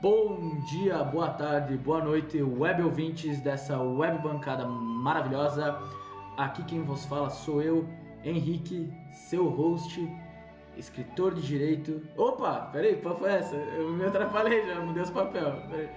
Bom 0.00 0.60
dia, 0.70 1.02
boa 1.02 1.30
tarde, 1.30 1.76
boa 1.76 2.04
noite, 2.04 2.42
web 2.42 2.82
ouvintes 2.82 3.40
dessa 3.40 3.80
web 3.80 4.18
bancada 4.22 4.66
maravilhosa. 4.66 5.78
Aqui 6.36 6.62
quem 6.64 6.82
vos 6.82 7.06
fala 7.06 7.30
sou 7.30 7.62
eu, 7.62 7.88
Henrique, 8.22 8.92
seu 9.28 9.48
host, 9.48 10.06
escritor 10.76 11.34
de 11.34 11.40
direito. 11.42 12.02
Opa, 12.16 12.66
peraí, 12.72 12.96
qual 12.96 13.18
foi 13.18 13.30
essa? 13.32 13.56
Eu 13.56 13.90
me 13.90 14.04
atrapalhei 14.04 14.66
já, 14.66 14.80
mudei 14.80 15.02
os 15.02 15.10
papel. 15.10 15.62
Peraí. 15.70 15.88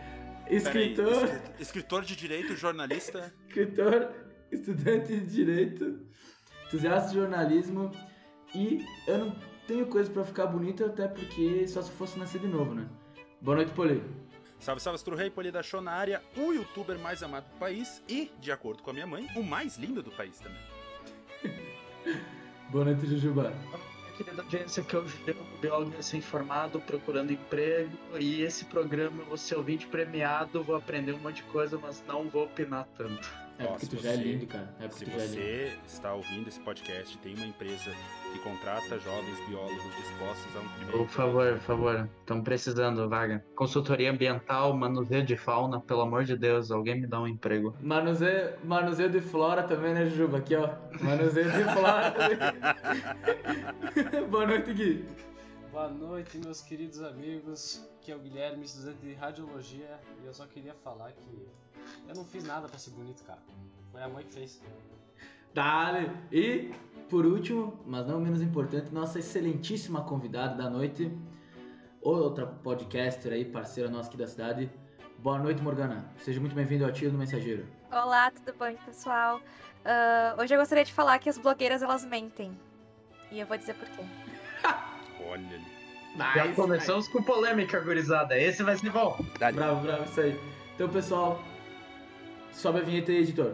Escritor, 0.48 1.06
Peraí, 1.06 1.24
escri- 1.36 1.62
escritor 1.62 2.02
de 2.04 2.16
direito, 2.16 2.56
jornalista. 2.56 3.34
escritor, 3.48 4.12
estudante 4.50 5.08
de 5.20 5.26
direito, 5.28 6.00
entusiasta 6.68 7.10
de 7.10 7.16
jornalismo 7.16 7.92
e 8.56 8.84
eu 9.06 9.18
não 9.26 9.36
tenho 9.68 9.86
coisa 9.88 10.10
pra 10.10 10.24
ficar 10.24 10.48
bonito 10.48 10.86
até 10.86 11.08
porque 11.08 11.68
só 11.68 11.82
se 11.82 11.92
fosse 11.92 12.18
nascer 12.18 12.40
de 12.40 12.48
novo, 12.48 12.74
né? 12.74 12.88
Boa 13.42 13.56
noite, 13.56 13.72
Poli. 13.72 14.04
Salve, 14.60 14.82
salve, 14.82 14.96
Astro 14.96 15.16
Rei, 15.16 15.30
Poli 15.30 15.50
da 15.50 15.64
Show 15.64 15.82
na 15.82 15.94
área, 15.94 16.22
o 16.36 16.52
youtuber 16.52 17.00
mais 17.00 17.24
amado 17.24 17.46
do 17.46 17.58
país 17.58 18.04
e, 18.10 18.30
de 18.42 18.52
acordo 18.52 18.84
com 18.84 18.90
a 18.90 18.94
minha 18.94 19.08
mãe, 19.08 19.30
o 19.34 19.42
mais 19.42 19.78
lindo 19.78 20.04
do 20.04 20.12
país 20.12 20.40
também. 20.40 20.62
Boa 22.70 22.84
noite, 22.84 23.08
Jujuba. 23.08 23.54
Querida 24.18 24.42
audiência, 24.42 24.84
que 24.84 24.94
é 24.94 25.00
o 25.00 25.06
biólogo 25.62 25.96
recém-formado, 25.96 26.82
procurando 26.82 27.32
emprego. 27.32 27.98
E 28.20 28.42
esse 28.42 28.66
programa, 28.66 29.22
eu 29.22 29.26
vou 29.26 29.38
ser 29.38 29.56
ouvinte 29.56 29.88
premiado, 29.88 30.62
vou 30.62 30.76
aprender 30.76 31.14
um 31.14 31.20
monte 31.20 31.38
de 31.38 31.44
coisa, 31.44 31.80
mas 31.82 32.04
não 32.06 32.28
vou 32.28 32.44
opinar 32.44 32.86
tanto. 32.98 33.49
É 33.60 33.66
Ó, 33.66 33.68
porque 33.72 33.86
se 33.88 33.92
tu 33.98 34.02
já 34.02 34.12
é 34.12 34.16
você- 34.16 34.24
lindo, 34.24 34.48
cara. 34.48 34.74
É 34.80 34.88
porque 34.88 35.06
Se 35.06 35.12
tu 35.12 35.12
já 35.12 35.18
é 35.18 35.26
lindo. 35.28 35.36
você 35.36 35.78
está 35.86 36.14
ouvindo 36.14 36.48
esse 36.48 36.60
podcast, 36.62 37.18
tem 37.18 37.36
uma 37.36 37.46
empresa 37.46 37.92
que 38.32 38.40
contrata 38.40 38.98
jovens 39.00 39.38
biólogos 39.50 39.84
dispostos 39.98 40.56
a 40.56 40.60
um 40.60 40.68
primeiro. 40.70 40.98
Por 41.00 41.10
favor, 41.10 41.52
por 41.54 41.60
favor, 41.62 42.10
estamos 42.22 42.44
precisando, 42.46 43.10
vaga. 43.10 43.44
Consultoria 43.56 44.12
ambiental, 44.12 44.74
manuseio 44.74 45.26
de 45.26 45.36
fauna, 45.36 45.82
pelo 45.82 46.02
amor 46.02 46.24
de 46.24 46.38
Deus, 46.38 46.72
alguém 46.72 47.02
me 47.02 47.06
dá 47.08 47.20
um 47.20 47.28
emprego. 47.28 47.76
Manuseio, 47.82 48.54
manuseio 48.64 49.10
de 49.10 49.20
flora 49.20 49.64
também, 49.64 49.94
né, 49.94 50.06
Jujuba? 50.06 50.38
Aqui, 50.38 50.56
ó. 50.56 50.70
Manuseio 51.02 51.52
de 51.52 51.64
flora 51.66 52.12
também. 52.12 52.38
Boa 54.32 54.48
noite, 54.48 54.74
Gui. 54.74 55.06
Boa 55.72 55.88
noite, 55.88 56.40
meus 56.40 56.62
queridos 56.62 57.00
amigos. 57.00 57.88
Aqui 57.96 58.12
é 58.12 58.16
o 58.16 58.20
Guilherme, 58.20 58.66
estudante 58.66 58.98
de 59.02 59.14
radiologia. 59.14 60.00
E 60.24 60.26
eu 60.26 60.34
só 60.34 60.48
queria 60.48 60.74
falar 60.74 61.12
que 61.12 61.48
eu 62.08 62.16
não 62.16 62.26
fiz 62.26 62.44
nada 62.44 62.68
pra 62.68 62.80
ser 62.80 62.90
bonito, 62.90 63.24
cara. 63.24 63.40
Foi 63.92 64.02
a 64.02 64.10
mãe 64.10 64.26
que 64.26 64.34
fez. 64.34 64.60
Dale. 65.54 66.10
E, 66.32 66.74
por 67.08 67.24
último, 67.24 67.80
mas 67.86 68.08
não 68.08 68.20
menos 68.20 68.42
importante, 68.42 68.92
nossa 68.92 69.20
excelentíssima 69.20 70.04
convidada 70.04 70.56
da 70.56 70.68
noite, 70.72 71.16
outra 72.02 72.48
podcaster 72.48 73.32
aí, 73.32 73.46
parceira 73.46 73.92
nossa 73.92 74.10
aqui 74.10 74.18
da 74.18 74.26
cidade. 74.26 74.72
Boa 75.20 75.38
noite, 75.38 75.62
Morgana. 75.62 76.12
Seja 76.18 76.40
muito 76.40 76.56
bem-vindo 76.56 76.84
ao 76.84 76.92
Tiro 76.92 77.12
do 77.12 77.18
Mensageiro. 77.20 77.68
Olá, 77.92 78.32
tudo 78.32 78.58
bom, 78.58 78.74
pessoal? 78.88 79.40
Ah, 79.86 80.36
hoje 80.40 80.52
eu 80.52 80.60
gostaria 80.60 80.84
de 80.84 80.94
falar 80.94 81.20
que 81.20 81.30
as 81.30 81.38
blogueiras 81.38 81.84
elas 81.84 82.04
mentem. 82.04 82.58
E 83.32 83.40
eu 83.40 83.46
vou 83.46 83.56
dizer 83.56 83.76
por 83.76 83.88
quê. 83.90 84.04
Olha 85.30 85.42
ali. 85.48 85.66
Já 86.34 86.54
começamos 86.54 87.08
com 87.08 87.22
polêmica, 87.22 87.80
gurizada. 87.80 88.36
Esse 88.40 88.64
vai 88.64 88.76
ser 88.76 88.90
bom. 88.90 89.24
Dali. 89.38 89.56
Bravo, 89.56 89.82
bravo, 89.82 90.04
isso 90.06 90.22
aí. 90.22 90.40
Então, 90.74 90.90
pessoal, 90.90 91.44
sobe 92.52 92.80
a 92.80 92.82
vinheta 92.82 93.12
aí, 93.12 93.20
editor. 93.20 93.54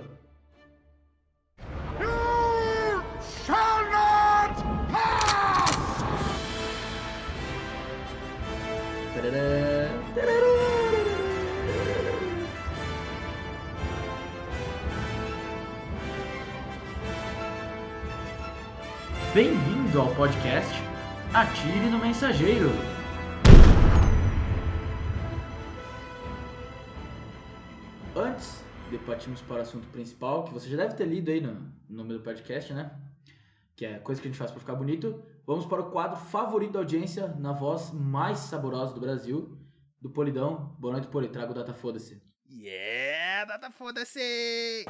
Tarará, 9.14 9.90
tarará. 10.16 10.46
Bem-vindo 19.34 20.00
ao 20.00 20.16
podcast 20.16 20.85
Atire 21.36 21.90
no 21.90 22.00
Mensageiro. 22.00 22.70
Antes 28.16 28.64
de 28.90 28.98
partirmos 29.00 29.42
para 29.42 29.58
o 29.58 29.60
assunto 29.60 29.86
principal, 29.90 30.46
que 30.46 30.54
você 30.54 30.70
já 30.70 30.78
deve 30.78 30.96
ter 30.96 31.04
lido 31.04 31.30
aí 31.30 31.42
no, 31.42 31.56
no 31.90 31.98
nome 31.98 32.14
do 32.14 32.22
podcast, 32.22 32.74
né? 32.74 32.90
Que 33.76 33.86
é 33.86 34.00
coisa 34.00 34.22
que 34.22 34.30
a 34.30 34.32
gente 34.32 34.40
faz 34.40 34.50
para 34.50 34.62
ficar 34.62 34.76
bonito. 34.76 35.22
Vamos 35.46 35.66
para 35.66 35.82
o 35.82 35.92
quadro 35.92 36.16
favorito 36.16 36.72
da 36.72 36.80
audiência, 36.80 37.28
na 37.38 37.52
voz 37.52 37.92
mais 37.92 38.38
saborosa 38.38 38.94
do 38.94 39.02
Brasil, 39.02 39.58
do 40.02 40.10
Polidão. 40.10 40.74
Boa 40.80 40.94
noite, 40.94 41.10
Poli. 41.10 41.28
Traga 41.28 41.52
o 41.52 41.54
Data 41.54 41.74
Foda-se. 41.74 42.24
Yeah, 42.50 43.44
data 43.44 43.70
foda-se! 43.72 44.86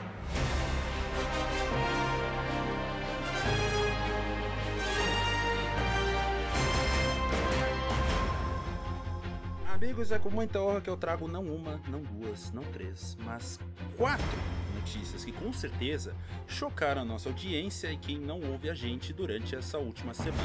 Amigos, 9.86 10.12
é 10.12 10.18
com 10.18 10.32
muita 10.32 10.60
honra 10.60 10.82
que 10.82 10.90
eu 10.90 10.98
trago 10.98 11.28
não 11.28 11.44
uma, 11.44 11.80
não 11.88 12.02
duas, 12.02 12.52
não 12.52 12.64
três, 12.64 13.16
mas 13.24 13.60
quatro 13.96 14.26
notícias 14.74 15.24
que 15.24 15.32
com 15.32 15.54
certeza 15.54 16.16
chocaram 16.48 17.04
a 17.04 17.06
nossa 17.06 17.30
audiência 17.30 17.92
e 17.92 17.96
quem 17.96 18.18
não 18.18 18.42
ouve 18.52 18.68
a 18.68 18.74
gente 18.74 19.14
durante 19.14 19.56
essa 19.56 19.78
última 19.78 20.12
semana. 20.16 20.42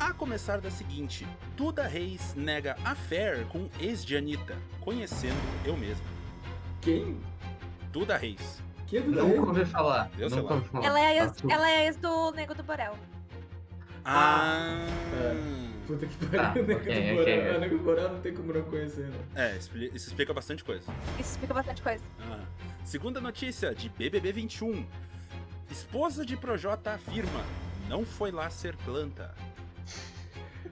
A 0.00 0.12
começar 0.12 0.60
da 0.60 0.72
seguinte: 0.72 1.24
Duda 1.56 1.86
Reis 1.86 2.34
nega 2.34 2.76
affair 2.84 3.46
com 3.46 3.68
ex 3.78 4.04
de 4.04 4.16
Anitta, 4.16 4.56
conhecendo 4.80 5.38
eu 5.64 5.76
mesmo. 5.76 6.04
Quem? 6.80 7.20
Duda 7.92 8.16
Reis. 8.16 8.60
Quem 8.88 8.98
é 8.98 9.02
do 9.02 9.12
Nunca 9.12 9.50
ouvi 9.50 9.64
falar. 9.66 10.10
Eu 10.18 10.28
sei 10.28 10.42
lá. 10.42 10.52
ouvi 10.52 10.68
falar. 10.68 10.84
Ela 10.84 11.00
é, 11.00 11.18
ex, 11.18 11.36
Tá, 11.36 11.48
ela 11.48 11.70
é 11.70 11.86
ex 11.86 11.96
do 11.96 12.32
Nego 12.32 12.56
do 12.56 12.64
Borel. 12.64 12.96
Ah, 14.04 14.84
Puta 15.88 16.06
que 16.06 16.26
Tá, 16.26 16.50
pariu, 16.50 16.66
Nego 16.66 16.80
ok, 16.80 16.94
do 17.14 17.20
ok. 17.20 17.36
Borel. 17.40 17.56
O 17.56 17.60
Nego 17.60 17.78
do 17.78 17.82
Borel 17.84 18.08
não 18.10 18.20
tem 18.20 18.34
como 18.34 18.52
não 18.52 18.62
conhecer, 18.62 19.06
né? 19.08 19.18
É, 19.34 19.56
isso 19.56 19.70
explica 20.08 20.32
bastante 20.34 20.62
coisa. 20.62 20.84
Isso 21.18 21.30
explica 21.32 21.54
bastante 21.54 21.82
coisa. 21.82 22.04
Ah. 22.20 22.40
Segunda 22.84 23.20
notícia 23.20 23.74
de 23.74 23.88
BBB 23.88 24.32
21. 24.32 24.86
Esposa 25.70 26.24
de 26.24 26.36
Projota 26.36 26.92
afirma: 26.92 27.42
não 27.88 28.04
foi 28.04 28.30
lá 28.30 28.48
ser 28.50 28.76
planta. 28.76 29.34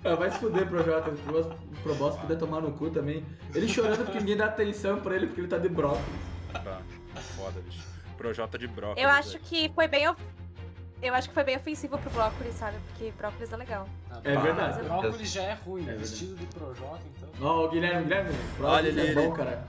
Ah, 0.04 0.14
vai 0.14 0.30
se 0.30 0.38
fuder, 0.38 0.68
Projota. 0.68 1.10
O 1.10 1.16
Pro- 1.16 1.40
o 1.40 1.82
Probosta 1.82 2.20
poder 2.20 2.36
tomar 2.36 2.60
no 2.60 2.72
cu 2.72 2.90
também. 2.90 3.24
Ele 3.54 3.66
chorando 3.66 4.04
porque 4.04 4.18
ninguém 4.18 4.36
dá 4.36 4.46
atenção 4.46 5.00
pra 5.00 5.16
ele 5.16 5.26
porque 5.26 5.40
ele 5.40 5.48
tá 5.48 5.58
de 5.58 5.68
brócolis. 5.68 6.04
Tá, 6.52 6.80
foda, 7.36 7.60
bicho. 7.62 7.82
Projota 8.18 8.58
de 8.58 8.66
brócolis. 8.68 9.02
Eu 9.02 9.08
acho 9.10 9.32
velho. 9.32 9.44
que 9.44 9.70
foi 9.74 9.88
bem. 9.88 10.06
Eu 11.02 11.14
acho 11.14 11.28
que 11.28 11.34
foi 11.34 11.44
bem 11.44 11.56
ofensivo 11.56 11.98
pro 11.98 12.10
brócolis, 12.10 12.54
sabe? 12.54 12.76
Porque 12.88 13.12
brócolis 13.18 13.52
é 13.52 13.56
legal. 13.56 13.88
Ah, 14.10 14.20
É 14.24 14.34
mas 14.34 14.42
verdade. 14.42 14.80
o 14.80 14.84
Brócolis 14.84 15.30
já 15.30 15.42
é 15.42 15.52
ruim, 15.54 15.88
É 15.88 15.92
vestido 15.94 16.34
de 16.36 16.46
Projota, 16.46 17.00
então. 17.16 17.28
Ó, 17.40 17.66
o 17.66 17.68
Guilherme, 17.68 18.04
Guilherme. 18.04 18.30
Olha 18.60 18.90
Brócolis 18.92 18.98
ali, 18.98 19.08
é 19.10 19.14
bom, 19.14 19.32
cara. 19.32 19.64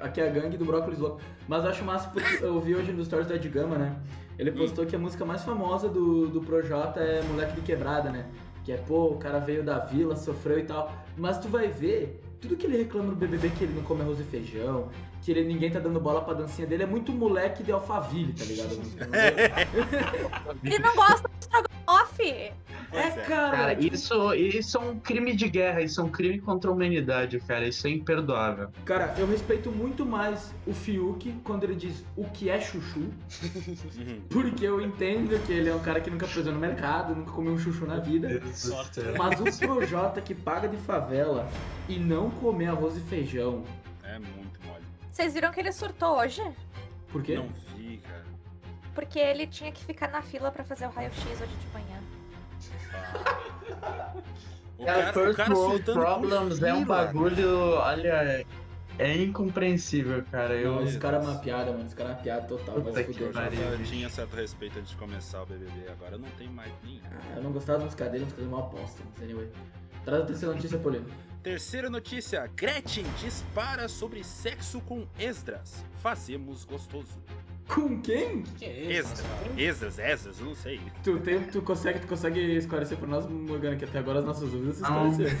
Aqui 0.00 0.20
é 0.20 0.28
a 0.28 0.30
gangue 0.30 0.56
do 0.56 0.64
brócolis 0.64 0.98
louco. 0.98 1.20
Mas 1.46 1.64
eu 1.64 1.70
acho 1.70 1.84
massa 1.84 2.08
porque 2.10 2.44
eu 2.44 2.60
vi 2.60 2.74
hoje 2.74 2.92
nos 2.92 3.06
stories 3.06 3.26
do 3.28 3.34
Ed 3.34 3.48
Gama, 3.48 3.76
né? 3.78 3.96
Ele 4.38 4.52
postou 4.52 4.86
que 4.86 4.94
a 4.94 4.98
música 4.98 5.24
mais 5.24 5.42
famosa 5.42 5.88
do, 5.88 6.28
do 6.28 6.40
Projota 6.40 7.00
é 7.00 7.22
Moleque 7.22 7.54
de 7.54 7.62
Quebrada, 7.62 8.10
né? 8.10 8.26
Que 8.64 8.72
é, 8.72 8.76
pô, 8.76 9.06
o 9.12 9.18
cara 9.18 9.38
veio 9.40 9.64
da 9.64 9.78
vila, 9.78 10.14
sofreu 10.14 10.58
e 10.58 10.64
tal. 10.64 10.92
Mas 11.16 11.38
tu 11.38 11.48
vai 11.48 11.68
ver, 11.68 12.20
tudo 12.40 12.56
que 12.56 12.66
ele 12.66 12.78
reclama 12.78 13.10
no 13.10 13.16
BBB 13.16 13.50
que 13.50 13.64
ele 13.64 13.74
não 13.74 13.82
come 13.82 14.02
arroz 14.02 14.20
e 14.20 14.24
feijão, 14.24 14.88
que 15.22 15.30
ele, 15.30 15.44
ninguém 15.44 15.70
tá 15.70 15.78
dando 15.78 16.00
bola 16.00 16.22
pra 16.22 16.34
dancinha 16.34 16.66
dele, 16.66 16.84
é 16.84 16.86
muito 16.86 17.12
moleque 17.12 17.62
de 17.62 17.72
Alphaville, 17.72 18.32
tá 18.32 18.44
ligado? 18.44 18.78
Ele 20.64 20.78
não 20.78 20.94
gosta 20.94 21.28
de 21.28 21.48
É, 22.20 22.52
é. 22.92 23.10
cara. 23.26 23.56
Cara, 23.56 23.72
isso, 23.74 24.34
isso 24.34 24.76
é 24.76 24.80
um 24.80 24.98
crime 24.98 25.34
de 25.36 25.48
guerra, 25.48 25.82
isso 25.82 26.00
é 26.00 26.04
um 26.04 26.08
crime 26.08 26.38
contra 26.40 26.70
a 26.70 26.74
humanidade, 26.74 27.38
cara. 27.40 27.66
Isso 27.66 27.86
é 27.86 27.90
imperdoável. 27.90 28.70
Cara, 28.84 29.14
eu 29.18 29.26
respeito 29.26 29.70
muito 29.70 30.04
mais 30.06 30.54
o 30.66 30.72
Fiuk 30.72 31.32
quando 31.44 31.64
ele 31.64 31.74
diz 31.74 32.04
o 32.16 32.24
que 32.24 32.48
é 32.48 32.60
chuchu, 32.60 33.00
Uhum. 33.00 34.20
porque 34.30 34.64
eu 34.64 34.80
entendo 34.80 35.38
que 35.46 35.52
ele 35.52 35.68
é 35.68 35.74
um 35.74 35.80
cara 35.80 36.00
que 36.00 36.10
nunca 36.10 36.26
pisou 36.26 36.52
no 36.52 36.58
mercado, 36.58 37.14
nunca 37.14 37.30
comeu 37.32 37.52
um 37.52 37.58
chuchu 37.58 37.86
na 37.86 37.98
vida. 37.98 38.40
Sorte. 38.54 39.00
Mas 39.16 39.40
o 39.40 39.58
Projota 39.66 40.20
que 40.20 40.34
paga 40.34 40.68
de 40.68 40.76
favela 40.78 41.48
e 41.88 41.98
não 41.98 42.30
comer 42.30 42.66
arroz 42.68 42.96
e 42.96 43.00
feijão, 43.00 43.64
É 44.02 44.18
muito 44.18 44.60
mole. 44.66 44.82
Vocês 45.10 45.34
viram 45.34 45.50
que 45.50 45.60
ele 45.60 45.72
surtou 45.72 46.16
hoje? 46.18 46.42
por 47.10 47.22
quê? 47.22 47.36
Não 47.36 47.48
vi, 47.76 47.98
cara. 47.98 48.24
Porque 48.94 49.18
ele 49.18 49.46
tinha 49.46 49.70
que 49.72 49.84
ficar 49.84 50.08
na 50.10 50.20
fila 50.22 50.50
pra 50.50 50.64
fazer 50.64 50.86
o 50.86 50.90
raio-x 50.90 51.24
hoje 51.40 51.54
de 51.56 51.66
manhã. 51.72 51.98
O 54.78 54.84
Cara, 54.84 55.12
first 55.12 55.38
world 55.50 55.84
surtando 55.84 55.98
por 55.98 56.06
problems 56.06 56.62
é 56.62 56.72
um 56.72 56.84
bagulho, 56.84 57.74
olha, 57.78 58.46
é 58.98 59.16
incompreensível, 59.16 60.24
cara. 60.30 60.54
Eu, 60.54 60.76
Não, 60.76 60.84
esse 60.84 60.98
cara 60.98 61.16
é 61.16 61.20
uma 61.20 61.36
piada, 61.38 61.72
mano. 61.72 61.84
Esse 61.84 61.96
cara 61.96 62.10
é 62.10 62.12
uma 62.12 62.22
piada 62.22 62.46
total. 62.46 62.80
Puta 62.80 63.02
que. 63.02 63.20
Eu 63.20 63.84
tinha 63.84 64.08
certo 64.08 64.34
respeito 64.34 64.78
antes 64.78 64.90
de 64.90 64.96
começar 64.96 65.42
o 65.42 65.46
BBB, 65.46 65.88
agora 65.90 66.16
não 66.16 66.28
tem 66.30 66.48
mais 66.48 66.72
nem. 66.84 67.00
Ah, 67.06 67.36
eu 67.36 67.42
não 67.42 67.52
gostava 67.52 67.78
das 67.78 67.86
músicas 67.86 68.10
dele, 68.12 68.24
as 68.24 68.30
músicas 68.30 68.50
mal 68.50 68.60
aposta, 68.66 69.02
mas 69.12 69.22
anyway. 69.22 69.48
Traz 70.04 70.22
a 70.22 70.26
terceira 70.26 70.54
notícia, 70.54 70.78
Polino. 70.78 71.06
Terceira 71.42 71.90
notícia: 71.90 72.50
Gretchen 72.54 73.04
dispara 73.20 73.88
sobre 73.88 74.24
sexo 74.24 74.80
com 74.80 75.06
Esdras. 75.18 75.84
Fazemos 75.96 76.64
gostoso. 76.64 77.18
Com 77.68 78.00
quem? 78.00 78.42
Que 78.58 78.64
é? 78.64 78.92
Esdras, 78.92 79.24
Esdras, 79.56 79.98
Esdras, 79.98 80.40
não 80.40 80.54
sei. 80.54 80.80
Tu, 81.04 81.18
tem, 81.20 81.42
tu, 81.44 81.60
consegue, 81.62 82.00
tu 82.00 82.06
consegue 82.06 82.40
esclarecer 82.56 82.96
pra 82.96 83.06
nós, 83.06 83.26
Morgana, 83.26 83.76
que 83.76 83.84
até 83.84 83.98
agora 83.98 84.20
as 84.20 84.24
nossas 84.24 84.50
dúvidas 84.50 84.76
se 84.76 84.82
Não. 84.82 85.10
esclareceram. 85.10 85.40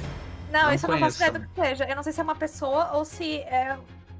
Não, 0.52 0.62
Não 0.62 0.72
isso 0.72 0.86
eu 0.86 0.90
não 0.90 0.98
faço 0.98 1.16
ideia 1.16 1.32
do 1.32 1.40
que 1.40 1.54
seja. 1.54 1.84
Eu 1.84 1.96
não 1.96 2.02
sei 2.02 2.12
se 2.12 2.20
é 2.20 2.22
uma 2.22 2.34
pessoa 2.34 2.92
ou 2.92 3.04
se 3.04 3.36
é 3.38 3.76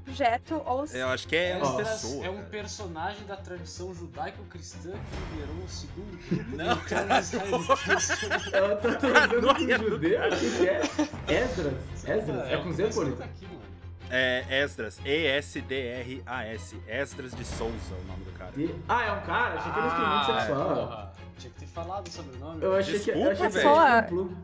objeto 0.07 0.61
ou 0.65 0.87
se. 0.87 0.97
Eu 0.97 1.07
acho 1.09 1.27
que 1.27 1.35
é 1.35 1.57
uma 1.57 1.67
Ó. 1.67 1.77
pessoa. 1.77 2.25
É 2.25 2.29
um 2.29 2.43
personagem 2.45 3.25
da 3.25 3.35
tradição 3.35 3.93
judaico-cristã 3.93 4.91
que 4.91 5.35
liderou 5.35 5.63
o 5.63 5.69
segundo 5.69 6.17
grupo 6.29 6.55
Não, 6.55 6.75
de 6.75 6.85
cara, 6.85 7.19
israelitas. 7.19 8.09
Ela 8.53 8.75
tá 8.75 8.95
trazendo 8.95 9.41
não, 9.41 9.55
com 9.55 9.71
é 9.71 9.77
do 9.77 9.89
judeu? 9.89 10.19
O 10.21 10.29
que 10.57 10.67
é? 10.67 10.81
Esdras? 11.43 11.73
Esdras? 12.07 12.49
É 12.49 12.57
o 12.57 12.63
com 12.63 12.69
que 12.69 12.75
Z, 12.75 12.83
tá 13.15 13.27
É 14.11 14.43
Esdras, 14.63 14.99
E-S-D-R-A-S. 15.05 16.77
Esdras 16.87 17.31
de 17.33 17.45
Souza 17.45 17.73
é 17.91 18.01
o 18.03 18.07
nome 18.07 18.23
do 18.25 18.31
cara. 18.37 18.51
De- 18.55 18.73
Ah, 18.87 19.05
é 19.05 19.11
um 19.11 19.21
cara? 19.21 19.53
Achei 19.59 19.71
que 19.71 19.79
era 19.79 19.87
um 19.87 19.91
Ah, 19.91 20.23
sexual. 20.39 20.75
porra. 20.75 21.13
Tinha 21.37 21.53
que 21.53 21.59
ter 21.59 21.67
falado 21.67 22.07
o 22.07 22.11
sobrenome. 22.11 22.63
Eu 22.63 22.75
achei 22.75 22.99
que, 22.99 23.09
eu 23.11 23.15
Desculpa, 23.15 23.31
achei 23.31 23.47
que 23.47 23.53
velho. 23.67 23.69
era 23.79 24.01
tipo 24.03 24.15
um. 24.21 24.35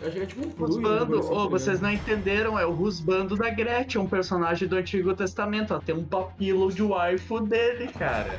Eu 0.00 0.08
achei 0.08 0.12
que 0.12 0.18
era 0.18 0.26
tipo 0.26 0.46
um 0.46 0.50
plug. 0.50 0.72
Rusbando, 0.74 1.18
assim, 1.18 1.28
ô, 1.32 1.42
tá 1.44 1.48
vocês 1.50 1.80
não 1.80 1.90
entenderam, 1.90 2.58
é 2.58 2.64
o 2.64 2.72
Rusbando 2.72 3.36
da 3.36 3.50
Gretchen, 3.50 4.00
um 4.00 4.08
personagem 4.08 4.66
do 4.68 4.76
Antigo 4.76 5.14
Testamento. 5.14 5.72
Ela 5.74 5.82
tem 5.82 5.94
um 5.94 6.04
papilo 6.04 6.72
de 6.72 6.82
waifu 6.82 7.40
dele, 7.40 7.88
cara. 7.88 8.34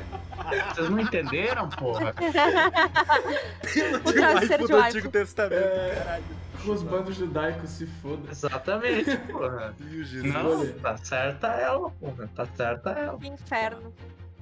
Vocês 0.74 0.90
não 0.90 0.98
entenderam, 0.98 1.68
porra? 1.70 2.14
O 4.04 4.12
travesseiro 4.12 4.62
de 4.66 4.72
do 4.72 4.76
waifu. 4.78 4.88
Antigo 4.98 5.10
Testamento, 5.10 5.54
É. 5.62 5.94
caralho. 6.04 6.24
Os 6.66 6.82
bandos 6.82 7.16
judaicos 7.16 7.70
se 7.70 7.86
fodam. 7.86 8.30
Exatamente, 8.30 9.16
porra. 9.30 9.74
Não, 10.22 10.72
tá 10.80 10.96
certa 10.96 11.48
ela, 11.48 11.90
porra. 11.90 12.28
Tá 12.34 12.46
certa 12.46 12.90
ela. 12.90 13.18
Que 13.18 13.28
inferno. 13.28 13.92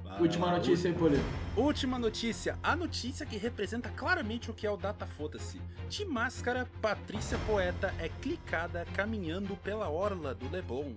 Ah, 0.05 0.17
Última 0.19 0.51
notícia 0.51 0.89
aí, 0.89 0.95
Polino. 0.95 1.23
Última 1.55 1.97
notícia. 1.97 2.57
A 2.61 2.75
notícia 2.75 3.25
que 3.25 3.37
representa 3.37 3.89
claramente 3.89 4.51
o 4.51 4.53
que 4.53 4.65
é 4.67 4.71
o 4.71 4.77
Data 4.77 5.05
Foda-se. 5.05 5.59
De 5.89 6.05
máscara, 6.05 6.67
Patrícia 6.81 7.37
Poeta 7.47 7.93
é 7.99 8.09
clicada 8.21 8.85
caminhando 8.93 9.55
pela 9.57 9.89
orla 9.89 10.33
do 10.35 10.49
Leblon. 10.49 10.93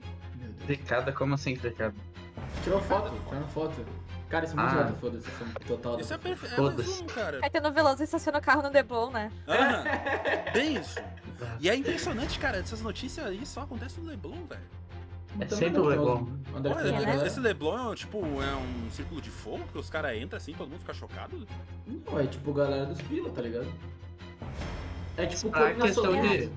Clicada, 0.67 1.13
como 1.13 1.35
assim 1.35 1.57
clicada? 1.57 1.95
Tirou 2.63 2.81
foto, 2.83 3.13
tirou 3.29 3.49
foto. 3.49 3.87
Cara, 4.29 4.45
isso 4.45 4.55
é 4.59 4.63
muito 4.63 4.77
Ah. 4.77 4.89
ah. 4.91 5.01
foda-se, 5.01 5.29
isso 5.29 5.45
é 5.45 5.65
total. 5.67 6.01
Isso 6.01 6.15
é 6.15 6.19
foda. 6.19 6.29
perfeito. 6.29 6.55
É 6.55 6.61
mais 6.61 7.01
um, 7.01 7.07
cara. 7.07 7.41
Caetano 7.41 7.73
Veloso 7.73 8.03
estaciona 8.03 8.39
o 8.39 8.43
carro 8.43 8.63
no 8.63 8.71
Deblon, 8.71 9.11
né? 9.11 9.31
Aham. 9.47 9.85
Bem 10.53 10.77
isso. 10.77 10.99
E 11.61 11.69
é 11.71 11.77
impressionante, 11.77 12.39
cara. 12.39 12.59
Essas 12.59 12.81
notícias 12.81 13.25
aí 13.27 13.45
só 13.47 13.63
acontecem 13.63 14.03
no 14.03 14.11
Leblon, 14.11 14.45
velho. 14.49 14.61
É 15.39 15.45
Então, 15.45 15.59
sempre 15.59 15.81
o 15.81 15.87
é 15.93 15.97
Leblon. 15.97 16.27
Onde 16.55 16.69
é 16.69 16.73
Olha, 16.73 16.93
né? 17.17 17.27
esse 17.27 17.39
Leblon 17.39 17.93
é 17.93 17.95
tipo 17.95 18.19
é 18.19 18.57
um 18.57 18.91
círculo 18.91 19.21
de 19.21 19.31
fogo 19.31 19.65
que 19.71 19.79
os 19.79 19.89
caras 19.91 20.17
entram 20.21 20.39
assim, 20.39 20.53
todo 20.55 20.69
mundo 20.71 20.81
fica 20.81 20.95
chocado. 20.95 21.47
Não, 21.87 22.19
é 22.19 22.27
tipo 22.27 22.53
galera 22.53 22.87
dos 22.87 23.01
pila, 23.03 23.31
tá 23.31 23.43
ligado? 23.43 23.67
É 25.19 25.27
tipo 25.27 25.49
Ah, 25.53 25.61
Colina 25.61 25.85
questão 25.87 26.21
de, 26.21 26.51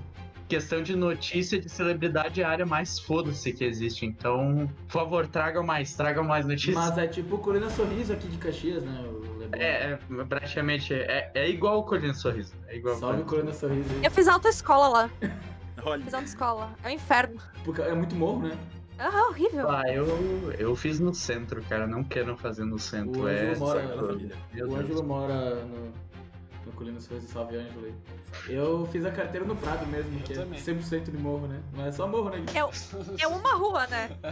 questão 0.50 0.82
de 0.82 0.96
notícia 0.96 1.60
de 1.60 1.68
celebridade 1.68 2.42
é 2.42 2.44
a 2.44 2.50
área 2.50 2.66
mais 2.66 2.98
foda-se 2.98 3.52
que 3.52 3.64
existe. 3.64 4.04
Então, 4.04 4.68
por 4.88 4.92
favor, 4.92 5.26
tragam 5.28 5.62
mais, 5.62 5.94
tragam 5.94 6.24
mais 6.24 6.44
notícias. 6.44 6.74
Mas 6.74 6.98
é 6.98 7.06
tipo 7.06 7.38
Colina 7.38 7.70
Sorriso 7.70 8.12
aqui 8.12 8.26
de 8.26 8.36
Caxias, 8.36 8.82
né? 8.82 9.04
O. 9.06 9.20
É, 9.52 9.92
é, 9.92 10.24
praticamente, 10.28 10.92
é, 10.92 11.30
é 11.34 11.48
igual 11.48 11.78
o 11.78 11.84
Colina 11.84 12.12
Sorriso. 12.12 12.52
É 12.66 12.76
igual 12.76 12.96
o 12.96 12.98
Salve 12.98 13.22
Colina 13.22 13.30
Colina 13.30 13.52
Sorriso 13.54 13.88
aí. 13.94 14.04
Eu 14.04 14.10
fiz 14.10 14.26
autoescola 14.26 14.88
lá. 14.88 15.10
Olha. 15.84 16.02
Fiz 16.02 16.12
autoescola. 16.12 16.74
É 16.82 16.88
um 16.88 16.90
inferno. 16.90 17.40
Porque 17.64 17.80
é 17.80 17.94
muito 17.94 18.16
morro, 18.16 18.48
né? 18.48 18.58
Ah, 18.98 19.28
horrível. 19.28 19.70
Ah, 19.70 19.88
eu, 19.88 20.52
eu 20.58 20.76
fiz 20.76 21.00
no 21.00 21.14
centro, 21.14 21.62
cara. 21.62 21.86
Não 21.86 22.04
quero 22.04 22.36
fazer 22.36 22.64
no 22.64 22.78
centro. 22.78 23.22
O 23.22 23.28
é, 23.28 23.52
Ângelo 23.52 23.60
mora- 23.60 24.12
o 24.12 24.16
Deus. 24.16 24.74
Ângelo 24.74 25.04
mora 25.04 25.54
no, 25.64 25.92
no 26.66 26.72
Colina 26.72 27.00
Sorriso, 27.00 27.28
salve 27.28 27.56
Ângelo 27.56 27.86
aí. 27.86 27.94
Eu 28.48 28.86
fiz 28.92 29.04
a 29.04 29.10
carteira 29.10 29.44
no 29.46 29.56
Prado 29.56 29.86
mesmo, 29.86 30.16
Eu 30.18 30.22
que 30.22 30.34
também. 30.34 30.58
é 30.58 30.62
100% 30.62 31.04
de 31.10 31.16
morro, 31.18 31.46
né? 31.46 31.60
Não 31.74 31.86
é 31.86 31.92
só 31.92 32.06
morro, 32.06 32.30
né? 32.30 32.44
É 33.18 33.26
uma 33.26 33.54
rua, 33.54 33.86
né? 33.86 34.10
É, 34.22 34.28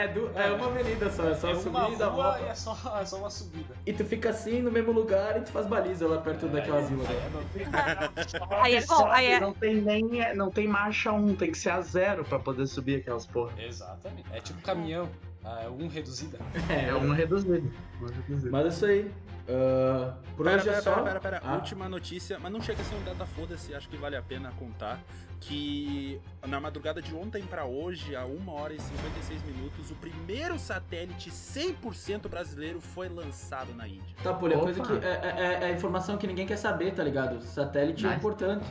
É, 0.00 0.04
é, 0.04 0.08
du- 0.08 0.30
é 0.34 0.50
uma 0.52 0.66
avenida 0.66 1.10
só, 1.10 1.28
é 1.30 1.34
só 1.34 1.50
é 1.50 1.54
subir 1.54 1.68
uma 1.76 1.88
e 1.90 1.94
rua 1.94 2.08
volta. 2.10 2.40
e 2.40 2.44
é 2.48 2.54
só, 2.54 2.98
é 3.00 3.04
só 3.04 3.16
uma 3.18 3.30
subida. 3.30 3.74
E 3.86 3.92
tu 3.92 4.04
fica 4.04 4.30
assim 4.30 4.60
no 4.60 4.70
mesmo 4.70 4.92
lugar 4.92 5.36
e 5.38 5.40
tu 5.42 5.50
faz 5.52 5.66
baliza 5.66 6.06
lá 6.06 6.18
perto 6.20 6.48
daquela 6.48 6.78
Aí- 6.78 6.86
vila. 6.86 7.04
aí 7.08 7.16
né? 7.16 8.10
é. 8.50 8.54
Aí 8.62 8.74
é 8.76 8.86
bom, 8.86 9.06
aí 9.06 9.26
é- 9.26 9.40
Não 9.40 9.52
tem 9.52 9.76
nem 9.80 10.02
não 10.34 10.50
tem 10.50 10.66
marcha 10.68 11.12
1, 11.12 11.34
tem 11.36 11.50
que 11.50 11.58
ser 11.58 11.70
a 11.70 11.80
zero 11.80 12.24
pra 12.24 12.38
poder 12.38 12.66
subir 12.66 12.96
aquelas 12.96 13.26
porra. 13.26 13.52
Exatamente. 13.60 14.24
É 14.32 14.40
tipo 14.40 14.60
caminhão. 14.62 15.08
Ah, 15.44 15.62
é 15.64 15.68
um 15.68 15.88
reduzida. 15.88 16.38
É 16.68 16.94
um 16.94 17.12
reduzido. 17.12 17.72
Um 18.00 18.06
reduzido. 18.06 18.50
Mas 18.52 18.64
é 18.64 18.68
isso 18.68 18.86
aí. 18.86 19.10
Ah, 19.48 20.14
por 20.36 20.44
Pera, 20.44 20.56
hoje 20.60 20.68
é 20.68 20.72
pera, 20.72 20.82
só. 20.82 20.92
pera, 20.94 21.04
pera, 21.20 21.20
pera. 21.20 21.40
Ah. 21.44 21.54
Última 21.56 21.88
notícia, 21.88 22.38
mas 22.38 22.52
não 22.52 22.60
chega 22.62 22.80
a 22.80 22.84
ser 22.84 22.94
um 22.94 23.02
data 23.02 23.26
foda-se, 23.26 23.74
acho 23.74 23.88
que 23.88 23.96
vale 23.96 24.16
a 24.16 24.22
pena 24.22 24.52
contar. 24.58 25.00
Que 25.40 26.20
na 26.46 26.60
madrugada 26.60 27.02
de 27.02 27.12
ontem 27.16 27.42
pra 27.42 27.64
hoje, 27.64 28.14
a 28.14 28.24
1 28.24 28.48
hora 28.48 28.72
e 28.72 28.80
56 28.80 29.42
minutos, 29.42 29.90
o 29.90 29.94
primeiro 29.96 30.56
satélite 30.56 31.30
100% 31.32 32.28
brasileiro 32.28 32.80
foi 32.80 33.08
lançado 33.08 33.74
na 33.74 33.88
Índia. 33.88 34.14
Tá, 34.22 34.32
Poli, 34.32 34.54
é 34.54 34.58
coisa 34.58 34.80
que. 34.80 34.92
É, 35.04 35.58
é- 35.64 35.64
é 35.64 35.72
informação 35.72 36.16
que 36.16 36.28
ninguém 36.28 36.46
quer 36.46 36.56
saber, 36.56 36.94
tá 36.94 37.02
ligado? 37.02 37.42
Satélite 37.42 38.04
é 38.04 38.08
Nice. 38.10 38.18
importante. 38.20 38.66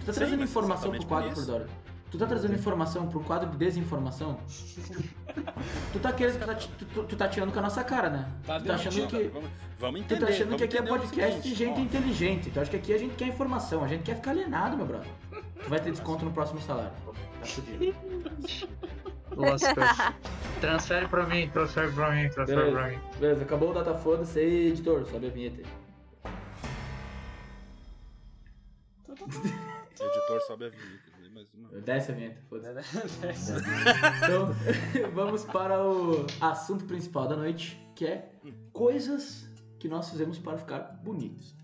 Tu 0.00 0.06
tá 0.06 0.12
Sim, 0.12 0.18
trazendo 0.18 0.40
mas 0.40 0.50
informação 0.50 0.90
pro 0.90 1.06
quadro, 1.06 1.28
por 1.28 1.36
por. 1.36 1.46
Dora? 1.46 1.66
Tu 2.10 2.16
tá 2.16 2.26
trazendo 2.26 2.54
informação 2.54 3.06
pro 3.06 3.20
quadro 3.20 3.50
de 3.50 3.56
desinformação? 3.58 4.38
tu 5.92 5.98
tá 6.00 6.10
querendo. 6.12 6.38
Tu 6.38 6.46
tá, 6.46 6.54
tu, 6.54 6.84
tu- 6.86 7.04
tu 7.04 7.16
tá 7.16 7.28
tirando 7.28 7.52
com 7.52 7.58
a 7.58 7.62
nossa 7.62 7.84
cara, 7.84 8.08
né? 8.08 8.32
Tá 8.46 8.58
tu 8.58 8.66
tá 8.66 8.74
achando 8.74 9.06
que. 9.08 9.24
Vamos, 9.28 9.50
vamos 9.78 10.00
Tu 10.00 10.04
entender. 10.14 10.20
tá 10.26 10.32
achando 10.32 10.56
que 10.56 10.64
aqui 10.64 10.78
é 10.78 10.82
podcast 10.82 11.40
de 11.42 11.54
gente 11.54 11.80
inteligente. 11.80 12.50
Tu 12.50 12.58
acha 12.60 12.70
que 12.70 12.76
aqui 12.78 12.94
a 12.94 12.98
gente 12.98 13.14
quer 13.14 13.26
informação, 13.28 13.84
a 13.84 13.88
gente 13.88 14.04
quer 14.04 14.16
ficar 14.16 14.30
alienado, 14.30 14.76
meu 14.76 14.86
brother. 14.86 15.08
Tu 15.62 15.68
vai 15.68 15.80
ter 15.80 15.90
desconto 15.90 16.24
no 16.24 16.30
próximo 16.32 16.60
salário. 16.62 16.92
Tá 17.40 17.46
fudido. 17.46 17.94
Lasca. 19.36 20.14
transfere 20.60 21.06
pra 21.08 21.26
mim, 21.26 21.48
transfere 21.50 21.92
pra 21.92 22.10
mim, 22.10 22.28
transfere 22.30 22.72
pra 22.72 22.88
mim. 22.88 22.98
Beleza, 23.20 23.42
acabou 23.42 23.70
o 23.70 23.74
data 23.74 23.94
foda-se 23.94 24.38
aí, 24.38 24.68
editor, 24.68 25.04
sobe 25.06 25.26
a 25.26 25.30
vinheta 25.30 25.60
aí. 25.60 25.66
Editor 29.08 30.40
sobe 30.46 30.64
a 30.64 30.68
vinheta. 30.70 31.17
Mais 31.38 31.54
uma. 31.54 31.68
Desce 31.82 32.10
a 32.10 32.14
vinheta, 32.16 32.42
foda-se. 32.48 32.98
Então, 34.24 34.52
vamos 35.14 35.44
para 35.44 35.80
o 35.80 36.26
assunto 36.40 36.84
principal 36.84 37.28
da 37.28 37.36
noite, 37.36 37.80
que 37.94 38.06
é 38.06 38.32
coisas 38.72 39.48
que 39.78 39.86
nós 39.86 40.10
fizemos 40.10 40.36
para 40.36 40.58
ficar 40.58 40.80
bonitos. 41.04 41.56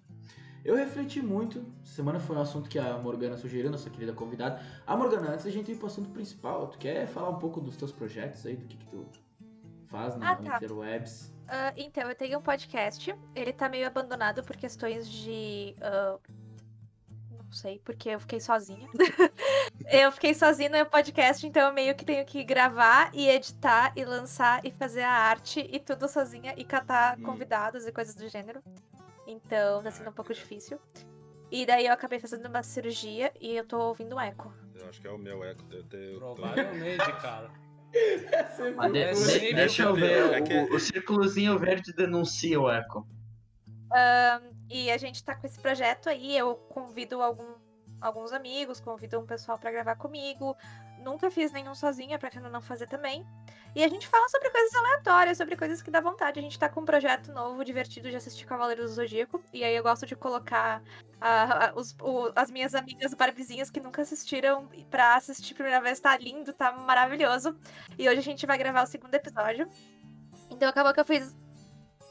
Eu 0.64 0.76
refleti 0.76 1.20
muito, 1.20 1.66
semana 1.82 2.20
foi 2.20 2.36
um 2.36 2.40
assunto 2.40 2.70
que 2.70 2.78
a 2.78 2.96
Morgana 2.98 3.36
sugeriu, 3.36 3.68
nossa 3.68 3.90
querida 3.90 4.12
convidada. 4.12 4.62
A 4.86 4.96
Morgana, 4.96 5.32
antes 5.32 5.44
da 5.44 5.50
gente 5.50 5.72
ir 5.72 5.76
pro 5.76 5.88
assunto 5.88 6.10
principal, 6.10 6.68
tu 6.68 6.78
quer 6.78 7.08
falar 7.08 7.30
um 7.30 7.38
pouco 7.40 7.60
dos 7.60 7.76
teus 7.76 7.90
projetos 7.90 8.46
aí, 8.46 8.54
do 8.54 8.66
que, 8.66 8.76
que 8.76 8.86
tu 8.86 9.04
faz 9.88 10.16
na 10.16 10.30
Ah, 10.30 10.36
tá. 10.36 10.56
interwebs? 10.56 11.34
Ah, 11.48 11.74
então, 11.76 12.08
eu 12.08 12.14
tenho 12.14 12.38
um 12.38 12.42
podcast. 12.42 13.12
Ele 13.34 13.52
tá 13.52 13.68
meio 13.68 13.88
abandonado 13.88 14.44
por 14.44 14.56
questões 14.56 15.10
de. 15.10 15.74
não 15.80 16.43
sei, 17.54 17.80
porque 17.84 18.11
eu 18.11 18.20
fiquei 18.20 18.40
sozinha. 18.40 18.88
eu 19.90 20.12
fiquei 20.12 20.34
sozinha 20.34 20.68
no 20.68 20.75
meu 20.76 20.87
podcast, 20.87 21.46
então 21.46 21.68
eu 21.68 21.73
meio 21.73 21.94
que 21.94 22.04
tenho 22.04 22.25
que 22.26 22.44
gravar 22.44 23.11
e 23.14 23.28
editar 23.28 23.92
e 23.96 24.04
lançar 24.04 24.61
e 24.64 24.70
fazer 24.70 25.02
a 25.02 25.11
arte 25.12 25.66
e 25.73 25.78
tudo 25.78 26.06
sozinha 26.08 26.52
e 26.56 26.64
catar 26.64 27.18
Hum. 27.18 27.23
convidados 27.23 27.87
e 27.87 27.92
coisas 27.92 28.14
do 28.14 28.28
gênero. 28.28 28.61
Então 29.26 29.82
tá 29.82 29.90
sendo 29.90 30.11
um 30.11 30.12
pouco 30.12 30.34
difícil. 30.34 30.78
E 31.50 31.64
daí 31.64 31.87
eu 31.87 31.92
acabei 31.92 32.18
fazendo 32.18 32.46
uma 32.46 32.62
cirurgia 32.62 33.32
e 33.40 33.56
eu 33.56 33.64
tô 33.64 33.78
ouvindo 33.78 34.16
um 34.16 34.20
eco. 34.20 34.52
Eu 34.75 34.88
acho 34.88 35.00
que 35.00 35.06
é 35.06 35.11
o 35.11 35.16
meu 35.18 35.42
eco. 35.44 35.62
Eu 35.70 35.82
te- 35.84 35.96
eu 35.96 36.12
tô- 36.20 36.34
Provavelmente, 36.34 37.12
cara. 37.23 37.50
É 37.94 39.54
deixa 39.54 39.84
eu 39.84 39.92
o 39.92 39.94
ver, 39.94 40.32
é 40.34 40.40
o, 40.40 40.44
que- 40.44 40.75
o 40.75 40.80
círculozinho 40.80 41.58
verde 41.58 41.92
denuncia 41.92 42.61
o 42.61 42.68
eco. 42.70 43.06
E 44.68 44.90
a 44.90 44.96
gente 44.98 45.22
tá 45.22 45.34
com 45.34 45.46
esse 45.46 45.58
projeto 45.60 46.08
aí, 46.08 46.36
eu 46.36 46.56
convido 46.56 47.22
algum- 47.22 47.54
alguns 48.00 48.32
amigos, 48.32 48.80
convido 48.80 49.18
um 49.20 49.26
pessoal 49.26 49.58
pra 49.58 49.70
gravar 49.70 49.96
comigo. 49.96 50.56
Nunca 50.98 51.30
fiz 51.30 51.52
nenhum 51.52 51.74
sozinha, 51.74 52.18
pretendo 52.18 52.48
não 52.48 52.62
fazer 52.62 52.86
também. 52.86 53.26
E 53.74 53.82
a 53.84 53.88
gente 53.88 54.06
fala 54.08 54.28
sobre 54.28 54.48
coisas 54.50 54.74
aleatórias, 54.74 55.36
sobre 55.36 55.56
coisas 55.56 55.82
que 55.82 55.90
dá 55.90 56.00
vontade. 56.00 56.38
A 56.38 56.42
gente 56.42 56.58
tá 56.58 56.68
com 56.68 56.80
um 56.80 56.84
projeto 56.84 57.32
novo, 57.32 57.64
divertido 57.64 58.08
de 58.08 58.16
assistir 58.16 58.46
Cavaleiros 58.46 58.90
do 58.90 58.94
Zodíaco. 58.94 59.42
E 59.52 59.62
aí 59.64 59.74
eu 59.74 59.82
gosto 59.82 60.06
de 60.06 60.14
colocar 60.16 60.82
a- 61.20 61.72
os- 61.74 61.94
o- 62.00 62.30
as 62.36 62.50
minhas 62.50 62.74
amigas 62.74 63.12
barbizinhas 63.14 63.70
que 63.70 63.80
nunca 63.80 64.02
assistiram 64.02 64.68
pra 64.90 65.16
assistir 65.16 65.54
primeira 65.54 65.80
vez. 65.80 65.98
Tá 66.00 66.16
lindo, 66.16 66.52
tá 66.52 66.72
maravilhoso. 66.72 67.56
E 67.98 68.08
hoje 68.08 68.18
a 68.18 68.22
gente 68.22 68.46
vai 68.46 68.56
gravar 68.56 68.82
o 68.82 68.86
segundo 68.86 69.14
episódio. 69.14 69.68
Então 70.50 70.68
acabou 70.68 70.92
que 70.94 71.00
eu 71.00 71.04
fiz 71.04 71.36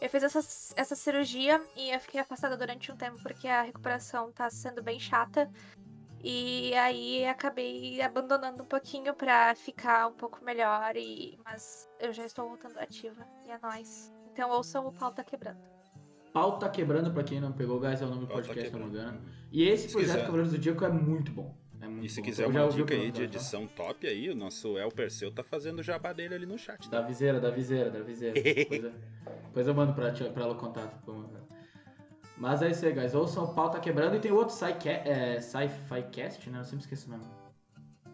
eu 0.02 0.10
fiz 0.10 0.24
essa, 0.24 0.40
essa 0.76 0.96
cirurgia 0.96 1.62
e 1.76 1.92
eu 1.92 2.00
fiquei 2.00 2.20
afastada 2.20 2.58
durante 2.58 2.92
um 2.92 2.96
tempo 2.98 3.18
porque 3.22 3.48
a 3.48 3.62
recuperação 3.62 4.32
tá 4.32 4.50
sendo 4.50 4.82
bem 4.84 5.00
chata. 5.00 5.50
E 6.26 6.74
aí 6.76 7.26
acabei 7.26 8.02
abandonando 8.02 8.64
um 8.64 8.66
pouquinho 8.66 9.14
pra 9.14 9.54
ficar 9.56 10.08
um 10.08 10.14
pouco 10.14 10.44
melhor, 10.44 10.96
e... 10.96 11.38
mas 11.44 11.90
eu 12.00 12.14
já 12.14 12.26
estou 12.26 12.48
voltando 12.48 12.78
ativa. 12.80 13.28
E 13.46 13.52
é 13.52 13.60
nóis. 13.62 14.10
Então 14.32 14.50
ouçam 14.50 14.88
o 14.88 14.94
pau 14.94 15.12
tá 15.12 15.22
quebrando. 15.24 15.60
Pau 16.32 16.58
tá 16.58 16.70
quebrando, 16.70 17.12
pra 17.14 17.24
quem 17.24 17.40
não 17.42 17.52
pegou, 17.52 17.80
guys, 17.80 18.02
é 18.02 18.06
o 18.06 18.08
nome 18.08 18.22
do 18.22 18.28
Tá 18.28 18.34
podcast, 18.36 18.68
se 18.68 18.72
não 18.72 18.88
me 18.88 18.92
Quebrando. 18.94 19.16
engano. 19.18 19.30
E 19.52 19.68
esse 19.68 19.88
Se 19.88 19.92
projeto 19.94 20.10
quiser. 20.12 20.22
Cavaleiros 20.26 20.52
do 20.52 20.56
Zodíaco 20.56 20.86
é 20.86 20.90
muito 20.90 21.32
bom. 21.32 21.56
É 21.82 21.88
muito 21.88 22.06
E 22.06 22.10
se 22.10 22.22
bom. 22.22 22.26
quiser 22.26 22.44
Eu 22.46 22.52
já 22.54 22.60
uma 22.60 22.66
ouvi 22.68 22.82
o 22.82 22.86
dica 22.86 22.96
aí 23.00 23.12
de 23.12 23.18
tá? 23.20 23.24
edição 23.26 23.68
top 23.68 24.08
aí, 24.08 24.30
o 24.30 24.36
nosso 24.36 24.78
El 24.78 24.90
Perseu 24.90 25.30
tá 25.32 25.44
fazendo 25.44 25.80
o 25.80 25.84
jabá 25.84 26.14
dele 26.14 26.34
ali 26.36 26.46
no 26.46 26.58
chat. 26.58 26.90
Da 26.90 27.02
Tá? 27.02 27.08
viseira, 27.08 27.40
da 27.40 27.52
viseira, 27.52 27.92
da 27.92 28.00
viseira. 28.02 28.34
depois, 29.54 29.68
eu, 29.68 29.76
mando 29.76 29.94
pra, 29.94 30.12
ti- 30.12 30.24
pra 30.32 30.44
ela 30.46 30.54
o 30.54 30.58
contato. 30.58 30.96
Mas 32.38 32.64
é 32.64 32.72
isso 32.72 32.84
aí, 32.86 32.92
guys. 32.92 33.14
Ouçam 33.14 33.44
o 33.44 33.54
pau 33.54 33.70
tá 33.70 33.80
quebrando 33.80 34.16
e 34.16 34.20
tem 34.20 34.32
outro 34.32 34.54
Sci-Fi 34.56 34.90
é, 34.90 35.40
Sci-Fi 35.40 36.02
Cast, 36.12 36.50
né? 36.50 36.60
Eu 36.60 36.64
sempre 36.64 36.80
esqueço 36.80 37.08
o 37.08 37.12
nome. 37.12 37.24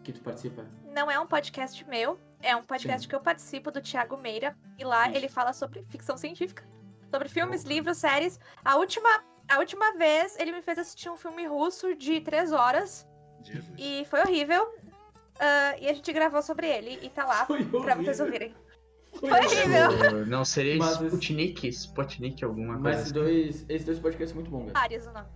Que 0.04 0.12
tu 0.12 0.20
participa. 0.20 0.66
Não 0.94 1.10
é 1.10 1.18
um 1.18 1.26
podcast 1.26 1.82
meu, 1.88 2.18
é 2.42 2.54
um 2.54 2.62
podcast 2.62 3.02
Sim. 3.02 3.08
que 3.08 3.14
eu 3.14 3.20
participo 3.20 3.70
do 3.70 3.80
Thiago 3.80 4.16
Meira. 4.18 4.54
E 4.78 4.84
lá 4.84 5.08
Isso. 5.08 5.16
ele 5.16 5.28
fala 5.28 5.52
sobre 5.54 5.82
ficção 5.84 6.16
científica. 6.18 6.62
Sobre 7.10 7.28
filmes, 7.28 7.64
livros, 7.64 7.96
séries. 7.96 8.38
A 8.64 8.76
última, 8.76 9.08
a 9.48 9.58
última 9.58 9.96
vez 9.96 10.38
ele 10.38 10.52
me 10.52 10.60
fez 10.62 10.78
assistir 10.78 11.08
um 11.08 11.16
filme 11.16 11.46
russo 11.46 11.94
de 11.94 12.20
três 12.20 12.52
horas. 12.52 13.06
Jesus. 13.42 13.74
E 13.78 14.04
foi 14.10 14.20
horrível. 14.20 14.68
Ah, 15.38 15.74
e 15.80 15.88
a 15.88 15.94
gente 15.94 16.12
gravou 16.12 16.42
sobre 16.42 16.66
ele 16.68 16.98
e 17.02 17.08
tá 17.08 17.24
lá 17.24 17.46
Foi 17.46 17.64
pra 17.64 17.94
vocês 17.94 18.20
ouvirem. 18.20 18.54
Foi 19.20 19.28
Foi 19.28 19.38
horrível. 19.38 20.26
Não 20.26 20.44
seria 20.44 20.76
Mas 20.78 20.92
esse- 20.92 21.04
Sputnik? 21.06 21.68
Sputnik, 21.68 22.44
alguma 22.44 22.74
Mas 22.78 22.82
coisa 22.82 22.98
esses 23.00 23.12
assim. 23.12 23.20
dois, 23.20 23.66
esses 23.68 23.84
dois 23.86 23.98
podcasts 24.00 24.30
são 24.30 24.40
muito 24.40 24.50
bons, 24.50 24.62
guys. 24.64 24.72
Vários 24.72 25.06
o 25.06 25.12
nome. 25.12 25.26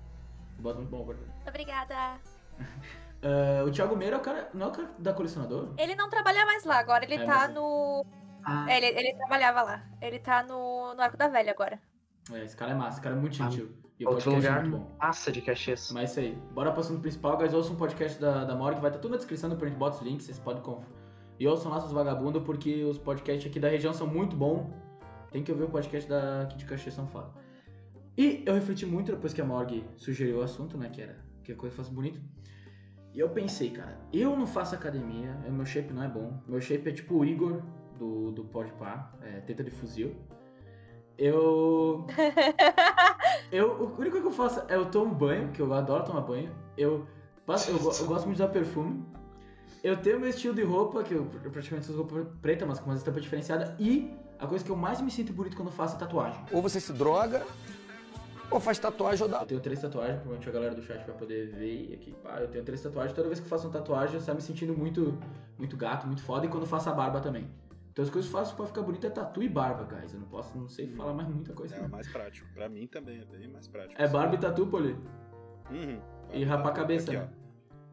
Bota 0.58 0.78
muito 0.78 0.90
bom, 0.90 1.04
guarda. 1.04 1.22
Obrigada. 1.46 1.94
Ah, 1.94 2.18
o 3.66 3.70
Thiago 3.70 3.96
Meira 3.96 4.16
é 4.16 4.18
o 4.18 4.22
cara. 4.22 4.48
Não 4.54 4.66
é 4.66 4.68
o 4.70 4.72
cara 4.72 4.90
da 4.98 5.12
colecionador? 5.12 5.74
Ele 5.76 5.94
não 5.94 6.08
trabalha 6.08 6.46
mais 6.46 6.64
lá, 6.64 6.78
agora 6.78 7.04
ele 7.04 7.14
É, 7.16 7.24
tá 7.26 7.34
mas- 7.40 7.54
no. 7.54 8.04
Ah, 8.46 8.66
é, 8.70 8.76
Ele, 8.76 8.86
ele 8.98 9.14
trabalhava 9.16 9.62
lá. 9.62 9.82
Ele 10.02 10.18
tá 10.18 10.42
no, 10.42 10.94
no 10.94 11.00
Arco 11.02 11.16
da 11.16 11.28
Velha 11.28 11.50
agora. 11.52 11.78
É, 12.32 12.44
esse 12.44 12.54
cara 12.56 12.72
é 12.72 12.74
massa, 12.74 12.92
esse 12.92 13.00
cara 13.02 13.14
é 13.14 13.18
muito 13.18 13.42
Ah, 13.42 13.48
gentil. 13.50 13.70
E 13.98 14.04
o 14.04 14.08
outro 14.10 14.24
podcast 14.32 14.34
lugar, 14.48 14.58
é 14.64 14.68
muito 14.68 14.82
bom. 14.84 14.96
massa 14.98 15.32
de 15.32 15.40
Caxias. 15.40 15.90
Mas 15.92 16.02
é 16.02 16.04
isso 16.04 16.20
aí. 16.20 16.38
Bora 16.52 16.70
pro 16.72 16.80
assunto 16.80 17.00
principal, 17.00 17.36
guys. 17.38 17.54
Ouçam 17.54 17.72
um 17.74 17.76
podcast 17.76 18.20
da, 18.20 18.44
da 18.44 18.54
Mauri 18.54 18.74
que 18.76 18.80
vai 18.82 18.90
estar 18.90 19.00
tudo 19.00 19.12
na 19.12 19.16
descrição, 19.18 19.50
a 19.50 19.54
gente 19.54 19.76
bota 19.76 19.96
os 19.96 20.02
links, 20.02 20.26
vocês 20.26 20.38
podem 20.38 20.62
conf... 20.62 20.84
E 21.38 21.46
ouçam 21.46 21.70
lá 21.70 21.80
seus 21.80 21.92
vagabundos, 21.92 22.42
porque 22.42 22.84
os 22.84 22.98
podcasts 22.98 23.50
aqui 23.50 23.58
da 23.58 23.68
região 23.68 23.92
são 23.92 24.06
muito 24.06 24.36
bons. 24.36 24.70
Tem 25.30 25.42
que 25.42 25.50
ouvir 25.50 25.64
o 25.64 25.68
podcast 25.68 26.08
da, 26.08 26.42
aqui 26.42 26.56
de 26.56 26.64
Caxias 26.64 26.94
São 26.94 27.06
Paulo. 27.06 27.32
E 28.16 28.42
eu 28.46 28.54
refleti 28.54 28.86
muito 28.86 29.10
depois 29.10 29.32
que 29.32 29.40
a 29.40 29.44
Morg 29.44 29.84
sugeriu 29.96 30.38
o 30.38 30.42
assunto, 30.42 30.78
né? 30.78 30.88
Que 30.88 31.02
era 31.02 31.16
que 31.42 31.52
a 31.52 31.56
coisa 31.56 31.74
fosse 31.74 31.90
bonito. 31.90 32.20
E 33.12 33.20
eu 33.20 33.28
pensei, 33.28 33.70
cara, 33.70 33.98
eu 34.12 34.36
não 34.36 34.46
faço 34.46 34.74
academia, 34.74 35.36
o 35.46 35.52
meu 35.52 35.64
shape 35.64 35.92
não 35.92 36.02
é 36.02 36.08
bom. 36.08 36.40
Meu 36.46 36.60
shape 36.60 36.88
é 36.88 36.92
tipo 36.92 37.18
o 37.18 37.24
Igor 37.24 37.62
do, 37.98 38.32
do 38.32 38.44
Podpah, 38.44 39.12
é 39.22 39.40
teta 39.40 39.62
de 39.62 39.70
fuzil. 39.70 40.14
Eu. 41.16 42.06
Eu, 43.52 43.94
única 43.96 44.10
coisa 44.10 44.20
que 44.20 44.26
eu 44.26 44.32
faço 44.32 44.62
é 44.68 44.74
eu 44.74 44.90
tomo 44.90 45.14
banho, 45.14 45.52
que 45.52 45.62
eu 45.62 45.72
adoro 45.72 46.04
tomar 46.04 46.22
banho. 46.22 46.50
Eu, 46.76 47.06
eu, 47.46 47.76
eu 47.76 47.78
gosto 48.06 48.26
muito 48.26 48.36
de 48.36 48.42
usar 48.42 48.48
perfume. 48.48 49.04
Eu 49.84 49.98
tenho 49.98 50.18
meu 50.18 50.30
estilo 50.30 50.54
de 50.54 50.62
roupa, 50.62 51.04
que 51.04 51.12
eu, 51.12 51.30
eu 51.44 51.50
praticamente 51.50 51.90
uso 51.90 52.02
roupa 52.02 52.26
preta, 52.40 52.64
mas 52.64 52.80
com 52.80 52.86
uma 52.86 52.96
estampa 52.96 53.20
diferenciada. 53.20 53.76
E 53.78 54.16
a 54.38 54.46
coisa 54.46 54.64
que 54.64 54.70
eu 54.70 54.76
mais 54.76 54.98
me 55.02 55.10
sinto 55.10 55.30
bonito 55.30 55.54
quando 55.54 55.70
faço 55.70 55.96
é 55.96 55.98
tatuagem. 55.98 56.42
Ou 56.50 56.62
você 56.62 56.80
se 56.80 56.90
droga, 56.90 57.46
ou 58.50 58.58
faz 58.58 58.78
tatuagem 58.78 59.22
ou 59.22 59.28
dá. 59.28 59.42
Eu 59.42 59.46
tenho 59.46 59.60
três 59.60 59.78
tatuagens, 59.78 60.16
provavelmente 60.20 60.48
a 60.48 60.52
galera 60.52 60.74
do 60.74 60.82
chat 60.82 61.04
vai 61.06 61.14
poder 61.14 61.48
ver 61.48 61.90
e 61.90 61.92
aqui. 61.92 62.16
Pá, 62.22 62.38
eu 62.40 62.48
tenho 62.48 62.64
três 62.64 62.80
tatuagens. 62.80 63.14
Toda 63.14 63.28
vez 63.28 63.40
que 63.40 63.44
eu 63.44 63.50
faço 63.50 63.66
uma 63.66 63.74
tatuagem, 63.74 64.14
eu 64.14 64.22
saio 64.22 64.36
me 64.36 64.42
sentindo 64.42 64.74
muito, 64.74 65.18
muito 65.58 65.76
gato, 65.76 66.06
muito 66.06 66.22
foda. 66.22 66.46
E 66.46 66.48
quando 66.48 66.62
eu 66.62 66.68
faço 66.68 66.88
a 66.88 66.92
barba 66.94 67.20
também. 67.20 67.46
Então 67.92 68.02
as 68.02 68.10
coisas 68.10 68.30
que 68.30 68.34
eu 68.34 68.40
faço 68.40 68.56
pra 68.56 68.64
ficar 68.64 68.80
bonito 68.80 69.06
é 69.06 69.10
tatu 69.10 69.42
e 69.42 69.50
barba, 69.50 69.84
guys. 69.84 70.14
Eu 70.14 70.20
não 70.20 70.28
posso, 70.28 70.56
não 70.56 70.66
sei 70.66 70.88
falar 70.88 71.12
mais 71.12 71.28
muita 71.28 71.52
coisa. 71.52 71.74
É 71.74 71.80
o 71.80 71.82
não. 71.82 71.90
mais 71.90 72.08
prático. 72.08 72.48
Pra 72.54 72.70
mim 72.70 72.86
também 72.86 73.20
é 73.20 73.24
bem 73.26 73.48
mais 73.48 73.68
prático. 73.68 74.00
É 74.00 74.08
barba 74.08 74.34
e 74.34 74.38
tatu, 74.38 74.66
Poli. 74.66 74.96
Uhum. 75.70 76.00
E 76.32 76.42
rapar 76.42 76.72
a 76.72 76.74
cabeça, 76.74 77.10
Aqui, 77.10 77.20
né? 77.20 77.43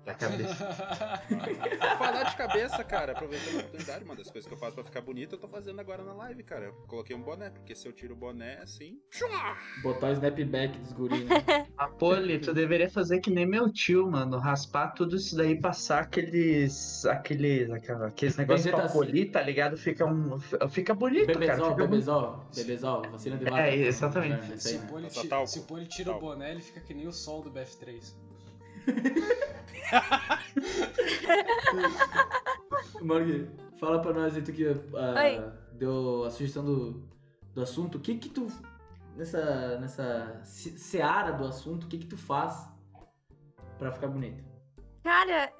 Da 0.05 0.15
cabeça. 0.15 0.55
Falar 1.99 2.23
de 2.23 2.35
cabeça, 2.35 2.83
cara, 2.83 3.11
aproveitando 3.11 3.55
a 3.55 3.59
oportunidade, 3.59 4.03
uma 4.03 4.15
das 4.15 4.31
coisas 4.31 4.47
que 4.47 4.53
eu 4.53 4.57
faço 4.57 4.73
pra 4.73 4.83
ficar 4.83 5.01
bonito, 5.01 5.35
eu 5.35 5.39
tô 5.39 5.47
fazendo 5.47 5.79
agora 5.79 6.03
na 6.03 6.13
live, 6.13 6.41
cara. 6.43 6.65
Eu 6.65 6.73
coloquei 6.87 7.15
um 7.15 7.21
boné, 7.21 7.51
porque 7.51 7.75
se 7.75 7.87
eu 7.87 7.93
tiro 7.93 8.13
o 8.13 8.17
boné 8.17 8.57
assim. 8.63 8.99
Botar 9.83 10.07
o 10.07 10.13
snapback 10.13 10.77
dos 10.79 10.91
guris, 10.93 11.23
né? 11.25 11.35
A 11.77 11.87
Poli, 11.87 12.39
tu 12.39 12.51
deveria 12.53 12.89
fazer 12.89 13.19
que 13.19 13.29
nem 13.29 13.45
meu 13.45 13.71
tio, 13.71 14.09
mano. 14.09 14.39
Raspar 14.39 14.93
tudo 14.93 15.15
isso 15.17 15.35
daí, 15.35 15.59
passar 15.59 15.99
aqueles. 16.01 17.05
aqueles. 17.05 17.69
aqueles 17.71 18.37
negócios 18.37 18.73
pra 18.73 18.89
polir, 18.89 19.31
tá 19.31 19.41
ligado? 19.41 19.77
Fica, 19.77 20.05
um, 20.05 20.39
fica 20.69 20.95
bonito, 20.95 21.27
cara. 21.27 21.39
Bebezol, 21.39 21.75
bonito. 21.75 21.89
bebezol, 21.89 22.45
bebezol, 22.55 23.01
vacina 23.11 23.37
de 23.37 23.45
vaca. 23.45 23.67
É, 23.67 23.75
exatamente. 23.75 24.49
É, 24.49 24.53
aí, 24.53 24.59
Se 24.59 24.75
o 24.75 24.79
né? 24.79 24.87
Poli 24.89 25.29
talco. 25.29 25.47
se 25.47 25.59
o 25.59 25.63
Poli 25.63 25.85
tira 25.87 26.09
o 26.09 26.13
Talco. 26.13 26.25
boné, 26.27 26.51
ele 26.51 26.61
fica 26.61 26.79
que 26.81 26.93
nem 26.93 27.07
o 27.07 27.13
sol 27.13 27.43
do 27.43 27.51
BF3. 27.51 28.30
Morgan, 33.01 33.47
fala 33.79 34.01
pra 34.01 34.13
nós 34.13 34.35
aí, 34.35 34.41
tu 34.41 34.51
que 34.53 34.65
ah, 34.67 35.21
Oi. 35.23 35.51
deu 35.77 36.23
a 36.25 36.29
sugestão 36.29 36.63
do, 36.63 37.03
do 37.53 37.61
assunto. 37.61 37.97
O 37.97 38.01
que 38.01 38.17
que 38.17 38.29
tu, 38.29 38.47
nessa, 39.15 39.77
nessa 39.79 40.39
se- 40.43 40.77
seara 40.77 41.31
do 41.31 41.45
assunto, 41.45 41.85
o 41.85 41.87
que 41.87 41.97
que 41.99 42.07
tu 42.07 42.17
faz 42.17 42.67
pra 43.77 43.91
ficar 43.91 44.07
bonito? 44.07 44.43
Cara, 45.03 45.51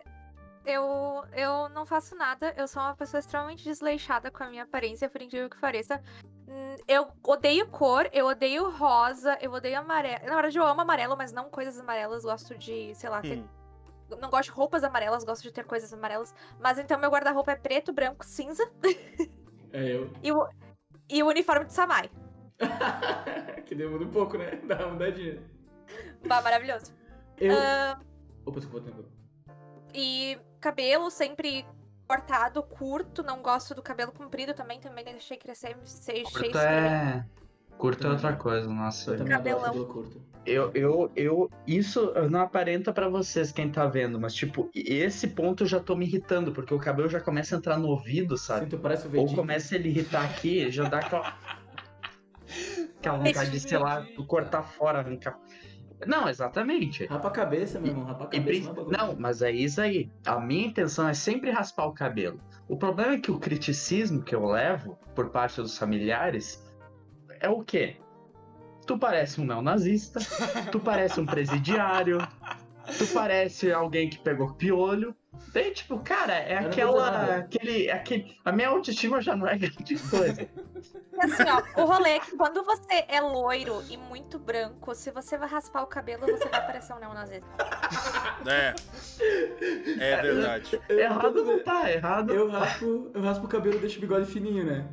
eu, 0.65 1.23
eu 1.33 1.69
não 1.69 1.85
faço 1.85 2.15
nada. 2.15 2.53
Eu 2.57 2.67
sou 2.67 2.81
uma 2.81 2.95
pessoa 2.95 3.19
extremamente 3.19 3.63
desleixada 3.63 4.29
com 4.31 4.43
a 4.43 4.47
minha 4.49 4.63
aparência, 4.63 5.09
por 5.09 5.21
incrível 5.21 5.49
que 5.49 5.57
pareça. 5.59 6.01
Hum, 6.47 6.75
Eu 6.87 7.07
odeio 7.23 7.67
cor, 7.67 8.09
eu 8.11 8.27
odeio 8.27 8.69
rosa, 8.69 9.37
eu 9.41 9.51
odeio 9.51 9.79
amarelo. 9.79 10.25
Na 10.25 10.33
verdade, 10.35 10.57
eu 10.57 10.65
amo 10.65 10.81
amarelo, 10.81 11.15
mas 11.17 11.31
não 11.31 11.49
coisas 11.49 11.79
amarelas. 11.79 12.23
Gosto 12.23 12.57
de, 12.57 12.93
sei 12.95 13.09
lá, 13.09 13.21
ter 13.21 13.37
Hum. 13.39 13.47
não 14.19 14.29
gosto 14.29 14.49
de 14.49 14.55
roupas 14.55 14.83
amarelas, 14.83 15.23
gosto 15.23 15.43
de 15.43 15.51
ter 15.51 15.65
coisas 15.65 15.91
amarelas. 15.93 16.33
Mas 16.59 16.77
então 16.77 16.99
meu 16.99 17.09
guarda-roupa 17.09 17.51
é 17.53 17.55
preto, 17.55 17.93
branco, 17.93 18.25
cinza 18.25 18.69
É 19.71 19.95
eu. 19.95 20.11
e 20.21 20.31
o, 20.31 20.47
e 21.09 21.23
o 21.23 21.27
uniforme 21.27 21.65
de 21.65 21.73
Samai. 21.73 22.09
que 23.65 23.73
demora 23.73 24.03
um 24.03 24.11
pouco, 24.11 24.37
né? 24.37 24.57
Dá 24.67 24.75
uma 24.85 24.89
mudadinha. 24.93 25.41
Bah, 26.27 26.41
maravilhoso. 26.41 26.93
Eu. 27.37 27.53
Ah, 27.57 27.99
Opa, 28.45 28.59
desculpa, 28.59 28.85
tempo. 28.91 29.05
e 29.93 30.37
cabelo 30.61 31.09
sempre 31.09 31.65
cortado, 32.07 32.61
curto. 32.63 33.23
Não 33.23 33.41
gosto 33.41 33.73
do 33.73 33.81
cabelo 33.81 34.11
comprido 34.11 34.53
também. 34.53 34.79
Também 34.79 35.03
deixei 35.03 35.37
crescer, 35.37 35.75
sei, 35.83 36.23
Curto 36.23 36.57
é. 36.57 37.25
Curto 37.77 38.07
é 38.07 38.09
outra 38.11 38.35
coisa, 38.35 38.69
nossa. 38.69 39.11
Eu 39.11 39.17
também 39.17 39.33
Cabelão. 39.33 39.61
cabelo 39.63 39.85
curto. 39.87 40.21
Eu, 40.43 40.71
eu, 40.73 41.11
eu, 41.15 41.51
isso 41.67 42.13
não 42.29 42.41
aparenta 42.41 42.91
pra 42.91 43.07
vocês 43.07 43.51
quem 43.51 43.69
tá 43.69 43.85
vendo, 43.85 44.19
mas 44.19 44.33
tipo, 44.33 44.71
esse 44.73 45.27
ponto 45.27 45.63
eu 45.63 45.67
já 45.67 45.79
tô 45.79 45.95
me 45.95 46.05
irritando, 46.05 46.51
porque 46.51 46.73
o 46.73 46.79
cabelo 46.79 47.07
já 47.07 47.21
começa 47.21 47.55
a 47.55 47.59
entrar 47.59 47.77
no 47.77 47.89
ouvido, 47.89 48.35
sabe? 48.37 48.63
Sinto, 48.63 48.79
parece 48.79 49.07
o 49.07 49.19
Ou 49.19 49.35
começa 49.35 49.75
a 49.75 49.77
ele 49.77 49.89
irritar 49.89 50.25
aqui, 50.25 50.71
já 50.71 50.89
dá 50.89 50.97
aquela. 50.97 51.37
aquela 52.97 53.17
vontade 53.19 53.51
de, 53.51 53.59
sei 53.59 53.77
lá, 53.77 54.03
cortar 54.27 54.63
fora, 54.63 54.99
arrancar. 54.99 55.39
Não, 56.05 56.27
exatamente. 56.29 57.05
Rapa 57.05 57.27
a 57.27 57.31
cabeça, 57.31 57.79
meu 57.79 57.91
irmão. 57.91 58.05
Rapa 58.05 58.25
a 58.25 58.27
E 58.36 58.39
cabeça. 58.39 58.74
não 58.74 58.84
é. 58.84 58.98
Não, 58.98 59.15
mas 59.20 59.41
é 59.41 59.51
isso 59.51 59.79
aí. 59.81 60.10
A 60.25 60.39
minha 60.39 60.67
intenção 60.67 61.08
é 61.08 61.13
sempre 61.13 61.51
raspar 61.51 61.86
o 61.86 61.93
cabelo. 61.93 62.39
O 62.67 62.77
problema 62.77 63.13
é 63.13 63.20
que 63.20 63.31
o 63.31 63.39
criticismo 63.39 64.22
que 64.24 64.34
eu 64.34 64.46
levo 64.46 64.98
por 65.13 65.29
parte 65.29 65.62
dos 65.62 65.77
familiares 65.77 66.63
é 67.39 67.50
o 67.50 67.63
quê? 67.63 67.98
Tu 68.88 68.98
parece 68.98 69.39
um 69.39 69.46
neonazista, 69.46 70.20
tu 70.72 70.79
parece 70.79 71.20
um 71.20 71.25
presidiário, 71.25 72.17
tu 72.98 73.05
parece 73.13 73.72
alguém 73.72 74.10
que 74.10 74.17
pegou 74.20 74.53
piolho. 74.53 75.15
Daí, 75.53 75.71
tipo, 75.71 75.97
cara, 76.00 76.33
é 76.33 76.55
Eu 76.61 76.67
aquela. 76.67 77.35
Aquele, 77.38 77.89
aquele. 77.89 78.38
A 78.43 78.51
minha 78.51 78.67
autoestima 78.69 79.21
já 79.21 79.35
não 79.35 79.47
é 79.47 79.57
grande 79.57 79.97
coisa. 80.09 80.47
Assim, 81.21 81.43
ó, 81.75 81.81
o 81.81 81.85
rolê 81.85 82.11
é 82.11 82.19
que 82.19 82.35
quando 82.35 82.63
você 82.63 83.05
é 83.07 83.21
loiro 83.21 83.81
e 83.89 83.95
muito 83.95 84.39
branco, 84.39 84.93
se 84.95 85.11
você 85.11 85.38
vai 85.38 85.47
raspar 85.47 85.83
o 85.83 85.88
cabelo, 85.88 86.25
você 86.25 86.47
vai 86.50 86.65
parecer 86.65 86.93
um 86.93 87.00
neonazista. 87.00 87.47
É. 88.45 88.73
É 90.00 90.21
verdade. 90.21 90.81
Eu- 90.89 91.00
Errado 91.00 91.43
não 91.45 91.63
tá, 91.63 91.91
errado. 91.91 92.33
Eu 92.33 92.50
raspo, 92.50 93.11
eu 93.13 93.21
raspo 93.21 93.45
o 93.45 93.50
cabelo 93.50 93.75
e 93.75 93.79
deixo 93.79 93.97
o 94.00 94.01
bigode 94.01 94.25
fininho, 94.31 94.65
né? 94.65 94.88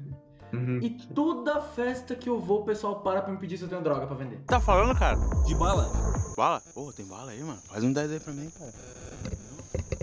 Uhum. 0.53 0.81
E 0.83 0.91
toda 1.15 1.61
festa 1.61 2.15
que 2.15 2.29
eu 2.29 2.39
vou, 2.41 2.61
o 2.61 2.65
pessoal 2.65 3.01
para 3.01 3.23
pra 3.23 3.33
me 3.33 3.39
pedir 3.39 3.57
se 3.59 3.65
eu 3.65 3.69
tenho 3.69 3.83
droga 3.83 4.07
pra 4.07 4.17
vender. 4.17 4.39
Tá 4.47 4.61
falando, 4.61 4.97
cara? 4.99 5.17
De 5.47 5.55
bala? 5.55 5.91
Bala? 6.37 6.63
Pô, 6.75 6.93
tem 6.93 7.07
bala 7.07 7.31
aí, 7.33 7.43
mano. 7.43 7.61
Faz 7.69 7.83
um 7.85 7.93
10 7.93 8.13
aí 8.13 8.21
pra 8.21 8.33
mim, 8.33 8.51
cara. 8.51 8.73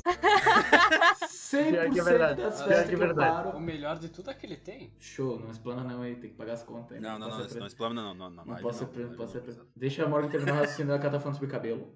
100% 0.01 1.69
Pior 1.71 1.89
que 1.91 1.99
é 1.99 2.03
verdade. 2.03 2.41
das 2.41 2.55
Pior 2.55 2.67
festas 2.67 2.85
que 2.85 2.91
é 2.91 2.93
eu 2.95 2.99
verdade. 2.99 3.43
paro... 3.43 3.57
O 3.57 3.59
melhor 3.59 3.97
de 3.99 4.09
tudo 4.09 4.29
é 4.29 4.33
que 4.33 4.45
ele 4.45 4.57
tem. 4.57 4.93
Show, 4.99 5.39
não 5.39 5.51
explana 5.51 5.83
não 5.83 6.01
aí, 6.01 6.15
tem 6.15 6.29
que 6.31 6.35
pagar 6.35 6.53
as 6.53 6.63
contas. 6.63 6.97
aí, 6.97 6.99
Não, 7.01 7.17
não, 7.19 7.27
posso 7.27 7.39
não, 7.39 7.47
ser 7.49 7.55
não, 7.55 7.59
não, 7.59 7.59
preso. 7.59 7.65
explana, 7.67 8.01
não, 8.01 8.13
não, 8.13 8.29
não. 8.29 8.45
Não 8.45 8.55
posso 8.57 8.79
ser 8.79 8.85
não, 8.85 8.91
preso, 8.91 9.07
live 9.09 9.17
posso 9.17 9.31
ser 9.33 9.37
não. 9.39 9.43
preso. 9.45 9.67
Deixa 9.75 10.03
a 10.05 10.07
Morgan 10.07 10.29
terminar 10.29 10.53
o 10.53 10.55
raciocínio 10.59 10.87
dela 10.87 10.99
que 10.99 11.05
ela 11.05 11.13
tá 11.15 11.19
falando 11.19 11.35
sobre 11.35 11.49
cabelo. 11.51 11.93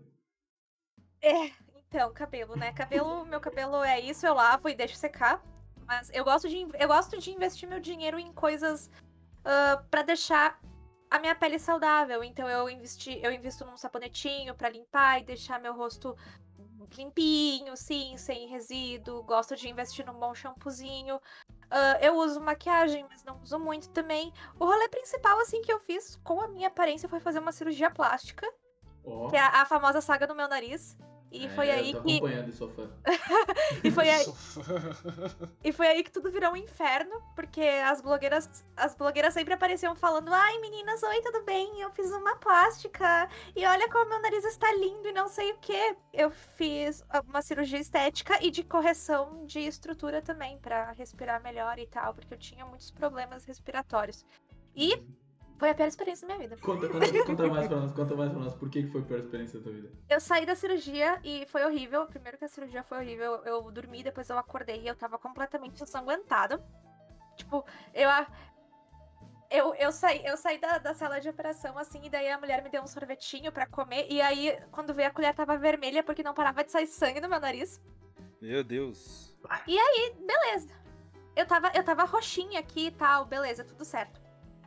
É, 1.22 1.52
Então, 1.88 2.14
cabelo, 2.14 2.56
né? 2.56 2.72
Cabelo, 2.74 3.26
meu 3.26 3.40
cabelo 3.40 3.84
é 3.84 4.00
isso, 4.00 4.26
eu 4.26 4.34
lavo 4.34 4.70
e 4.70 4.76
deixo 4.76 4.96
secar. 4.96 5.42
Mas 5.88 6.10
eu 6.14 6.24
gosto 6.24 6.48
de, 6.48 6.68
eu 6.80 6.88
gosto 6.88 7.18
de 7.20 7.32
investir 7.32 7.68
meu 7.68 7.80
dinheiro 7.80 8.20
em 8.20 8.32
coisas 8.32 8.90
uh, 9.40 9.84
para 9.90 10.04
deixar 10.04 10.60
a 11.10 11.18
minha 11.20 11.34
pele 11.34 11.58
saudável. 11.58 12.24
Então 12.24 12.48
eu 12.48 12.70
investi, 12.70 13.20
eu 13.24 13.32
invisto 13.32 13.66
num 13.66 13.76
sabonetinho 13.76 14.54
para 14.54 14.70
limpar 14.70 15.20
e 15.20 15.24
deixar 15.26 15.60
meu 15.60 15.74
rosto 15.76 16.16
limpinho, 16.98 17.76
sim, 17.76 18.16
sem 18.18 18.48
resíduo. 18.48 19.24
Gosto 19.24 19.56
de 19.56 19.70
investir 19.70 20.06
num 20.06 20.14
bom 20.14 20.34
shampoozinho. 20.34 21.18
Uh, 21.18 21.98
eu 22.02 22.16
uso 22.16 22.42
maquiagem, 22.42 23.06
mas 23.10 23.24
não 23.24 23.40
uso 23.42 23.60
muito 23.60 23.90
também. 23.90 24.34
O 24.60 24.66
rolê 24.66 24.88
principal, 24.90 25.40
assim, 25.40 25.62
que 25.62 25.72
eu 25.72 25.80
fiz 25.80 26.16
com 26.24 26.42
a 26.42 26.48
minha 26.48 26.68
aparência 26.68 27.08
foi 27.08 27.20
fazer 27.20 27.40
uma 27.40 27.52
cirurgia 27.52 27.92
plástica. 27.92 28.48
Ó, 29.06 29.30
Que 29.30 29.36
é 29.36 29.40
a, 29.40 29.62
a 29.62 29.66
famosa 29.66 30.02
saga 30.02 30.26
do 30.26 30.36
meu 30.36 30.48
nariz. 30.48 30.98
E 31.32 31.46
é, 31.46 31.50
foi 31.50 31.70
aí 31.72 31.90
eu 31.90 31.96
tô 31.96 32.02
que. 32.02 32.18
acompanhando, 32.18 32.52
sou 32.54 32.70
fã. 32.70 32.90
E 33.84 33.92
foi 33.92 34.10
aí. 34.10 34.26
E 35.64 35.72
foi 35.74 35.88
aí 35.88 36.04
que 36.04 36.12
tudo 36.12 36.32
virou 36.32 36.54
um 36.54 36.56
inferno, 36.56 37.22
porque 37.36 37.62
as 37.62 38.02
blogueiras, 38.02 38.64
as 38.78 38.96
blogueiras 38.96 39.34
sempre 39.34 39.54
apareciam 39.54 39.96
falando: 39.96 40.34
"Ai, 40.34 40.58
meninas, 40.60 41.04
oi, 41.04 41.22
tudo 41.22 41.44
bem? 41.44 41.82
Eu 41.82 41.92
fiz 41.92 42.12
uma 42.12 42.36
plástica 42.38 43.30
e 43.56 43.66
olha 43.66 43.90
como 43.90 44.10
meu 44.10 44.22
nariz 44.22 44.44
está 44.46 44.72
lindo 44.74 45.08
e 45.08 45.12
não 45.12 45.28
sei 45.28 45.52
o 45.52 45.58
quê". 45.60 45.96
Eu 46.14 46.32
fiz 46.32 47.04
uma 47.28 47.42
cirurgia 47.42 47.80
estética 47.80 48.38
e 48.44 48.50
de 48.50 48.64
correção 48.64 49.46
de 49.46 49.60
estrutura 49.60 50.22
também 50.22 50.58
pra 50.60 50.92
respirar 50.94 51.42
melhor 51.44 51.78
e 51.78 51.88
tal, 51.88 52.14
porque 52.14 52.34
eu 52.34 52.38
tinha 52.38 52.66
muitos 52.66 52.90
problemas 52.92 53.44
respiratórios. 53.46 54.26
E 54.76 55.04
foi 55.60 55.70
a 55.70 55.76
pior 55.76 55.88
experiência 55.88 56.28
da 56.28 56.36
minha 56.36 56.48
vida. 56.50 56.60
Conta, 56.62 56.88
conta, 56.90 57.06
conta 57.26 57.48
mais 57.48 57.68
pra 57.68 57.78
nós, 57.78 57.92
conta 57.92 58.16
mais 58.16 58.32
pra 58.32 58.40
nós. 58.40 58.54
Por 58.56 58.70
que 58.70 58.84
que 58.84 58.90
foi 58.92 59.02
a 59.02 59.04
pior 59.04 59.20
experiência 59.20 59.60
da 59.60 59.64
tua 59.64 59.74
vida? 59.74 59.90
Eu 60.10 60.20
saí 60.20 60.46
da 60.46 60.56
cirurgia 60.56 61.20
e 61.24 61.46
foi 61.48 61.64
horrível. 61.66 62.08
Primeiro 62.08 62.38
que 62.38 62.46
a 62.46 62.48
cirurgia 62.48 62.82
foi 62.84 62.98
horrível, 63.00 63.36
eu 63.46 63.70
dormi, 63.72 64.02
depois 64.02 64.30
eu 64.30 64.38
acordei 64.38 64.82
e 64.82 64.88
eu 64.88 64.96
tava 64.96 65.20
completamente 65.20 65.84
ensanguentada. 65.84 66.64
Tipo, 67.36 67.64
eu. 67.94 68.10
a- 68.10 68.28
Eu, 69.52 69.74
eu 69.76 69.92
saí, 69.92 70.24
eu 70.24 70.38
saí 70.38 70.60
da, 70.60 70.78
da 70.78 70.94
sala 70.94 71.20
de 71.20 71.28
operação, 71.28 71.76
assim, 71.78 72.00
e 72.06 72.10
daí 72.10 72.30
a 72.30 72.38
mulher 72.38 72.62
me 72.64 72.70
deu 72.70 72.84
um 72.84 72.88
sorvetinho 72.88 73.52
pra 73.52 73.66
comer. 73.66 74.06
E 74.08 74.22
aí, 74.22 74.56
quando 74.72 74.94
veio 74.94 75.08
a 75.10 75.12
colher, 75.12 75.34
tava 75.34 75.58
vermelha 75.58 76.04
porque 76.04 76.22
não 76.22 76.36
parava 76.36 76.64
de 76.64 76.72
sair 76.72 76.86
sangue 76.86 77.20
no 77.20 77.28
meu 77.28 77.40
nariz. 77.40 77.82
Meu 78.40 78.64
Deus. 78.64 79.36
Beleza. 79.66 80.70
Eu 81.36 81.48
tava, 81.48 81.72
eu 81.74 81.84
tava 81.84 82.04
roxinha 82.04 82.60
aqui 82.60 82.88
e 82.88 82.92
tal, 82.92 83.26
beleza, 83.26 83.64
tudo 83.64 83.84
certo. 83.84 84.22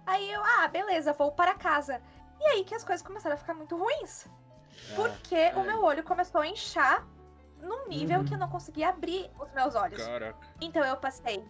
Aí 0.06 0.30
eu, 0.30 0.42
ah, 0.44 0.68
beleza, 0.68 1.12
vou 1.12 1.32
para 1.32 1.54
casa. 1.54 2.00
E 2.40 2.44
aí 2.44 2.64
que 2.64 2.74
as 2.74 2.84
coisas 2.84 3.06
começaram 3.06 3.34
a 3.34 3.38
ficar 3.38 3.54
muito 3.54 3.76
ruins. 3.76 4.26
Porque 4.96 5.52
o 5.54 5.62
meu 5.62 5.82
olho 5.84 6.02
começou 6.02 6.40
a 6.40 6.46
inchar 6.46 7.06
num 7.60 7.86
nível 7.88 8.18
Uhum. 8.20 8.24
que 8.24 8.34
eu 8.34 8.38
não 8.38 8.48
conseguia 8.48 8.88
abrir 8.88 9.30
os 9.38 9.52
meus 9.52 9.74
olhos. 9.74 10.02
Caraca. 10.04 10.38
Então 10.60 10.84
eu 10.84 10.96
passei 10.96 11.44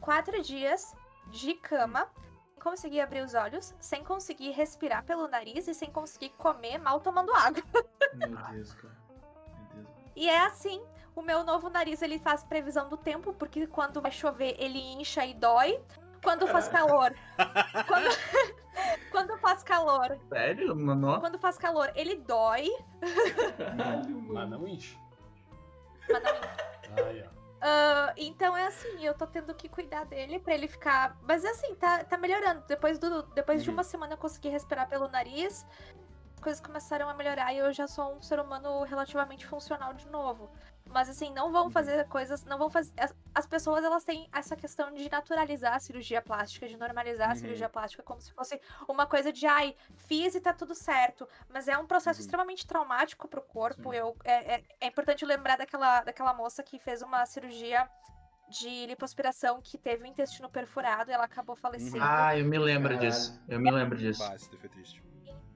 quatro 0.00 0.42
dias 0.42 0.94
de 1.30 1.54
cama, 1.54 2.06
sem 2.52 2.62
conseguir 2.62 3.00
abrir 3.00 3.22
os 3.22 3.32
olhos, 3.34 3.74
sem 3.80 4.04
conseguir 4.04 4.50
respirar 4.50 5.04
pelo 5.04 5.26
nariz 5.28 5.66
e 5.66 5.74
sem 5.74 5.90
conseguir 5.90 6.30
comer 6.30 6.78
mal 6.78 7.00
tomando 7.00 7.32
água. 7.34 7.62
Meu 8.14 8.28
Deus, 8.28 8.74
cara. 8.74 8.94
Meu 9.74 9.84
Deus. 9.84 9.88
E 10.14 10.28
é 10.28 10.40
assim, 10.44 10.82
o 11.14 11.22
meu 11.22 11.44
novo 11.44 11.70
nariz 11.70 12.02
ele 12.02 12.18
faz 12.18 12.44
previsão 12.44 12.88
do 12.88 12.96
tempo, 12.96 13.32
porque 13.32 13.66
quando 13.66 14.00
vai 14.02 14.10
chover 14.10 14.54
ele 14.58 14.78
incha 14.78 15.24
e 15.24 15.32
dói. 15.34 15.82
Quando 16.22 16.46
faz 16.46 16.68
calor. 16.68 17.14
quando... 17.86 18.08
quando 19.10 19.38
faz 19.38 19.62
calor. 19.62 20.18
Sério, 20.28 20.74
mano? 20.76 21.20
Quando 21.20 21.38
faz 21.38 21.56
calor, 21.58 21.90
ele 21.94 22.16
dói. 22.16 22.68
Caralho, 23.56 24.20
Mas 24.20 24.26
mano. 24.28 24.58
não 24.58 24.68
enche. 24.68 24.98
Mas 26.10 26.22
não 26.22 26.30
incha. 26.30 27.06
Aí, 27.08 27.24
ó. 27.26 27.36
Ah, 27.60 28.12
então 28.16 28.56
é 28.56 28.66
assim, 28.66 29.04
eu 29.04 29.14
tô 29.14 29.26
tendo 29.26 29.54
que 29.54 29.68
cuidar 29.68 30.04
dele 30.04 30.38
pra 30.38 30.54
ele 30.54 30.68
ficar. 30.68 31.16
Mas 31.22 31.44
é 31.44 31.50
assim, 31.50 31.74
tá, 31.76 32.04
tá 32.04 32.16
melhorando. 32.18 32.62
Depois, 32.68 32.98
do, 32.98 33.22
depois 33.34 33.62
de 33.62 33.70
Uhum. 33.70 33.76
uma 33.76 33.82
semana 33.84 34.12
eu 34.12 34.18
consegui 34.18 34.48
respirar 34.48 34.88
pelo 34.88 35.08
nariz. 35.08 35.66
As 36.34 36.40
coisas 36.40 36.60
começaram 36.60 37.08
a 37.08 37.14
melhorar 37.14 37.52
e 37.54 37.58
eu 37.58 37.72
já 37.72 37.88
sou 37.88 38.14
um 38.16 38.22
ser 38.22 38.38
humano 38.38 38.82
relativamente 38.84 39.46
funcional 39.46 39.94
de 39.94 40.06
novo. 40.08 40.50
Mas 40.88 41.08
assim, 41.08 41.30
não 41.32 41.50
vão 41.52 41.68
fazer 41.68 42.06
coisas. 42.08 42.44
Não 42.44 42.56
vão 42.58 42.70
fazer. 42.70 42.92
As, 42.98 43.14
as 43.34 43.46
pessoas 43.46 43.84
elas 43.84 44.04
têm 44.04 44.28
essa 44.32 44.56
questão 44.56 44.92
de 44.92 45.10
naturalizar 45.10 45.74
a 45.74 45.78
cirurgia 45.78 46.22
plástica, 46.22 46.66
de 46.68 46.76
normalizar 46.76 47.28
a 47.28 47.32
Uhum. 47.32 47.36
cirurgia 47.38 47.68
plástica 47.68 48.02
como 48.02 48.20
se 48.20 48.32
fosse 48.32 48.60
uma 48.88 49.06
coisa 49.06 49.32
de 49.32 49.46
ai, 49.46 49.74
fiz 49.96 50.34
e 50.34 50.40
tá 50.40 50.52
tudo 50.52 50.74
certo. 50.74 51.28
Mas 51.48 51.68
é 51.68 51.76
um 51.76 51.86
processo 51.86 52.18
Uhum. 52.20 52.24
extremamente 52.24 52.66
traumático 52.66 53.28
pro 53.28 53.42
corpo. 53.42 53.90
Sim. 53.90 53.96
Eu, 53.98 54.16
é, 54.24 54.54
é, 54.56 54.64
é 54.80 54.86
importante 54.86 55.24
lembrar 55.24 55.56
daquela, 55.56 56.02
daquela 56.02 56.32
moça 56.32 56.62
que 56.62 56.78
fez 56.78 57.02
uma 57.02 57.26
cirurgia 57.26 57.88
de 58.48 58.86
lipoaspiração 58.86 59.60
que 59.60 59.76
teve 59.76 60.04
o 60.04 60.06
intestino 60.06 60.48
perfurado 60.48 61.10
e 61.10 61.14
ela 61.14 61.24
acabou 61.24 61.56
falecendo. 61.56 61.98
Ah, 62.00 62.38
eu 62.38 62.44
me 62.46 62.58
lembro 62.58 62.94
Caralho. 62.94 63.10
disso. 63.10 63.42
Eu 63.48 63.58
me 63.60 63.70
lembro 63.72 63.98
disso. 63.98 64.22
Foi 64.56 64.68
triste. 64.68 65.02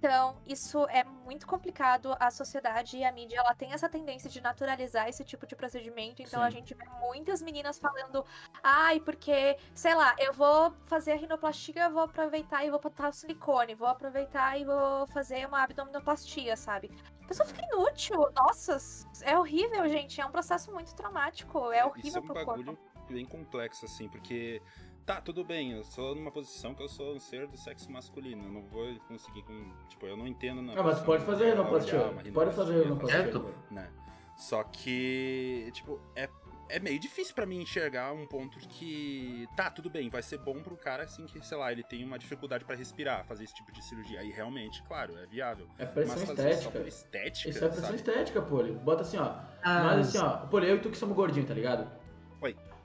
Então, 0.00 0.34
isso 0.46 0.86
é 0.86 1.04
muito 1.04 1.46
complicado. 1.46 2.16
A 2.18 2.30
sociedade 2.30 2.96
e 2.96 3.04
a 3.04 3.12
mídia, 3.12 3.38
ela 3.38 3.54
tem 3.54 3.70
essa 3.74 3.86
tendência 3.86 4.30
de 4.30 4.40
naturalizar 4.40 5.06
esse 5.06 5.22
tipo 5.22 5.46
de 5.46 5.54
procedimento. 5.54 6.22
Então, 6.22 6.40
Sim. 6.40 6.46
a 6.46 6.50
gente 6.50 6.72
vê 6.72 6.84
muitas 7.02 7.42
meninas 7.42 7.78
falando, 7.78 8.24
ai, 8.62 8.98
porque, 9.00 9.58
sei 9.74 9.94
lá, 9.94 10.16
eu 10.18 10.32
vou 10.32 10.74
fazer 10.86 11.12
a 11.12 11.16
rinoplastia, 11.16 11.84
eu 11.84 11.90
vou 11.90 12.04
aproveitar 12.04 12.64
e 12.64 12.70
vou 12.70 12.80
botar 12.80 13.10
o 13.10 13.12
silicone, 13.12 13.74
vou 13.74 13.88
aproveitar 13.88 14.58
e 14.58 14.64
vou 14.64 15.06
fazer 15.08 15.46
uma 15.46 15.62
abdominoplastia, 15.62 16.56
sabe? 16.56 16.90
A 17.22 17.28
pessoa 17.28 17.46
fica 17.46 17.62
inútil. 17.66 18.26
Nossa, 18.34 18.78
é 19.20 19.38
horrível, 19.38 19.86
gente. 19.86 20.18
É 20.18 20.24
um 20.24 20.32
processo 20.32 20.72
muito 20.72 20.94
traumático. 20.94 21.70
É 21.70 21.76
Isso 21.76 21.78
é 21.78 21.84
horrível 21.84 22.22
um 22.22 22.24
pro 22.24 22.34
bagulho 22.34 22.76
corpo. 22.76 23.12
bem 23.12 23.26
complexo, 23.26 23.84
assim, 23.84 24.08
porque. 24.08 24.62
Tá, 25.06 25.20
tudo 25.20 25.42
bem, 25.44 25.72
eu 25.72 25.82
sou 25.82 26.14
numa 26.14 26.30
posição 26.30 26.74
que 26.74 26.82
eu 26.82 26.88
sou 26.88 27.14
um 27.14 27.18
ser 27.20 27.46
do 27.46 27.56
sexo 27.56 27.90
masculino. 27.90 28.44
Eu 28.44 28.52
não 28.52 28.62
vou 28.62 28.94
conseguir 29.08 29.42
com. 29.42 29.72
Tipo, 29.88 30.06
eu 30.06 30.16
não 30.16 30.26
entendo 30.26 30.62
na 30.62 30.74
Ah, 30.78 30.82
mas 30.82 31.00
pode 31.00 31.24
fazer 31.24 31.56
Tu 31.56 32.32
pode 32.32 32.54
fazer 32.54 33.32
cara. 33.32 33.44
né? 33.70 33.90
Só 34.36 34.62
que, 34.64 35.68
tipo, 35.74 36.00
é, 36.16 36.28
é 36.70 36.78
meio 36.78 36.98
difícil 36.98 37.34
pra 37.34 37.44
mim 37.44 37.60
enxergar 37.60 38.12
um 38.14 38.26
ponto 38.26 38.58
que, 38.68 39.46
tá, 39.54 39.68
tudo 39.70 39.90
bem, 39.90 40.08
vai 40.08 40.22
ser 40.22 40.38
bom 40.38 40.62
pro 40.62 40.76
cara, 40.76 41.02
assim, 41.02 41.26
que, 41.26 41.44
sei 41.44 41.58
lá, 41.58 41.70
ele 41.72 41.82
tem 41.82 42.02
uma 42.04 42.18
dificuldade 42.18 42.64
pra 42.64 42.74
respirar, 42.74 43.24
fazer 43.26 43.44
esse 43.44 43.54
tipo 43.54 43.70
de 43.72 43.84
cirurgia. 43.84 44.20
Aí, 44.20 44.30
realmente, 44.30 44.82
claro, 44.84 45.14
é 45.18 45.26
viável. 45.26 45.66
É 45.76 45.84
pressão 45.84 46.16
Mas 46.16 46.26
fazer 46.28 46.42
só 46.42 46.48
estética. 46.70 46.78
por 46.78 46.88
estética, 46.88 47.50
Isso 47.50 47.58
é 47.64 47.68
pressão 47.68 47.84
sabe? 47.84 47.96
estética, 47.96 48.40
Poli. 48.42 48.72
Bota 48.72 49.02
assim, 49.02 49.18
ó. 49.18 49.24
Ah, 49.62 49.82
Mas 49.84 50.08
assim, 50.08 50.18
ó, 50.18 50.46
Poli, 50.46 50.68
eu 50.68 50.76
e 50.76 50.80
tu 50.80 50.88
que 50.90 50.96
somos 50.96 51.14
gordinhos, 51.16 51.46
tá 51.48 51.54
ligado? 51.54 51.90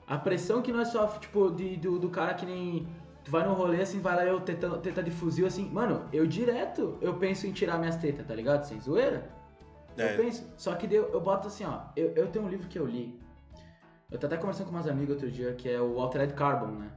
A 0.06 0.16
pressão 0.16 0.62
que 0.62 0.72
nós 0.72 0.88
sofre, 0.88 1.20
tipo, 1.20 1.50
de, 1.50 1.76
do, 1.76 1.98
do 1.98 2.08
cara 2.08 2.34
que 2.34 2.46
nem. 2.46 2.86
Tu 3.24 3.30
vai 3.30 3.46
no 3.46 3.54
rolê 3.54 3.82
assim, 3.82 4.00
vai 4.00 4.14
lá 4.14 4.24
eu 4.24 4.40
teta, 4.40 4.78
teta 4.78 5.02
de 5.02 5.10
fuzil 5.10 5.46
assim. 5.46 5.68
Mano, 5.70 6.08
eu 6.12 6.26
direto 6.26 6.96
eu 7.00 7.14
penso 7.14 7.46
em 7.46 7.52
tirar 7.52 7.76
minhas 7.76 7.96
tetas, 7.96 8.24
tá 8.24 8.34
ligado? 8.34 8.62
Sem 8.64 8.80
zoeira. 8.80 9.28
É. 9.96 10.12
Eu 10.12 10.16
penso. 10.16 10.48
Só 10.56 10.74
que 10.76 10.92
eu, 10.94 11.08
eu 11.08 11.20
boto 11.20 11.48
assim, 11.48 11.64
ó. 11.64 11.80
Eu, 11.96 12.10
eu 12.14 12.28
tenho 12.28 12.44
um 12.44 12.48
livro 12.48 12.68
que 12.68 12.78
eu 12.78 12.86
li. 12.86 13.18
Eu 14.10 14.18
tô 14.18 14.26
até 14.26 14.36
conversando 14.36 14.68
com 14.68 14.76
umas 14.76 14.86
amigas 14.86 15.16
outro 15.16 15.30
dia, 15.30 15.52
que 15.54 15.68
é 15.68 15.80
o 15.80 16.00
Altered 16.00 16.34
Carbon, 16.34 16.66
né? 16.66 16.90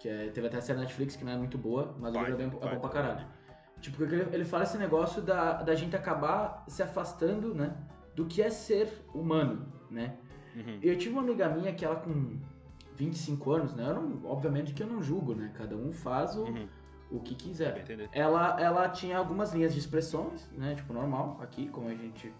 Que 0.00 0.08
é, 0.08 0.28
teve 0.30 0.48
até 0.48 0.56
a 0.56 0.60
série 0.60 0.80
Netflix 0.80 1.14
que 1.14 1.24
não 1.24 1.32
é 1.32 1.36
muito 1.36 1.56
boa, 1.56 1.94
mas 2.00 2.12
o 2.12 2.18
livro 2.18 2.34
é, 2.34 2.36
bem, 2.36 2.46
é 2.46 2.50
bom 2.50 2.58
pra 2.58 2.76
vai. 2.76 2.90
caralho. 2.90 3.26
Tipo, 3.80 4.02
ele, 4.02 4.26
ele 4.32 4.44
fala 4.44 4.64
esse 4.64 4.76
negócio 4.76 5.22
da, 5.22 5.62
da 5.62 5.74
gente 5.76 5.94
acabar 5.94 6.64
se 6.66 6.82
afastando, 6.82 7.54
né? 7.54 7.76
Do 8.16 8.26
que 8.26 8.42
é 8.42 8.50
ser 8.50 8.92
humano, 9.14 9.72
né? 9.88 10.16
Uhum. 10.58 10.78
Eu 10.82 10.96
tive 10.98 11.12
uma 11.12 11.22
amiga 11.22 11.48
minha 11.48 11.72
que 11.72 11.84
ela 11.84 11.96
com 11.96 12.36
25 12.96 13.52
anos, 13.52 13.74
né? 13.74 13.88
Eu 13.88 13.94
não, 13.94 14.30
obviamente 14.30 14.74
que 14.74 14.82
eu 14.82 14.86
não 14.86 15.02
julgo, 15.02 15.34
né? 15.34 15.50
Cada 15.54 15.76
um 15.76 15.92
faz 15.92 16.36
o, 16.36 16.42
Uhum. 16.44 16.68
o 17.12 17.20
que 17.20 17.34
quiser. 17.34 17.72
Ela, 18.12 18.60
ela 18.60 18.88
tinha 18.88 19.16
algumas 19.18 19.52
linhas 19.52 19.72
de 19.72 19.78
expressões, 19.78 20.50
né? 20.56 20.74
Tipo, 20.74 20.92
normal, 20.92 21.38
aqui, 21.40 21.68
como 21.68 21.88
a 21.88 21.94
gente, 21.94 22.32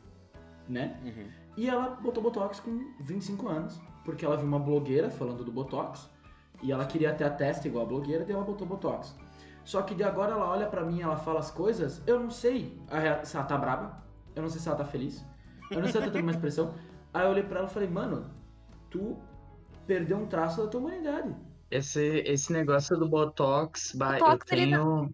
né? 0.69 0.99
Uhum. 1.05 1.27
E 1.57 1.69
ela 1.69 1.91
botou 1.91 2.23
Botox 2.23 2.61
com 2.61 2.93
25 3.01 3.49
anos, 3.49 3.81
porque 4.05 4.25
ela 4.25 4.37
viu 4.37 4.47
uma 4.47 4.59
blogueira 4.59 5.11
falando 5.11 5.45
do 5.45 5.51
Botox, 5.53 6.09
e 6.63 6.73
ela 6.73 6.85
queria 6.87 7.13
ter 7.15 7.25
a 7.25 7.31
testa 7.31 7.69
igual 7.69 7.85
a 7.85 7.89
blogueira, 7.89 8.25
daí 8.25 8.35
ela 8.35 8.45
botou 8.45 8.67
Botox. 8.67 9.15
Só 9.65 9.83
que 9.83 9.95
de 9.95 10.03
agora 10.03 10.33
ela 10.33 10.49
olha 10.49 10.67
pra 10.67 10.83
mim, 10.85 11.03
ela 11.03 11.17
fala 11.17 11.41
as 11.41 11.51
coisas, 11.51 12.03
eu 12.07 12.19
não 12.19 12.31
sei 12.31 12.81
se 13.23 13.37
ela 13.37 13.45
tá 13.47 13.57
braba, 13.57 14.03
eu 14.35 14.43
não 14.43 14.49
sei 14.49 14.61
se 14.61 14.69
ela 14.69 14.77
tá 14.79 14.85
feliz, 14.85 15.25
eu 15.71 15.77
não 15.77 15.83
sei 15.85 15.93
se 15.93 15.97
ela 15.99 16.07
tá 16.07 16.13
tendo 16.13 16.23
uma 16.23 16.31
expressão. 16.33 16.73
Aí 17.13 17.25
eu 17.25 17.31
olhei 17.31 17.43
pra 17.43 17.61
ela 17.61 17.69
e 17.69 17.73
falei, 17.73 17.89
mano, 17.89 18.31
tu 18.91 19.17
perdeu 19.87 20.19
um 20.19 20.27
traço 20.27 20.63
da 20.63 20.69
tua 20.69 20.81
humanidade. 20.81 21.35
Esse, 21.71 22.23
esse 22.27 22.53
negócio 22.53 22.97
do 22.97 23.09
Botox, 23.09 23.95
bah, 23.95 24.19
eu 24.19 24.25
Botox, 24.25 24.53
ele 24.53 24.61
tenho. 24.63 25.13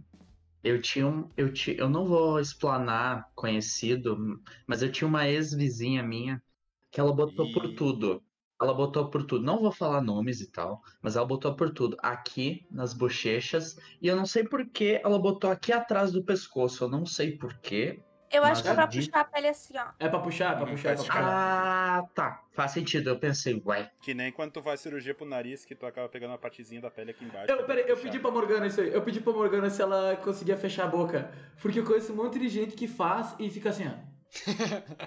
Eu 0.62 0.80
tinha 0.80 1.06
um. 1.06 1.28
Eu, 1.36 1.52
ti, 1.52 1.76
eu 1.78 1.88
não 1.88 2.06
vou 2.06 2.40
explanar 2.40 3.30
conhecido, 3.34 4.40
mas 4.66 4.82
eu 4.82 4.90
tinha 4.90 5.06
uma 5.06 5.28
ex-vizinha 5.28 6.02
minha 6.02 6.42
que 6.90 7.00
ela 7.00 7.12
botou 7.12 7.52
por 7.52 7.66
Ih. 7.66 7.74
tudo. 7.74 8.22
Ela 8.60 8.72
botou 8.72 9.10
por 9.10 9.24
tudo. 9.24 9.44
Não 9.44 9.60
vou 9.60 9.72
falar 9.72 10.00
nomes 10.00 10.40
e 10.40 10.50
tal, 10.50 10.80
mas 11.02 11.16
ela 11.16 11.26
botou 11.26 11.54
por 11.54 11.70
tudo. 11.70 11.96
Aqui, 12.00 12.66
nas 12.70 12.94
bochechas. 12.94 13.76
E 14.00 14.06
eu 14.06 14.16
não 14.16 14.24
sei 14.24 14.44
por 14.44 14.64
que 14.66 15.00
ela 15.04 15.18
botou 15.18 15.50
aqui 15.50 15.72
atrás 15.72 16.12
do 16.12 16.24
pescoço. 16.24 16.84
Eu 16.84 16.88
não 16.88 17.04
sei 17.04 17.32
por 17.32 17.52
quê. 17.58 18.02
Eu 18.30 18.42
Mas 18.42 18.52
acho 18.52 18.62
que 18.62 18.68
é 18.68 18.74
pra 18.74 18.86
de- 18.86 18.98
puxar 18.98 19.20
a 19.20 19.24
pele 19.24 19.48
assim, 19.48 19.74
ó. 19.78 19.84
É 19.98 20.08
pra 20.08 20.18
puxar, 20.18 20.52
é 20.52 20.56
pra 20.56 20.66
puxar, 20.66 20.88
é 20.90 20.94
pra 20.94 21.04
puxar. 21.04 21.22
Ah, 21.22 22.04
tá. 22.14 22.42
Faz 22.52 22.72
sentido. 22.72 23.10
Eu 23.10 23.18
pensei, 23.18 23.62
ué. 23.64 23.90
Que 24.02 24.12
nem 24.12 24.32
quando 24.32 24.52
tu 24.52 24.62
faz 24.62 24.80
cirurgia 24.80 25.14
pro 25.14 25.24
nariz, 25.24 25.64
que 25.64 25.74
tu 25.74 25.86
acaba 25.86 26.08
pegando 26.08 26.30
uma 26.32 26.38
partezinha 26.38 26.80
da 26.80 26.90
pele 26.90 27.12
aqui 27.12 27.24
embaixo. 27.24 27.50
Eu, 27.52 27.64
peraí, 27.64 27.84
eu 27.88 27.96
pedi 27.96 28.18
pra 28.18 28.30
Morgana 28.30 28.66
isso 28.66 28.80
aí. 28.80 28.92
Eu 28.92 29.02
pedi 29.02 29.20
pra 29.20 29.32
Morgana 29.32 29.70
se 29.70 29.80
ela 29.80 30.16
conseguia 30.16 30.56
fechar 30.56 30.84
a 30.84 30.88
boca. 30.88 31.30
Porque 31.62 31.78
eu 31.78 31.84
conheço 31.84 32.12
um 32.12 32.16
monte 32.16 32.38
de 32.38 32.48
gente 32.48 32.74
que 32.74 32.88
faz 32.88 33.34
e 33.38 33.48
fica 33.50 33.68
assim, 33.70 33.86
ó. 33.86 34.14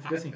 fica 0.00 0.14
assim. 0.14 0.32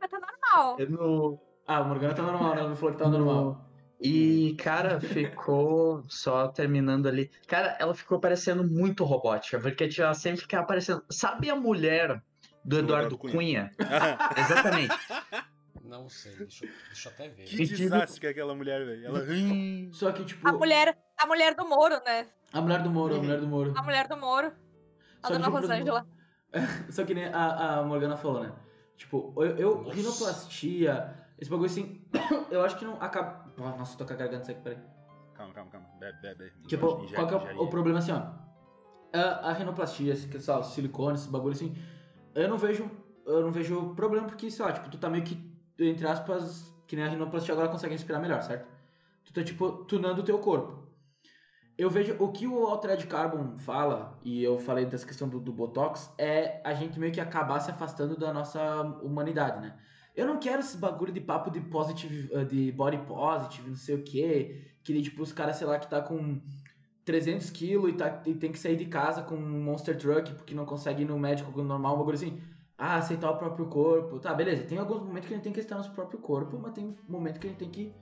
Mas 0.00 0.10
tá 0.10 0.18
normal. 0.18 0.76
No... 0.88 1.40
Ah, 1.66 1.78
a 1.78 1.84
Morgana 1.84 2.14
tá 2.14 2.22
normal, 2.22 2.54
né? 2.54 2.60
Ela 2.60 2.68
não 2.70 2.76
falou 2.76 2.92
que 2.94 2.98
tá 3.02 3.08
normal. 3.08 3.64
E, 4.02 4.54
cara, 4.58 5.00
ficou 5.00 6.02
só 6.08 6.48
terminando 6.48 7.06
ali. 7.06 7.30
Cara, 7.46 7.76
ela 7.78 7.94
ficou 7.94 8.18
parecendo 8.18 8.64
muito 8.64 9.04
robótica, 9.04 9.60
porque 9.60 9.86
tipo, 9.88 10.02
ela 10.02 10.14
sempre 10.14 10.40
ficava 10.40 10.66
parecendo. 10.66 11.04
Sabe 11.08 11.48
a 11.48 11.54
mulher 11.56 12.20
do 12.64 12.78
Eduardo 12.78 13.14
Eduardo 13.14 13.18
Cunha. 13.18 13.32
Cunha? 13.32 13.70
Exatamente. 14.36 14.94
Não 15.84 16.08
sei, 16.08 16.34
deixa, 16.36 16.64
eu- 16.64 16.70
deixa 16.86 17.08
eu 17.08 17.12
até 17.12 17.28
ver. 17.28 17.44
que 17.44 17.66
desastre 17.66 18.20
que 18.20 18.26
é 18.26 18.30
aquela 18.30 18.54
mulher, 18.54 18.84
velho. 18.84 19.06
Ela. 19.06 19.20
Hum. 19.20 19.90
Só 19.92 20.10
que, 20.10 20.24
tipo. 20.24 20.48
A 20.48 20.52
mulher, 20.52 20.96
a 21.18 21.26
mulher 21.26 21.54
do 21.54 21.68
Moro, 21.68 22.00
né? 22.04 22.26
A 22.52 22.60
mulher 22.60 22.82
do 22.82 22.90
Moro, 22.90 23.14
a 23.14 23.18
mulher 23.18 23.40
do 23.40 23.46
Moro. 23.46 23.74
A 23.76 23.82
mulher 23.82 24.08
do 24.08 24.16
Moro. 24.16 24.52
A 25.22 25.28
Só 25.28 25.34
que, 25.34 25.40
dona 25.40 25.44
tipo, 25.44 25.56
Rosângela. 25.58 26.06
Só 26.90 27.04
que 27.04 27.14
nem 27.14 27.26
a, 27.26 27.78
a 27.78 27.82
Morgana 27.84 28.16
falou, 28.16 28.42
né? 28.42 28.52
Tipo, 28.96 29.34
eu, 29.38 29.56
eu 29.58 29.88
rinoplastia, 29.88 31.14
esse 31.38 31.50
bagulho 31.50 31.66
assim, 31.70 32.04
eu 32.50 32.62
acho 32.64 32.76
que 32.76 32.84
não 32.84 32.94
acaba. 33.00 33.41
Nossa, 33.70 33.96
tô 33.96 34.04
com 34.04 34.12
a 34.12 34.16
garganta 34.16 34.44
seca, 34.44 34.60
peraí. 34.60 34.78
Calma, 35.34 35.54
calma, 35.54 35.70
calma. 35.70 35.88
Bebe, 35.98 36.20
bebe. 36.20 36.52
Tipo, 36.66 37.00
Ingere, 37.02 37.14
qual 37.14 37.26
que 37.26 37.34
é 37.34 37.38
ingere. 37.38 37.58
o, 37.58 37.68
problema 37.68 37.98
assim, 37.98 38.12
ó? 38.12 38.22
A, 39.12 39.50
a 39.50 39.52
rinoplastia, 39.52 40.12
esse, 40.12 40.40
sei 40.40 40.54
lá, 40.54 40.62
silicone, 40.62 41.16
esse 41.16 41.28
bagulho 41.28 41.54
assim, 41.54 41.74
eu 42.34 42.48
não 42.48 42.58
vejo. 42.58 42.90
Eu 43.24 43.42
não 43.42 43.52
vejo 43.52 43.94
problema 43.94 44.26
porque, 44.26 44.50
sei 44.50 44.64
lá, 44.64 44.72
tipo, 44.72 44.90
tu 44.90 44.98
tá 44.98 45.08
meio 45.08 45.22
que, 45.22 45.38
entre 45.78 46.06
aspas, 46.06 46.74
que 46.88 46.96
nem 46.96 47.04
a 47.04 47.08
rinoplastia 47.08 47.54
agora 47.54 47.68
consegue 47.68 47.94
respirar 47.94 48.20
melhor, 48.20 48.42
certo? 48.42 48.66
Tu 49.24 49.32
tá, 49.32 49.44
tipo, 49.44 49.84
tunando 49.84 50.20
o 50.20 50.24
teu 50.24 50.38
corpo. 50.38 50.82
Eu 51.78 51.88
vejo 51.88 52.16
o 52.18 52.30
que 52.30 52.46
o 52.46 52.66
Altered 52.66 53.06
Carbon 53.06 53.58
fala, 53.58 54.18
e 54.22 54.42
eu 54.42 54.58
falei 54.58 54.84
dessa 54.84 55.06
questão 55.06 55.28
do, 55.28 55.40
do 55.40 55.52
Botox, 55.52 56.12
é 56.18 56.60
a 56.64 56.74
gente 56.74 56.98
meio 56.98 57.12
que 57.12 57.20
acabar 57.20 57.60
se 57.60 57.70
afastando 57.70 58.16
da 58.16 58.32
nossa 58.32 58.82
humanidade, 59.02 59.60
né? 59.60 59.78
Eu 60.14 60.26
não 60.26 60.38
quero 60.38 60.60
esse 60.60 60.76
bagulho 60.76 61.12
de 61.12 61.20
papo 61.20 61.50
de 61.50 61.60
positive, 61.60 62.28
eh, 62.32 62.44
de 62.44 62.72
body 62.72 62.98
positive, 62.98 63.68
não 63.68 63.76
sei 63.76 63.94
o 63.94 64.02
quê. 64.02 64.72
Que 64.84 65.00
tipo, 65.00 65.22
os 65.22 65.32
caras, 65.32 65.56
sei 65.56 65.66
lá, 65.66 65.78
que 65.78 65.88
tá 65.88 66.02
com 66.02 66.40
300 67.04 67.50
quilos 67.50 67.90
e, 67.90 67.94
tá, 67.94 68.22
e 68.26 68.34
tem 68.34 68.52
que 68.52 68.58
sair 68.58 68.76
de 68.76 68.86
casa 68.86 69.22
com 69.22 69.34
um 69.34 69.62
monster 69.62 69.96
truck 69.96 70.32
porque 70.34 70.54
não 70.54 70.66
consegue 70.66 71.02
ir 71.02 71.06
no 71.06 71.18
médico 71.18 71.62
normal, 71.62 71.94
um 71.94 71.98
bagulho 71.98 72.16
assim. 72.16 72.40
Ah, 72.76 72.96
aceitar 72.96 73.30
o 73.30 73.38
próprio 73.38 73.66
corpo. 73.66 74.18
Tá, 74.18 74.34
beleza. 74.34 74.64
Tem 74.64 74.78
alguns 74.78 75.02
momentos 75.02 75.28
que 75.28 75.34
a 75.34 75.36
gente 75.36 75.44
tem 75.44 75.52
que 75.52 75.60
aceitar 75.60 75.76
nosso 75.76 75.92
próprio 75.92 76.18
corpo, 76.18 76.58
mas 76.58 76.72
tem 76.72 76.96
momentos 77.08 77.38
que 77.38 77.46
a 77.46 77.50
gente 77.50 77.58
tem 77.58 77.70
que 77.70 77.94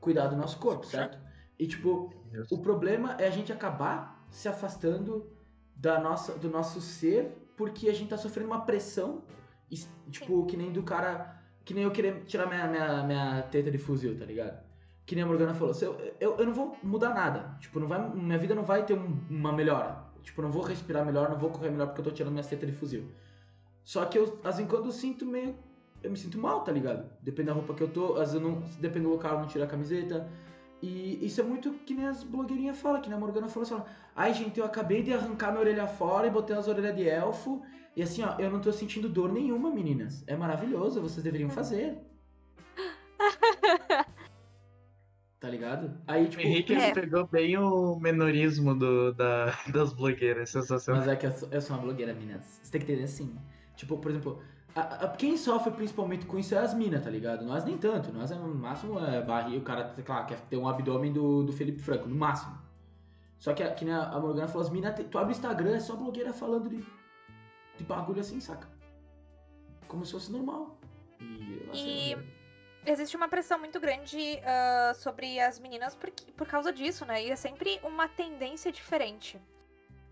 cuidar 0.00 0.28
do 0.28 0.36
nosso 0.36 0.58
corpo, 0.58 0.86
certo? 0.86 1.18
E, 1.58 1.66
tipo, 1.66 2.12
o 2.50 2.58
problema 2.58 3.16
é 3.18 3.26
a 3.26 3.30
gente 3.30 3.52
acabar 3.52 4.26
se 4.30 4.48
afastando 4.48 5.30
da 5.74 6.00
nossa, 6.00 6.32
do 6.38 6.48
nosso 6.48 6.80
ser 6.80 7.52
porque 7.56 7.88
a 7.88 7.92
gente 7.92 8.10
tá 8.10 8.18
sofrendo 8.18 8.48
uma 8.50 8.64
pressão, 8.64 9.22
tipo, 10.10 10.46
que 10.46 10.56
nem 10.56 10.72
do 10.72 10.82
cara. 10.82 11.34
Que 11.64 11.74
nem 11.74 11.82
eu 11.82 11.90
querer 11.90 12.24
tirar 12.26 12.46
minha, 12.46 12.66
minha, 12.68 13.02
minha 13.02 13.42
teta 13.50 13.70
de 13.70 13.78
fuzil, 13.78 14.16
tá 14.16 14.24
ligado? 14.24 14.64
Que 15.04 15.14
nem 15.16 15.24
a 15.24 15.26
Morgana 15.26 15.52
falou, 15.54 15.74
eu, 15.82 16.14
eu, 16.20 16.36
eu 16.38 16.46
não 16.46 16.54
vou 16.54 16.76
mudar 16.82 17.12
nada. 17.12 17.56
Tipo, 17.60 17.80
não 17.80 17.88
vai, 17.88 18.08
minha 18.14 18.38
vida 18.38 18.54
não 18.54 18.62
vai 18.62 18.84
ter 18.84 18.94
um- 18.94 19.18
uma 19.28 19.52
melhora. 19.52 20.04
Tipo, 20.22 20.42
não 20.42 20.50
vou 20.50 20.62
respirar 20.62 21.04
melhor, 21.04 21.28
não 21.28 21.38
vou 21.38 21.50
correr 21.50 21.70
melhor 21.70 21.86
porque 21.88 22.00
eu 22.00 22.04
tô 22.04 22.10
tirando 22.12 22.32
minha 22.32 22.44
teta 22.44 22.66
de 22.66 22.72
fuzil. 22.72 23.10
Só 23.82 24.04
que 24.04 24.18
eu, 24.18 24.38
às 24.44 24.56
vezes, 24.56 24.70
quando 24.70 24.86
eu 24.86 24.92
sinto 24.92 25.24
meio. 25.26 25.54
Eu 26.02 26.10
me 26.10 26.16
sinto 26.16 26.38
mal, 26.38 26.60
tá 26.62 26.70
ligado? 26.70 27.08
Depende 27.22 27.48
da 27.48 27.52
roupa 27.54 27.74
que 27.74 27.82
eu 27.82 27.88
tô, 27.88 28.14
às 28.16 28.32
vezes 28.32 28.40
não. 28.46 28.60
Depende 28.80 29.06
do 29.06 29.10
local, 29.12 29.34
eu 29.34 29.40
não 29.40 29.46
tiro 29.48 29.64
a 29.64 29.66
camiseta. 29.66 30.28
E 30.82 31.24
isso 31.24 31.40
é 31.40 31.44
muito 31.44 31.72
que 31.84 31.94
nem 31.94 32.06
as 32.06 32.22
blogueirinhas 32.22 32.78
falam, 32.78 33.00
que 33.00 33.08
nem 33.08 33.16
a 33.16 33.20
Morgana 33.20 33.48
falou 33.48 33.62
assim, 33.62 33.82
ai 34.14 34.32
gente, 34.34 34.60
eu 34.60 34.66
acabei 34.66 35.02
de 35.02 35.12
arrancar 35.12 35.48
minha 35.50 35.60
orelha 35.60 35.86
fora 35.86 36.26
e 36.26 36.30
botei 36.30 36.54
as 36.54 36.68
orelhas 36.68 36.94
de 36.94 37.08
elfo. 37.08 37.62
E 37.96 38.02
assim, 38.02 38.22
ó, 38.22 38.36
eu 38.38 38.50
não 38.50 38.60
tô 38.60 38.70
sentindo 38.72 39.08
dor 39.08 39.32
nenhuma, 39.32 39.70
meninas. 39.70 40.22
É 40.26 40.36
maravilhoso, 40.36 41.00
vocês 41.00 41.24
deveriam 41.24 41.48
fazer. 41.48 41.96
tá 45.40 45.48
ligado? 45.48 45.92
Aí, 46.06 46.24
O 46.24 46.28
tipo. 46.28 46.42
Henrique 46.42 46.74
É. 46.74 46.92
pegou 46.92 47.26
bem 47.26 47.56
o 47.56 47.96
menorismo 47.98 48.74
do, 48.74 49.12
da, 49.14 49.46
das 49.72 49.92
blogueiras, 49.92 50.50
sensacional. 50.50 51.00
Mas 51.02 51.10
é 51.10 51.16
que 51.16 51.26
eu 51.26 51.32
sou, 51.32 51.48
eu 51.50 51.60
sou 51.60 51.76
uma 51.76 51.82
blogueira, 51.82 52.12
meninas. 52.14 52.60
Você 52.62 52.70
tem 52.72 52.80
que 52.80 52.86
entender 52.92 53.04
assim. 53.04 53.34
Tipo, 53.76 53.98
por 53.98 54.10
exemplo, 54.10 54.42
a- 54.74 55.04
a- 55.06 55.08
quem 55.08 55.36
sofre 55.36 55.70
principalmente 55.72 56.26
com 56.26 56.38
isso 56.38 56.54
é 56.54 56.58
as 56.58 56.74
minas, 56.74 57.02
tá 57.04 57.10
ligado? 57.10 57.44
Nós 57.44 57.64
nem 57.64 57.76
tanto. 57.78 58.12
Nós 58.12 58.30
é 58.30 58.34
no 58.34 58.54
máximo 58.54 58.98
é 58.98 59.22
barriga, 59.22 59.58
o 59.58 59.62
cara, 59.62 59.92
sei 59.94 60.04
lá, 60.06 60.24
quer 60.24 60.40
ter 60.48 60.56
um 60.56 60.68
abdômen 60.68 61.12
do, 61.12 61.42
do 61.44 61.52
Felipe 61.52 61.80
Franco, 61.80 62.08
no 62.08 62.14
máximo. 62.14 62.56
Só 63.38 63.52
que, 63.52 63.62
a- 63.62 63.72
que 63.72 63.84
nem 63.84 63.94
a 63.94 64.02
a 64.10 64.20
Morgana 64.20 64.48
falou, 64.48 64.66
as 64.66 64.70
minas, 64.72 64.94
tu 65.10 65.18
abre 65.18 65.30
o 65.30 65.36
Instagram, 65.36 65.74
é 65.76 65.80
só 65.80 65.94
blogueira 65.96 66.32
falando 66.32 66.70
de, 66.70 66.82
de 67.76 67.84
bagulho 67.84 68.20
assim, 68.20 68.40
saca? 68.40 68.68
Como 69.88 70.04
se 70.04 70.12
fosse 70.12 70.30
normal. 70.32 70.76
E, 71.20 71.24
E- 71.24 71.70
achei- 72.14 72.36
Existe 72.88 73.16
uma 73.16 73.26
pressão 73.28 73.58
muito 73.58 73.80
grande 73.80 74.38
ah, 74.44 74.92
sobre 74.94 75.40
as 75.40 75.58
meninas 75.58 75.96
por, 75.96 76.08
por 76.36 76.46
causa 76.46 76.72
disso, 76.72 77.04
né? 77.04 77.24
E 77.24 77.32
é 77.32 77.34
sempre 77.36 77.80
uma 77.82 78.06
tendência 78.08 78.70
diferente. 78.70 79.40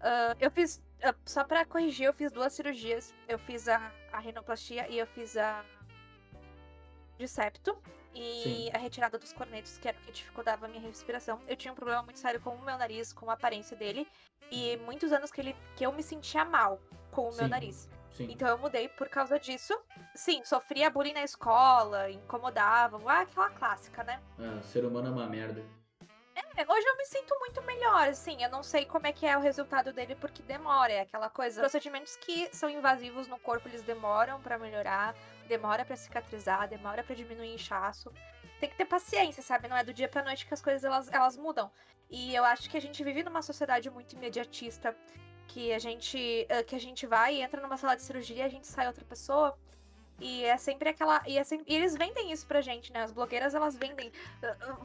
Ah, 0.00 0.34
eu 0.40 0.50
fiz. 0.50 0.82
ah, 1.00 1.14
só 1.24 1.44
pra 1.44 1.64
corrigir, 1.64 2.06
eu 2.06 2.12
fiz 2.12 2.32
duas 2.32 2.52
cirurgias. 2.52 3.14
Eu 3.28 3.38
fiz 3.38 3.68
a, 3.68 3.92
a 4.12 4.18
rinoplastia 4.18 4.88
e 4.88 4.98
eu 4.98 5.06
fiz 5.06 5.36
a. 5.36 5.64
de 7.16 7.28
septo. 7.28 7.78
E 8.14 8.42
Sim. 8.42 8.70
a 8.72 8.78
retirada 8.78 9.18
dos 9.18 9.32
cornetos, 9.32 9.76
que 9.78 9.88
era 9.88 9.96
o 9.96 10.00
que 10.00 10.12
dificultava 10.12 10.66
a 10.66 10.68
minha 10.68 10.80
respiração. 10.80 11.40
Eu 11.48 11.56
tinha 11.56 11.72
um 11.72 11.74
problema 11.74 12.02
muito 12.02 12.18
sério 12.18 12.40
com 12.40 12.50
o 12.50 12.64
meu 12.64 12.78
nariz, 12.78 13.12
com 13.12 13.28
a 13.28 13.34
aparência 13.34 13.76
dele. 13.76 14.06
E 14.50 14.76
muitos 14.78 15.12
anos 15.12 15.30
que, 15.30 15.40
ele, 15.40 15.56
que 15.74 15.84
eu 15.84 15.92
me 15.92 16.02
sentia 16.02 16.44
mal 16.44 16.80
com 17.10 17.22
o 17.22 17.34
meu 17.34 17.44
Sim. 17.44 17.48
nariz. 17.48 17.88
Sim. 18.12 18.28
Então 18.30 18.46
eu 18.46 18.56
mudei 18.56 18.88
por 18.88 19.08
causa 19.08 19.38
disso. 19.38 19.76
Sim, 20.14 20.44
sofria 20.44 20.88
bullying 20.88 21.14
na 21.14 21.24
escola, 21.24 22.10
incomodavam, 22.10 23.08
ah, 23.08 23.22
aquela 23.22 23.50
clássica, 23.50 24.04
né? 24.04 24.20
Ah, 24.38 24.62
ser 24.62 24.84
humano 24.84 25.08
é 25.08 25.10
uma 25.10 25.26
merda. 25.26 25.64
É, 26.56 26.62
hoje 26.62 26.86
eu 26.86 26.96
me 26.96 27.04
sinto 27.06 27.36
muito 27.40 27.60
melhor, 27.62 28.08
assim, 28.08 28.42
eu 28.42 28.48
não 28.48 28.62
sei 28.62 28.84
como 28.84 29.06
é 29.08 29.12
que 29.12 29.26
é 29.26 29.36
o 29.36 29.40
resultado 29.40 29.92
dele 29.92 30.14
porque 30.14 30.40
demora, 30.42 30.92
é 30.92 31.00
aquela 31.00 31.28
coisa. 31.28 31.60
Procedimentos 31.60 32.16
que 32.16 32.48
são 32.52 32.70
invasivos 32.70 33.26
no 33.26 33.38
corpo, 33.38 33.68
eles 33.68 33.82
demoram 33.82 34.40
pra 34.40 34.56
melhorar, 34.56 35.16
demora 35.48 35.84
pra 35.84 35.96
cicatrizar, 35.96 36.68
demora 36.68 37.02
pra 37.02 37.14
diminuir 37.14 37.54
inchaço. 37.54 38.10
Tem 38.60 38.68
que 38.70 38.76
ter 38.76 38.84
paciência, 38.84 39.42
sabe? 39.42 39.68
Não 39.68 39.76
é 39.76 39.84
do 39.84 39.92
dia 39.92 40.08
pra 40.08 40.22
noite 40.22 40.46
que 40.46 40.54
as 40.54 40.62
coisas 40.62 40.84
elas, 40.84 41.12
elas 41.12 41.36
mudam. 41.36 41.70
E 42.10 42.34
eu 42.34 42.44
acho 42.44 42.68
que 42.70 42.76
a 42.76 42.80
gente 42.80 43.02
vive 43.02 43.22
numa 43.22 43.42
sociedade 43.42 43.90
muito 43.90 44.14
imediatista, 44.14 44.94
que 45.48 45.72
a 45.72 45.78
gente 45.78 46.46
que 46.66 46.74
a 46.74 46.80
gente 46.80 47.06
vai 47.06 47.36
e 47.36 47.42
entra 47.42 47.60
numa 47.60 47.76
sala 47.76 47.94
de 47.96 48.02
cirurgia, 48.02 48.36
e 48.36 48.42
a 48.42 48.48
gente 48.48 48.66
sai 48.66 48.86
outra 48.86 49.04
pessoa. 49.04 49.56
E 50.20 50.44
é 50.44 50.56
sempre 50.56 50.88
aquela. 50.90 51.22
E, 51.26 51.36
é 51.36 51.42
sempre- 51.42 51.66
e 51.68 51.74
eles 51.74 51.96
vendem 51.96 52.30
isso 52.30 52.46
pra 52.46 52.60
gente, 52.60 52.92
né? 52.92 53.02
As 53.02 53.10
blogueiras 53.12 53.52
elas 53.54 53.76
vendem. 53.76 54.12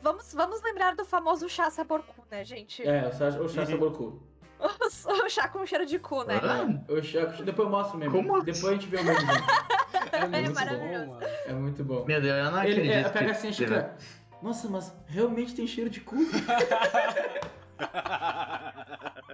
Vamos, 0.02 0.34
vamos 0.34 0.60
lembrar 0.64 0.96
do 0.96 1.06
famoso 1.06 1.48
chá 1.48 1.70
sabor 1.70 2.02
cu, 2.04 2.26
né, 2.32 2.44
gente? 2.44 2.82
É, 2.88 3.08
o 3.08 3.14
chá, 3.14 3.28
o 3.40 3.48
chá 3.48 3.66
sabor 3.66 3.96
cu. 3.96 4.22
O 5.26 5.30
chá 5.30 5.48
com 5.48 5.66
cheiro 5.66 5.86
de 5.86 6.00
cu, 6.00 6.24
né? 6.24 6.36
Ah, 6.44 6.92
O 6.92 7.02
chá, 7.02 7.26
depois 7.44 7.68
eu 7.68 7.70
mostro 7.70 7.98
mesmo. 7.98 8.14
Como 8.16 8.42
Depois 8.44 8.66
a 8.66 8.72
gente 8.74 8.88
vê 8.88 8.98
o 8.98 9.04
meme. 9.04 9.18
É 10.12 10.28
muito 10.28 10.54
maravilhoso. 10.54 11.20
bom. 11.20 11.26
É 11.46 11.54
muito 11.54 11.84
bom. 11.84 12.06
Meu 12.06 12.22
Deus, 12.22 12.38
eu 12.38 12.52
não 12.52 12.64
Ele 12.64 12.72
acredito. 12.74 13.08
é, 13.08 13.10
pega 13.10 13.32
assim 13.32 13.48
a 13.50 13.54
xícara. 13.54 13.98
Nossa, 14.42 14.70
mas 14.70 14.94
realmente 15.08 15.54
tem 15.56 15.68
cheiro 15.68 15.90
de 15.90 16.00
cu? 16.02 16.16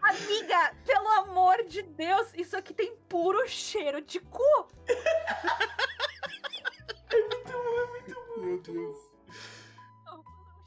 Amiga, 0.02 0.74
pelo 0.86 1.08
amor 1.20 1.64
de 1.68 1.82
Deus, 1.84 2.32
isso 2.36 2.56
aqui 2.58 2.74
tem 2.74 2.96
puro 3.10 3.48
cheiro 3.48 4.02
de 4.02 4.20
cu. 4.20 4.68
Meu 8.38 8.60
Deus. 8.62 8.98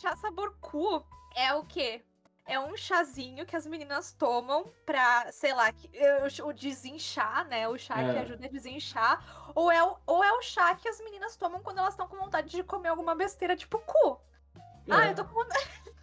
Chá 0.01 0.17
sabor 0.17 0.57
cu 0.61 1.05
é 1.37 1.53
o 1.55 1.65
quê? 1.65 2.03
É 2.49 2.59
um 2.59 2.75
chazinho 2.77 3.45
que 3.45 3.55
as 3.55 3.67
meninas 3.67 4.11
tomam 4.13 4.73
pra, 4.87 5.31
sei 5.31 5.53
lá, 5.53 5.71
que- 5.71 5.91
o, 6.43 6.53
desinchar, 6.53 7.47
né? 7.47 7.69
O 7.69 7.77
chá 7.77 7.95
que 7.95 8.01
É. 8.01 8.21
ajuda 8.21 8.47
a 8.47 8.49
desinchar. 8.49 9.53
Ou 9.55 9.71
é, 9.71 9.83
o, 9.85 9.97
ou 10.07 10.25
é 10.25 10.33
o 10.33 10.41
chá 10.43 10.75
que 10.75 10.89
as 10.89 10.99
meninas 11.01 11.37
tomam 11.37 11.61
quando 11.61 11.79
elas 11.79 11.93
estão 11.93 12.09
com 12.09 12.17
vontade 12.17 12.49
de 12.51 12.63
comer 12.63 12.89
alguma 12.89 13.15
besteira, 13.15 13.55
tipo 13.55 13.79
cu. 13.81 14.19
Ah, 14.91 15.07
É. 15.07 15.11
eu 15.11 15.15
tô 15.15 15.25
com 15.27 15.35
vontade. 15.35 15.69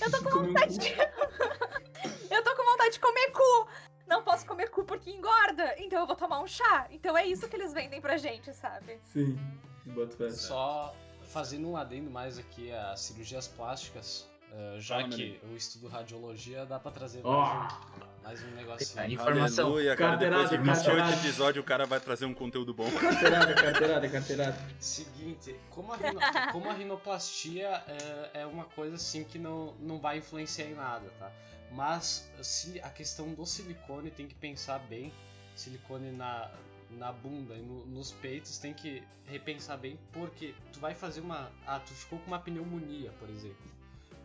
Eu 0.00 0.10
tô 0.10 0.20
com 0.24 0.30
vontade 0.44 0.78
de... 0.78 0.88
eu 2.28 2.42
tô 2.42 2.56
com 2.56 2.64
vontade 2.64 2.90
de 2.94 2.98
comer 3.00 3.30
cu. 3.30 3.68
Não 4.08 4.20
posso 4.24 4.44
comer 4.44 4.68
cu 4.68 4.82
porque 4.84 5.10
engorda. 5.12 5.76
Então 5.78 6.00
eu 6.00 6.06
vou 6.08 6.16
tomar 6.16 6.40
um 6.40 6.46
chá. 6.46 6.88
Então 6.90 7.16
é 7.16 7.24
isso 7.24 7.48
que 7.48 7.54
eles 7.54 7.72
vendem 7.72 8.00
pra 8.00 8.16
gente, 8.16 8.52
sabe? 8.52 9.00
Sim. 9.04 9.38
Fé. 10.18 10.30
Só 10.30 10.92
fazendo 11.28 11.68
um 11.70 11.76
adendo 11.76 12.10
mais 12.10 12.36
aqui 12.36 12.72
a 12.72 12.96
cirurgias 12.96 13.46
plásticas, 13.46 14.28
eh, 14.52 14.76
já 14.80 14.96
Fala, 15.00 15.08
que 15.08 15.40
eu 15.42 15.56
estudo 15.56 15.88
radiologia, 15.88 16.64
dá 16.66 16.78
pra 16.78 16.90
trazer 16.90 17.20
Ó. 17.24 17.44
mais 17.44 17.72
um, 17.72 18.16
Mais 18.22 18.42
um 18.44 18.48
A 18.48 18.50
negocinho. 18.56 19.10
informação. 19.12 19.66
Aleluia, 19.66 19.96
cara. 19.96 20.16
Depois 20.16 20.50
de 20.50 20.56
Carteirada, 20.56 20.64
28 20.64 20.84
carteirada. 20.96 21.26
episódios, 21.26 21.64
o 21.64 21.66
cara 21.66 21.86
vai 21.86 22.00
trazer 22.00 22.24
um 22.26 22.34
conteúdo 22.34 22.74
bom. 22.74 22.90
Carteirada, 22.90 23.54
carteirada, 23.54 24.08
carteirada. 24.08 24.58
Seguinte, 24.80 25.54
como 25.70 25.92
a, 25.92 25.96
rino- 25.96 26.20
como 26.52 26.68
a 26.68 26.72
rinoplastia 26.72 27.68
é, 27.86 28.40
é 28.42 28.46
uma 28.46 28.64
coisa 28.64 28.96
assim 28.96 29.22
que 29.24 29.38
não, 29.38 29.74
não 29.80 29.98
vai 30.00 30.18
influenciar 30.18 30.66
em 30.66 30.74
nada, 30.74 31.08
tá? 31.18 31.30
Mas 31.72 32.28
se 32.42 32.80
a 32.80 32.88
questão 32.90 33.32
do 33.34 33.44
silicone 33.46 34.10
tem 34.10 34.26
que 34.26 34.34
pensar 34.34 34.78
bem, 34.80 35.12
silicone 35.54 36.10
na, 36.12 36.50
na 36.90 37.12
bunda 37.12 37.54
e 37.54 37.62
no- 37.62 37.84
nos 37.86 38.10
peitos 38.12 38.58
tem 38.58 38.72
que 38.74 39.02
repensar 39.26 39.76
bem, 39.76 39.98
porque 40.12 40.54
tu 40.72 40.80
vai 40.80 40.94
fazer 40.94 41.20
uma. 41.20 41.50
Ah, 41.66 41.78
tu 41.80 41.92
ficou 41.92 42.18
com 42.20 42.26
uma 42.26 42.38
pneumonia, 42.40 43.10
por 43.20 43.28
exemplo. 43.30 43.75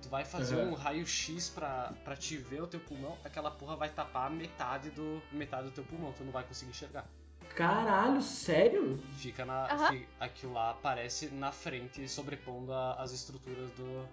Tu 0.02 0.10
vai 0.10 0.26
fazer 0.26 0.56
Uhum. 0.56 0.72
um 0.72 0.74
raio-x 0.74 1.50
pra, 1.50 1.94
pra 2.04 2.16
te 2.16 2.36
ver 2.38 2.62
o 2.64 2.68
teu 2.68 2.80
pulmão, 2.80 3.18
aquela 3.24 3.52
porra 3.52 3.76
vai 3.76 3.90
tapar 3.90 4.30
metade 4.32 4.90
do, 4.90 5.22
metade 5.32 5.66
do 5.66 5.72
teu 5.72 5.84
pulmão, 5.84 6.12
tu 6.14 6.24
não 6.24 6.32
vai 6.32 6.44
conseguir 6.44 6.72
enxergar. 6.72 7.06
Caralho, 7.56 8.22
sério? 8.22 8.98
Fica 9.18 9.46
na. 9.46 9.66
Aham. 9.72 9.88
fi- 9.92 10.08
aquilo 10.20 10.54
lá 10.54 10.72
aparece 10.72 11.28
na 11.28 11.52
frente, 11.52 12.08
sobrepondo 12.08 12.74
a- 12.74 12.94
as 12.96 13.12
estruturas 13.12 13.70
do, 13.72 14.08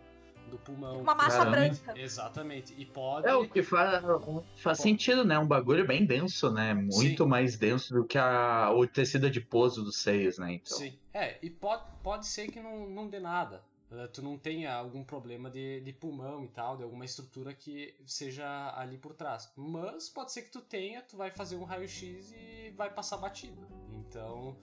do 0.50 0.58
pulmão. 0.58 1.00
Uma 1.00 1.14
massa 1.14 1.38
Caramba. 1.38 1.50
branca. 1.52 1.98
Exatamente. 1.98 2.74
E 2.76 2.84
pode. 2.84 3.28
É 3.28 3.34
o 3.34 3.48
que 3.48 3.62
faz, 3.62 4.02
faz 4.56 4.78
sentido, 4.78 5.24
né? 5.24 5.38
Um 5.38 5.46
bagulho 5.46 5.86
bem 5.86 6.04
denso, 6.04 6.50
né? 6.50 6.74
Muito 6.74 7.22
Sim. 7.22 7.28
mais 7.28 7.56
denso 7.56 7.94
do 7.94 8.04
que 8.04 8.18
a, 8.18 8.70
o 8.74 8.86
tecido 8.86 9.26
adiposo 9.28 9.84
dos 9.84 9.96
seios, 10.02 10.36
né? 10.38 10.54
Então, 10.54 10.76
Sim. 10.76 10.98
É, 11.14 11.38
e 11.40 11.48
pode, 11.48 11.82
pode 12.02 12.26
ser 12.26 12.48
que 12.48 12.60
não, 12.60 12.88
não 12.90 13.08
dê 13.08 13.20
nada. 13.20 13.62
Eh, 13.90 14.06
tu 14.08 14.22
não 14.22 14.36
tenha 14.36 14.74
algum 14.74 15.02
problema 15.02 15.50
de, 15.50 15.80
de 15.80 15.92
pulmão 15.92 16.44
e 16.44 16.48
tal, 16.48 16.76
de 16.76 16.82
alguma 16.82 17.04
estrutura 17.04 17.54
que 17.54 17.94
seja 18.06 18.72
ali 18.76 18.98
por 18.98 19.14
trás. 19.14 19.50
Mas 19.56 20.08
pode 20.08 20.32
ser 20.32 20.42
que 20.42 20.50
tu 20.50 20.60
tenha, 20.60 21.02
tu 21.02 21.16
vai 21.16 21.30
fazer 21.30 21.56
um 21.56 21.64
raio-x 21.64 22.32
e 22.32 22.70
vai 22.76 22.92
passar 22.92 23.16
batido. 23.16 23.66
Então 23.94 24.56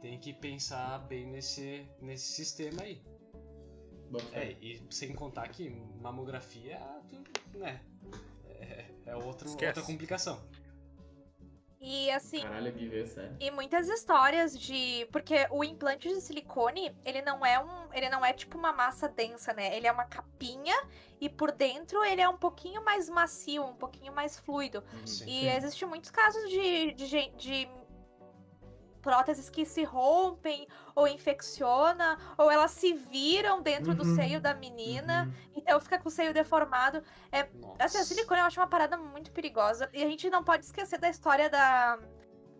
tem 0.00 0.18
que 0.18 0.32
pensar 0.32 0.98
bem 1.06 1.26
nesse, 1.26 1.86
nesse 2.00 2.32
sistema 2.32 2.82
aí. 2.82 3.02
É, 4.32 4.56
e 4.60 4.82
sem 4.90 5.14
contar 5.14 5.48
que 5.48 5.70
mamografia, 6.00 6.80
tu, 7.08 7.58
né? 7.58 7.80
É, 8.46 8.86
é 9.06 9.16
outro, 9.16 9.48
outra 9.50 9.82
complicação. 9.82 10.42
E 11.80 12.10
assim, 12.10 12.42
Caralho, 12.42 12.72
que 12.74 12.86
veio, 12.86 13.06
sério. 13.06 13.34
E 13.40 13.50
muitas 13.50 13.88
histórias 13.88 14.58
de. 14.58 15.08
Porque 15.10 15.46
o 15.50 15.64
implante 15.64 16.08
de 16.08 16.20
silicone, 16.20 16.94
ele 17.04 17.22
não 17.22 17.44
é 17.44 17.58
um. 17.58 17.92
Ele 17.94 18.10
não 18.10 18.22
é 18.24 18.34
tipo 18.34 18.58
uma 18.58 18.70
massa 18.70 19.08
densa, 19.08 19.54
né? 19.54 19.74
Ele 19.74 19.86
é 19.86 19.92
uma 19.92 20.04
capinha 20.04 20.76
e 21.18 21.28
por 21.28 21.50
dentro 21.50 22.04
ele 22.04 22.20
é 22.20 22.28
um 22.28 22.36
pouquinho 22.36 22.84
mais 22.84 23.08
macio, 23.08 23.64
um 23.64 23.74
pouquinho 23.74 24.12
mais 24.12 24.38
fluido. 24.38 24.84
Sim. 25.06 25.24
E 25.26 25.48
existem 25.48 25.88
muitos 25.88 26.10
casos 26.10 26.50
de, 26.50 26.92
de, 26.92 27.30
de 27.30 27.68
próteses 29.00 29.48
que 29.50 29.64
se 29.64 29.82
rompem 29.84 30.66
ou 30.94 31.08
infecciona, 31.08 32.18
ou 32.38 32.50
elas 32.50 32.70
se 32.72 32.92
viram 32.92 33.62
dentro 33.62 33.94
do 33.94 34.04
Uhum. 34.04 34.14
seio 34.14 34.40
da 34.40 34.54
menina, 34.54 35.24
Uhum. 35.24 35.52
então 35.56 35.80
fica 35.80 35.98
com 35.98 36.08
o 36.08 36.12
seio 36.12 36.32
deformado. 36.34 37.02
Nossa. 37.60 37.84
Assim, 37.84 37.98
a 37.98 38.04
silicone 38.04 38.40
eu 38.40 38.46
acho 38.46 38.60
uma 38.60 38.66
parada 38.68 38.96
muito 38.96 39.32
perigosa. 39.32 39.88
E 39.92 40.02
a 40.02 40.06
gente 40.08 40.28
não 40.30 40.44
pode 40.44 40.64
esquecer 40.64 40.98
da 40.98 41.08
história 41.08 41.48
da, 41.48 41.98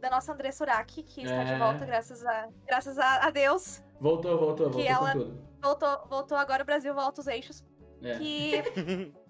da 0.00 0.10
nossa 0.10 0.32
André 0.32 0.50
Suraki, 0.52 1.02
que 1.02 1.22
está 1.22 1.44
de 1.44 1.52
É. 1.52 1.58
volta, 1.58 1.84
graças 1.84 2.24
a, 2.24 2.48
graças 2.66 2.98
a, 2.98 3.26
a 3.26 3.30
Deus. 3.30 3.82
Voltou, 4.00 4.38
voltou, 4.38 4.70
Que 4.70 4.82
voltou 4.88 5.08
ela-. 5.08 5.14
Voltou, 5.62 6.06
voltou 6.08 6.38
agora, 6.38 6.62
o 6.62 6.66
Brasil 6.66 6.94
volta 6.94 7.20
aos 7.20 7.26
eixos. 7.26 7.62
É. 8.02 8.16
Que 8.16 8.52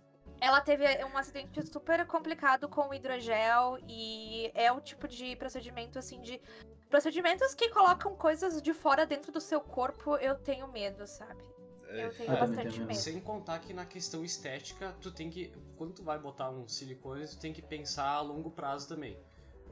ela 0.41 0.61
teve 0.61 0.85
um 1.05 1.19
acidente 1.19 1.61
super 1.67 2.07
complicado 2.07 2.69
com 2.69 2.89
o 2.89 2.95
hidrogel. 2.95 3.79
E 3.89 4.51
é 4.55 4.71
o 4.71 4.81
tipo 4.81 5.09
de 5.09 5.35
procedimento, 5.35 5.99
assim, 5.99 6.21
de. 6.21 6.41
Procedimentos 6.91 7.55
que 7.55 7.69
colocam 7.69 8.17
coisas 8.17 8.61
de 8.61 8.75
fora 8.75 9.07
dentro 9.07 9.31
do 9.31 9.41
seu 9.41 9.61
corpo, 9.61 10.17
eu 10.17 10.35
tenho 10.35 10.67
medo, 10.67 11.07
sabe? 11.07 11.41
Eu 11.89 12.13
tenho 12.13 12.37
também 12.37 12.41
bastante 12.41 12.81
medo. 12.81 12.95
Sem 12.95 13.21
contar 13.21 13.61
que 13.61 13.73
na 13.73 13.87
questão 13.87 14.25
estética, 14.25 14.93
tu 15.01 15.13
tem 15.13 15.31
que. 15.31 15.53
Quando 15.77 15.95
tu 15.95 16.03
vai 16.03 16.19
botar 16.19 16.51
um 16.51 16.67
silicone, 16.67 17.29
tu 17.29 17.39
tem 17.39 17.53
que 17.53 17.63
pensar 17.63 18.09
a 18.09 18.21
longo 18.21 18.51
prazo 18.51 18.89
também. 18.89 19.17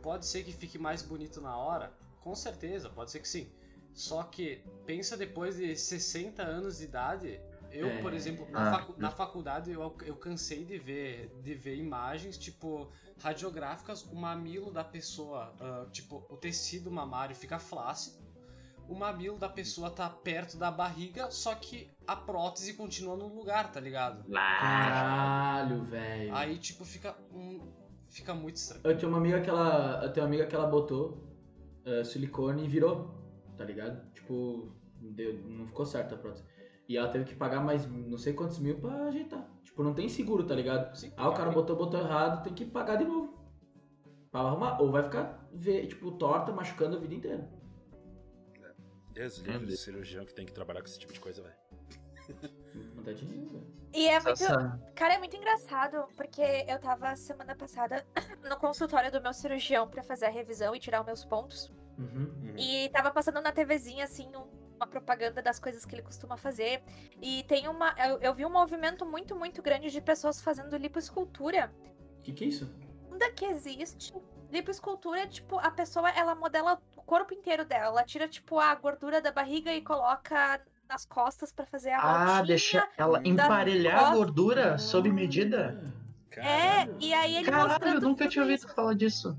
Pode 0.01 0.27
ser 0.27 0.45
que 0.45 0.53
fique 0.53 0.79
mais 0.79 1.03
bonito 1.03 1.41
na 1.41 1.57
hora? 1.57 1.93
Com 2.21 2.37
certeza, 2.37 2.89
pode 2.89 3.11
ser 3.11 3.19
que 3.19 3.29
sim. 3.29 3.51
Só 3.95 4.23
que 4.23 4.63
pensa 4.87 5.17
depois 5.17 5.57
de 5.57 5.77
60 5.77 6.41
anos 6.43 6.79
de 6.79 6.85
idade. 6.85 7.41
Eu, 7.71 7.87
É. 7.89 8.01
por 8.01 8.13
exemplo, 8.15 8.49
na, 8.51 8.69
Ah, 8.69 8.71
facu- 8.79 8.95
na 8.99 9.11
faculdade 9.11 9.71
eu, 9.71 9.97
eu 10.05 10.17
cansei 10.17 10.65
de 10.65 10.79
ver, 10.79 11.31
de 11.43 11.55
ver 11.55 11.77
imagens, 11.77 12.39
tipo, 12.39 12.91
radiográficas, 13.19 14.05
o 14.05 14.17
mamilo 14.17 14.71
da 14.73 14.83
pessoa, 14.83 15.55
ah, 15.61 15.87
tipo, 15.93 16.25
o 16.31 16.37
tecido 16.37 16.91
mamário 16.91 17.37
fica 17.37 17.59
flácido, 17.59 18.17
o 18.89 18.95
mamilo 18.95 19.39
da 19.39 19.49
pessoa 19.51 19.91
tá 19.91 20.09
perto 20.09 20.57
da 20.57 20.71
barriga, 20.71 21.31
só 21.31 21.55
que 21.55 21.91
a 22.07 22.17
prótese 22.17 22.73
continua 22.73 23.17
no 23.17 23.29
lugar, 23.29 23.71
tá 23.71 23.79
ligado? 23.81 24.25
Caralho, 24.33 25.85
velho. 25.85 26.35
Aí, 26.35 26.59
tipo, 26.59 26.85
fica 26.85 27.15
um, 27.33 27.61
fica 28.09 28.35
muito 28.35 28.57
estranho. 28.57 28.81
Eu 28.85 28.97
tenho 28.97 29.09
uma 29.11 29.19
amiga 29.19 29.41
que 29.41 29.51
ela. 29.51 30.01
Eu 30.03 30.13
tenho 30.13 30.25
uma 30.25 30.29
amiga 30.33 30.47
que 30.47 30.55
ela 30.55 30.67
botou 30.67 31.23
eh, 31.85 32.03
silicone 32.05 32.65
e 32.65 32.69
virou, 32.69 33.15
tá 33.57 33.65
ligado? 33.65 34.11
Tipo, 34.15 34.73
deu, 35.01 35.35
não 35.45 35.67
ficou 35.67 35.85
certo 35.85 36.15
a 36.15 36.19
prótese. 36.19 36.45
E 36.89 36.97
ela 36.97 37.09
teve 37.11 37.27
que 37.27 37.35
pagar 37.35 37.61
mais 37.61 37.87
não 37.87 38.17
sei 38.17 38.33
quantos 38.33 38.59
mil 38.59 38.81
pra 38.81 39.05
ajeitar. 39.05 39.47
Tipo, 39.63 39.83
não 39.83 39.93
tem 39.93 40.09
seguro, 40.09 40.45
tá 40.47 40.55
ligado? 40.55 40.95
Sim, 40.97 41.13
Ah, 41.17 41.29
o 41.29 41.35
cara 41.35 41.51
botou, 41.51 41.77
botou 41.77 42.01
errado, 42.01 42.43
tem 42.43 42.55
que 42.55 42.65
pagar 42.65 42.97
de 42.97 43.05
novo. 43.05 43.37
Pra 44.31 44.41
arrumar. 44.41 44.81
Ou 44.81 44.91
vai 44.91 45.03
ficar, 45.03 45.47
tipo, 45.87 46.13
torta, 46.13 46.51
machucando 46.51 46.97
a 46.97 47.01
vida 47.01 47.15
inteira. 47.15 47.49
Deus 49.13 49.39
livre 49.39 49.67
do 49.67 49.77
cirurgião 49.77 50.25
que 50.25 50.33
tem 50.35 50.47
que 50.47 50.53
trabalhar 50.53 50.81
com 50.81 50.87
esse 50.87 50.99
tipo 50.99 51.13
de 51.13 51.21
coisa, 51.21 51.43
velho. 51.43 51.55
Velho. 53.03 53.67
E 53.95 54.07
é 54.07 54.21
muito. 54.21 54.45
Cara, 54.95 55.15
é 55.15 55.19
muito 55.19 55.35
engraçado, 55.35 56.07
porque 56.15 56.43
eu 56.69 56.79
tava 56.79 57.17
semana 57.17 57.57
passada 57.57 58.05
no 58.49 58.57
consultório 58.59 59.11
do 59.11 59.21
meu 59.21 59.33
cirurgião 59.33 59.89
pra 59.89 60.03
fazer 60.03 60.27
a 60.27 60.31
revisão 60.31 60.75
e 60.75 60.79
tirar 60.79 61.01
os 61.01 61.07
meus 61.07 61.25
pontos. 61.25 61.73
Uhum. 61.99 62.55
E 62.57 62.89
tava 62.91 63.11
passando 63.11 63.41
na 63.41 63.51
TVzinha, 63.51 64.05
assim, 64.05 64.29
um- 64.37 64.58
uma 64.79 64.87
propaganda 64.87 65.43
das 65.43 65.59
coisas 65.59 65.85
que 65.85 65.95
ele 65.95 66.03
costuma 66.03 66.37
fazer. 66.37 66.83
E 67.21 67.43
tem 67.45 67.69
uma. 67.69 67.95
Eu, 67.99 68.19
eu 68.21 68.35
vi 68.35 68.47
um 68.47 68.51
movimento 68.51 69.05
muito, 69.05 69.35
muito 69.37 69.61
grande 69.61 69.91
de 69.91 70.01
pessoas 70.01 70.41
fazendo 70.41 70.77
lipoescultura. 70.77 71.71
Que 72.23 72.33
que 72.33 72.45
é 72.45 72.49
isso? 72.49 72.71
Ainda 73.11 73.31
que 73.33 73.45
existe. 73.45 74.15
Lipoescultura 74.51 75.21
é 75.21 75.27
tipo, 75.27 75.59
a 75.59 75.71
pessoa 75.71 76.09
ela 76.11 76.35
modela 76.35 76.81
o 76.97 77.03
corpo 77.03 77.35
inteiro 77.35 77.65
dela. 77.65 77.87
Ela 77.87 78.05
tira, 78.05 78.27
tipo, 78.29 78.59
a 78.59 78.75
gordura 78.75 79.21
da 79.21 79.31
barriga 79.33 79.73
e 79.75 79.83
coloca 79.83 80.61
nas 80.89 81.05
costas 81.05 81.53
pra 81.53 81.67
fazer 81.67 81.91
a 81.91 82.01
Ah, 82.01 82.25
voltinha. 82.25 82.45
deixa 82.47 82.89
ela 82.97 83.21
emparelhar 83.25 84.07
a 84.07 84.15
gordura 84.15 84.79
sob 84.79 85.11
medida? 85.13 85.79
É, 86.37 86.89
e 87.01 87.13
aí 87.13 87.37
ele 87.37 87.45
Caralho, 87.51 87.85
eu 87.97 88.01
nunca 88.01 88.29
tinha 88.29 88.43
ouvido 88.45 88.59
isso. 88.65 88.75
falar 88.75 88.95
disso. 88.95 89.37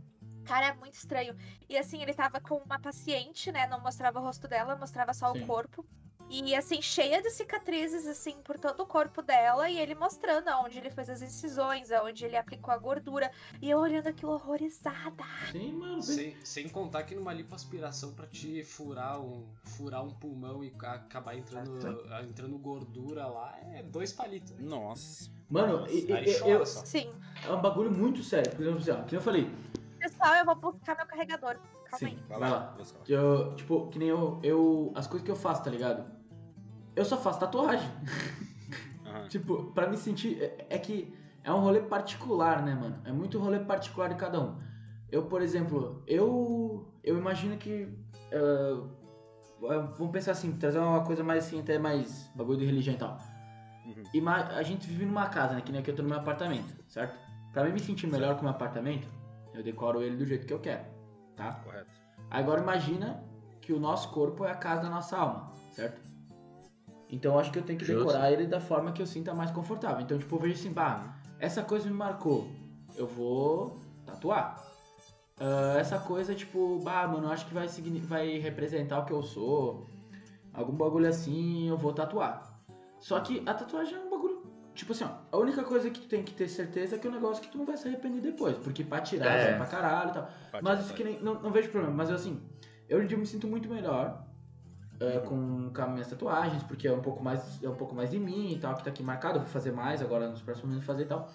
Cara, 0.50 0.66
é 0.70 0.74
muito 0.74 0.96
estranho. 0.96 1.36
E 1.70 1.78
assim, 1.78 2.02
ele 2.02 2.12
tava 2.12 2.40
com 2.40 2.56
uma 2.56 2.80
paciente, 2.80 3.52
né? 3.52 3.68
Não 3.68 3.80
mostrava 3.82 4.20
o 4.20 4.24
rosto 4.24 4.48
dela, 4.48 4.76
mostrava 4.76 5.14
só 5.14 5.32
Sim. 5.32 5.44
o 5.44 5.46
corpo. 5.46 5.86
E 6.32 6.56
assim, 6.56 6.80
cheia 6.82 7.22
de 7.24 7.30
cicatrizes, 7.32 8.06
assim, 8.08 8.36
por 8.44 8.58
todo 8.60 8.82
o 8.82 8.86
corpo 8.88 9.22
dela. 9.22 9.70
E 9.70 9.80
ele 9.80 9.94
mostrando 9.94 10.48
aonde 10.48 10.80
ele 10.80 10.90
fez 10.90 11.08
as 11.08 11.22
incisões, 11.22 11.92
aonde 11.92 12.26
ele 12.26 12.36
aplicou 12.36 12.74
a 12.74 12.78
gordura. 12.80 13.32
E 13.62 13.70
eu 13.70 13.78
olhando 13.78 14.08
aquilo 14.08 14.32
horrorizada. 14.32 15.24
Sim, 15.52 15.74
mano. 15.74 16.02
Sem, 16.02 16.36
sem 16.44 16.68
contar 16.68 17.04
que 17.04 17.14
numa 17.14 17.32
lipoaspiração 17.34 18.14
pra 18.14 18.26
te 18.26 18.64
furar 18.64 19.20
um, 19.22 19.48
furar 19.64 20.04
um 20.04 20.12
pulmão 20.16 20.64
e 20.64 20.72
ca- 20.72 20.94
acabar 20.94 21.36
entrando, 21.36 22.04
ah, 22.12 22.24
entrando 22.24 22.58
gordura 22.58 23.28
lá 23.28 23.56
é 23.74 23.84
dois 23.84 24.12
palitos. 24.14 24.54
Nossa. 24.60 25.30
Mano, 25.48 25.88
e- 25.90 26.06
e- 26.12 26.12
e- 26.12 26.50
eu, 26.50 26.66
só. 26.66 26.84
Sim. 26.86 27.12
é 27.48 27.52
um 27.52 27.62
bagulho 27.62 27.92
muito 27.92 28.24
sério. 28.24 28.52
Por 28.52 28.62
exemplo, 28.62 28.80
assim, 28.82 28.92
ó, 28.92 29.04
que 29.04 29.16
eu 29.16 29.22
falei. 29.22 29.48
Pessoal, 30.00 30.36
eu 30.36 30.46
vou 30.46 30.56
buscar 30.56 30.96
meu 30.96 31.06
carregador. 31.06 31.56
Calma 31.86 31.98
Sim, 31.98 32.06
aí. 32.08 32.20
Vai 32.28 32.50
lá. 32.50 32.78
Que 33.04 33.12
eu, 33.14 33.56
tipo, 33.56 33.88
que 33.90 34.00
nem 34.00 34.08
eu, 34.10 34.40
eu. 34.44 34.92
As 34.96 35.08
coisas 35.08 35.26
que 35.26 35.32
eu 35.32 35.36
faço, 35.36 35.64
tá 35.64 35.70
ligado? 35.70 36.06
Eu 36.96 37.06
só 37.06 37.18
faço 37.18 37.40
tatuagem. 37.40 37.90
Aham. 39.06 39.28
Tipo, 39.30 39.72
pra 39.74 39.88
me 39.88 39.98
sentir. 39.98 40.42
É, 40.42 40.68
é 40.70 40.78
que 40.78 41.14
é 41.44 41.52
um 41.52 41.60
rolê 41.60 41.82
particular, 41.82 42.62
né, 42.62 42.76
mano? 42.76 43.02
É 43.06 43.12
muito 43.12 43.40
rolê 43.40 43.60
particular 43.60 44.10
de 44.10 44.16
cada 44.16 44.40
um. 44.40 44.60
Eu, 45.12 45.26
por 45.26 45.42
exemplo, 45.42 46.04
eu. 46.08 46.94
Eu 47.04 47.18
imagino 47.18 47.58
que. 47.58 47.88
ah, 48.34 48.88
vamos 49.98 50.12
pensar 50.12 50.32
assim, 50.32 50.52
trazer 50.58 50.80
uma 50.80 51.04
coisa 51.04 51.24
mais 51.24 51.46
assim, 51.46 51.60
até 51.60 51.78
mais 51.78 52.30
bagulho 52.36 52.60
de 52.60 52.66
religião 52.66 52.96
e 52.96 53.00
tal. 53.00 53.18
Uhum. 53.86 54.04
Ima- 54.14 54.48
a 54.48 54.64
gente 54.64 54.88
vive 54.88 55.06
numa 55.06 55.28
casa, 55.28 55.56
né? 55.56 55.62
Que 55.62 55.72
nem 55.72 55.82
aqui 55.82 55.92
eu 55.92 55.96
tô 55.96 56.04
no 56.04 56.10
meu 56.10 56.20
apartamento, 56.20 56.74
certo? 56.88 57.18
Pra 57.52 57.64
mim 57.64 57.72
me 57.72 57.80
sentir 57.80 58.08
melhor 58.08 58.36
com 58.36 58.42
o 58.42 58.44
meu 58.44 58.52
apartamento, 58.52 59.08
eu 59.54 59.64
decoro 59.64 60.02
ele 60.02 60.18
do 60.18 60.26
jeito 60.26 60.46
que 60.46 60.54
eu 60.54 60.60
quero, 60.60 60.86
tá? 61.36 61.54
Correto. 61.64 61.90
Agora 62.30 62.62
imagina 62.62 63.24
que 63.62 63.74
o 63.74 63.80
nosso 63.80 64.10
corpo 64.12 64.46
é 64.46 64.52
a 64.52 64.56
casa 64.56 64.84
da 64.84 64.90
nossa 64.90 65.18
alma, 65.18 65.54
certo? 65.74 66.02
Então 67.10 67.34
eu 67.34 67.40
acho 67.40 67.52
que 67.52 67.58
eu 67.60 67.64
tenho 67.64 67.80
que 67.80 67.86
Justo. 67.86 68.06
decorar 68.06 68.32
ele 68.32 68.46
da 68.46 68.60
forma 68.60 68.92
que 68.92 69.02
eu 69.02 69.08
sinta 69.08 69.34
mais 69.34 69.50
confortável. 69.52 70.02
Então, 70.02 70.18
tipo, 70.18 70.36
eu 70.36 70.40
vejo 70.40 70.54
assim, 70.54 70.72
bah, 70.72 71.16
essa 71.40 71.64
coisa 71.64 71.88
me 71.88 71.96
marcou. 71.96 72.48
eu 72.96 73.08
vou 73.08 73.78
tatuar. 74.06 74.64
Ah, 75.40 75.78
essa 75.80 75.98
coisa, 75.98 76.36
tipo, 76.36 76.80
bah, 76.80 77.08
mano, 77.08 77.28
eu 77.28 77.32
acho 77.32 77.46
que 77.48 77.54
vai, 77.54 77.68
vai 77.68 78.38
representar 78.38 79.00
o 79.00 79.06
que 79.06 79.14
eu 79.14 79.24
sou. 79.24 79.88
Algum 80.54 80.74
bagulho 80.74 81.08
assim, 81.08 81.68
eu 81.70 81.78
vou 81.78 81.94
tatuar. 81.94 82.62
Só 83.00 83.20
que 83.22 83.42
a 83.46 83.54
tatuagem 83.54 83.98
é. 83.98 84.09
Tipo 84.80 84.94
assim, 84.94 85.04
ó, 85.04 85.10
a 85.30 85.38
única 85.38 85.62
coisa 85.62 85.90
que 85.90 86.00
tu 86.00 86.08
tem 86.08 86.24
que 86.24 86.34
ter 86.34 86.48
certeza 86.48 86.96
é 86.96 86.98
que 86.98 87.06
é 87.06 87.10
um 87.10 87.14
negócio 87.14 87.44
que 87.44 87.50
tu 87.50 87.58
não 87.58 87.66
vai 87.66 87.76
se 87.76 87.86
arrepender 87.86 88.22
depois. 88.22 88.56
Porque 88.60 88.82
pra 88.82 89.02
tirar, 89.02 89.26
É. 89.30 89.50
vai 89.50 89.58
pra 89.58 89.66
caralho 89.66 90.12
e 90.12 90.14
tal. 90.14 90.24
Bate, 90.54 90.64
Mas 90.64 90.80
isso 90.80 90.94
que 90.94 91.04
nem. 91.04 91.22
Não, 91.22 91.34
não 91.34 91.52
vejo 91.52 91.70
problema. 91.70 91.94
Mas 91.94 92.10
eu, 92.10 92.16
assim, 92.16 92.42
eu 92.88 93.02
me 93.02 93.26
sinto 93.26 93.46
muito 93.46 93.68
melhor 93.68 94.24
é, 95.02 95.20
com, 95.20 95.70
com 95.74 95.82
as 95.82 95.90
minhas 95.90 96.08
tatuagens, 96.08 96.64
porque 96.64 96.88
é 96.88 96.94
um 96.94 97.02
pouco 97.02 97.22
mais 97.22 97.62
é 97.62 97.68
um 97.68 97.76
pouco 97.76 97.94
mais 97.94 98.10
de 98.10 98.18
mim 98.18 98.54
e 98.54 98.58
tal, 98.58 98.74
que 98.74 98.82
tá 98.82 98.90
aqui 98.90 99.04
marcado. 99.04 99.36
Eu 99.36 99.42
vou 99.42 99.50
fazer 99.50 99.74
mais 99.74 100.02
agora 100.02 100.30
nos 100.30 100.42
próximos 100.42 100.70
meses 100.70 100.86
fazer 100.86 101.04
e 101.04 101.08
tal. 101.08 101.30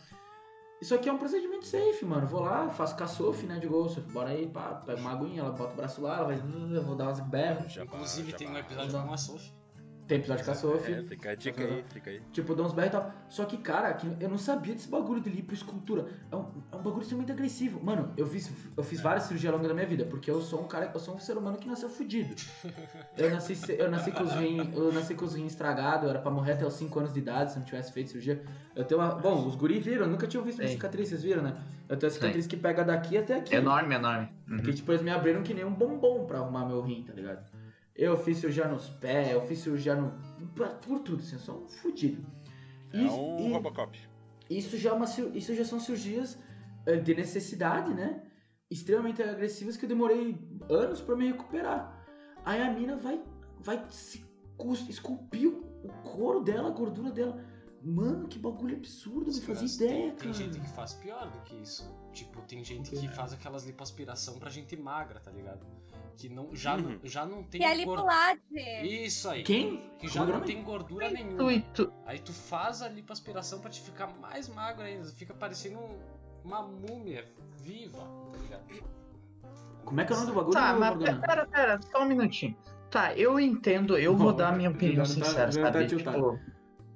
Isso 0.80 0.94
aqui 0.94 1.11
é 1.11 1.12
um 1.12 1.18
procedimento 1.18 1.66
safe, 1.66 2.02
mano. 2.07 2.26
Vou 2.26 2.40
lá, 2.40 2.70
faço 2.70 2.96
caçofe, 2.96 3.44
né, 3.44 3.59
de 3.59 3.66
gosto. 3.66 4.00
Bora 4.11 4.30
aí, 4.30 4.46
pá, 4.46 4.83
pega 4.87 4.98
uma 5.02 5.12
aguinha, 5.12 5.42
ela 5.42 5.50
bota 5.52 5.74
o 5.74 5.76
braço 5.76 6.00
lá, 6.00 6.16
ela 6.16 6.28
vai. 6.28 6.37
Eu 6.72 6.83
vou 6.83 6.96
dar 6.96 7.04
umas 7.04 7.20
berras. 7.20 7.76
Inclusive 7.76 8.33
tem 8.33 8.48
um 8.48 8.57
episódio 8.57 9.02
com 9.02 9.12
a 9.12 9.18
Sophie. 9.18 9.52
Tem 10.06 10.18
episódio 10.18 10.42
de 10.42 10.50
caçofe. 10.50 10.92
É, 10.92 11.02
fica 11.02 11.30
a 11.30 11.34
dica 11.34 11.62
aí, 11.62 11.84
fica 11.88 12.10
aí. 12.10 12.20
Tipo, 12.30 12.52
eu 12.52 12.56
dou 12.56 12.66
uns 12.66 12.74
berros 12.74 12.88
e 12.88 12.92
tal. 12.92 13.12
Só 13.28 13.44
que, 13.46 13.56
cara, 13.56 13.92
que 13.94 14.06
eu 14.20 14.28
não 14.28 14.36
sabia 14.36 14.74
desse 14.74 14.88
bagulho 14.88 15.20
de 15.20 15.30
lipoescultura. 15.30 16.06
É 16.30 16.36
um, 16.36 16.46
é 16.70 16.76
um 16.76 16.82
bagulho 16.82 17.00
extremamente 17.00 17.32
agressivo. 17.32 17.82
Mano, 17.82 18.12
eu 18.16 18.26
fiz, 18.26 18.50
eu 18.76 18.82
fiz 18.82 19.00
várias 19.00 19.24
cirurgias 19.24 19.50
ao 19.50 19.58
longo 19.58 19.66
da 19.66 19.74
minha 19.74 19.86
vida, 19.86 20.04
porque 20.04 20.30
eu 20.30 20.42
sou 20.42 20.62
um 20.62 20.68
cara, 20.68 20.90
eu 20.92 21.00
sou 21.00 21.14
um 21.14 21.18
ser 21.18 21.38
humano 21.38 21.56
que 21.56 21.66
nasceu 21.66 21.88
fudido. 21.88 22.34
Eu 23.16 23.30
nasci, 23.30 23.56
eu 23.78 23.88
nasci 23.90 24.10
com 24.10 24.24
os 24.24 24.32
rins, 24.32 24.74
eu 24.74 24.92
nasci 24.92 25.14
com 25.14 25.24
os 25.24 25.34
rins 25.34 25.52
estragados, 25.52 26.04
eu 26.04 26.10
era 26.10 26.18
pra 26.18 26.32
morrer 26.32 26.52
até 26.52 26.66
os 26.66 26.74
5 26.74 26.98
anos 26.98 27.12
de 27.12 27.20
idade 27.20 27.52
se 27.52 27.58
não 27.58 27.64
tivesse 27.64 27.92
feito 27.92 28.08
cirurgia. 28.08 28.42
Eu 28.74 28.84
tenho 28.84 29.00
uma. 29.00 29.14
Bom, 29.14 29.46
os 29.46 29.54
guri 29.54 29.78
viram, 29.78 30.06
eu 30.06 30.10
nunca 30.10 30.26
tinha 30.26 30.42
visto 30.42 30.58
minha 30.58 30.68
Sim. 30.68 30.74
cicatriz, 30.74 31.08
vocês 31.08 31.22
viram, 31.22 31.42
né? 31.42 31.56
Eu 31.88 31.96
tenho 31.96 32.10
a 32.10 32.14
cicatriz 32.14 32.46
que 32.46 32.56
pega 32.56 32.82
daqui 32.82 33.16
até 33.16 33.36
aqui. 33.36 33.54
Enorme, 33.54 33.94
enorme. 33.94 34.28
Uhum. 34.48 34.58
Que 34.58 34.72
tipo, 34.72 34.90
eles 34.90 35.02
me 35.02 35.10
abriram 35.10 35.42
que 35.42 35.54
nem 35.54 35.64
um 35.64 35.72
bombom 35.72 36.26
pra 36.26 36.38
arrumar 36.38 36.66
meu 36.66 36.80
rim, 36.80 37.04
tá 37.04 37.12
ligado? 37.12 37.44
Eu 37.96 38.16
fiz 38.16 38.38
cirurgia 38.38 38.66
nos 38.66 38.88
pés, 38.88 39.30
eu 39.30 39.40
fiz 39.46 39.61
cirurgia 39.61 39.94
no. 39.94 40.12
por 40.83 40.98
tudo, 41.00 41.22
assim, 41.22 41.35
eu 41.35 41.40
sou 41.40 41.62
um 41.62 41.68
fudido. 41.68 42.26
É 42.92 42.98
Isso- 43.02 43.20
um 43.20 43.48
e- 43.48 43.52
Robocop. 43.52 43.98
isso 44.50 44.76
já, 44.76 44.90
é 44.90 44.92
uma, 44.92 45.04
isso 45.35 45.54
já 45.54 45.64
são 45.64 45.78
cirurgias 45.80 46.38
eh, 46.87 46.96
de 46.96 47.14
necessidade, 47.14 47.94
né? 47.94 48.22
Extremamente 48.70 49.22
agressivas 49.22 49.76
que 49.76 49.85
eu 49.85 49.88
demorei 49.88 50.37
anos 50.68 51.00
pra 51.00 51.14
me 51.16 51.26
recuperar. 51.28 52.04
Aí 52.44 52.61
a 52.61 52.72
mina 52.72 52.96
vai, 52.96 53.22
vai 53.61 53.85
se 53.90 54.24
esculpir 54.88 55.48
o 55.48 55.88
couro 56.02 56.40
dela, 56.42 56.68
a 56.68 56.72
gordura 56.72 57.11
dela. 57.11 57.42
Mano, 57.83 58.26
que 58.28 58.38
bagulho 58.38 58.76
absurdo, 58.76 59.30
não 59.30 59.40
fazia 59.42 59.76
ideia, 59.87 60.00
tem, 60.02 60.11
tem 60.11 60.16
cara. 60.16 60.33
gente 60.33 60.59
que 60.59 60.68
faz 60.70 60.94
pior 60.94 61.30
do 61.30 61.38
que 61.42 61.54
isso. 61.57 61.88
Tipo, 62.12 62.40
tem 62.42 62.64
gente 62.64 62.90
que 62.90 63.09
faz 63.09 63.33
aquelas 63.35 63.64
lipoaspiração 63.66 64.38
pra 64.38 64.48
gente 64.50 64.74
magra, 64.76 65.20
tá 65.20 65.30
ligado? 65.30 65.66
Que 66.16 66.29
não, 66.29 66.55
já, 66.55 66.77
Uhum. 66.77 66.83
não, 66.83 67.00
já 67.03 67.27
não 67.27 67.42
tem 67.42 67.61
Que 67.61 67.66
é 67.66 67.85
gor- 67.85 67.96
lipolade. 67.96 68.40
Isso 68.85 69.29
aí. 69.29 69.42
Quem? 69.42 69.90
Que 69.98 70.07
já 70.07 70.20
Como 70.20 70.24
é 70.31 70.33
não 70.35 70.40
nome? 70.40 70.53
tem 70.53 70.62
gordura 70.62 71.11
nenhuma. 71.11 71.33
Intuito. 71.53 71.92
Aí 72.07 72.18
tu 72.20 72.33
faz 72.33 72.83
a 72.83 72.88
lipoaspiração 72.88 73.59
pra 73.61 73.68
te 73.70 73.81
ficar 73.81 74.07
mais 74.20 74.48
magro 74.48 74.85
ainda. 74.85 75.05
Fica 75.07 75.35
parecendo 75.35 75.79
um- 75.79 75.98
uma 76.44 76.62
múmia 76.62 77.24
viva, 77.62 77.98
tá 78.33 78.38
ligado? 78.40 78.64
Como 79.85 80.00
é 80.00 80.05
que 80.05 80.12
é 80.12 80.16
o 80.16 80.18
nome 80.20 80.31
do 80.31 80.35
bagulho, 80.37 80.55
Tá, 80.55 80.72
mas 80.74 80.90
Morgana? 80.96 81.20
pera, 81.20 81.46
pera, 81.46 81.81
só 81.83 82.03
um 82.03 82.07
minutinho. 82.07 82.57
Tá, 82.90 83.14
eu 83.16 83.40
entendo, 83.40 83.98
eu 83.98 84.16
vou 84.16 84.31
Bom, 84.31 84.37
dar 84.37 84.48
a 84.50 84.53
minha 84.57 84.70
opinião 84.70 85.05
tá- 85.05 85.07
sincera, 85.07 85.46
tá 85.46 85.53
sabe? 85.72 85.87
tiltado. 85.87 86.16
Tipo, 86.38 86.53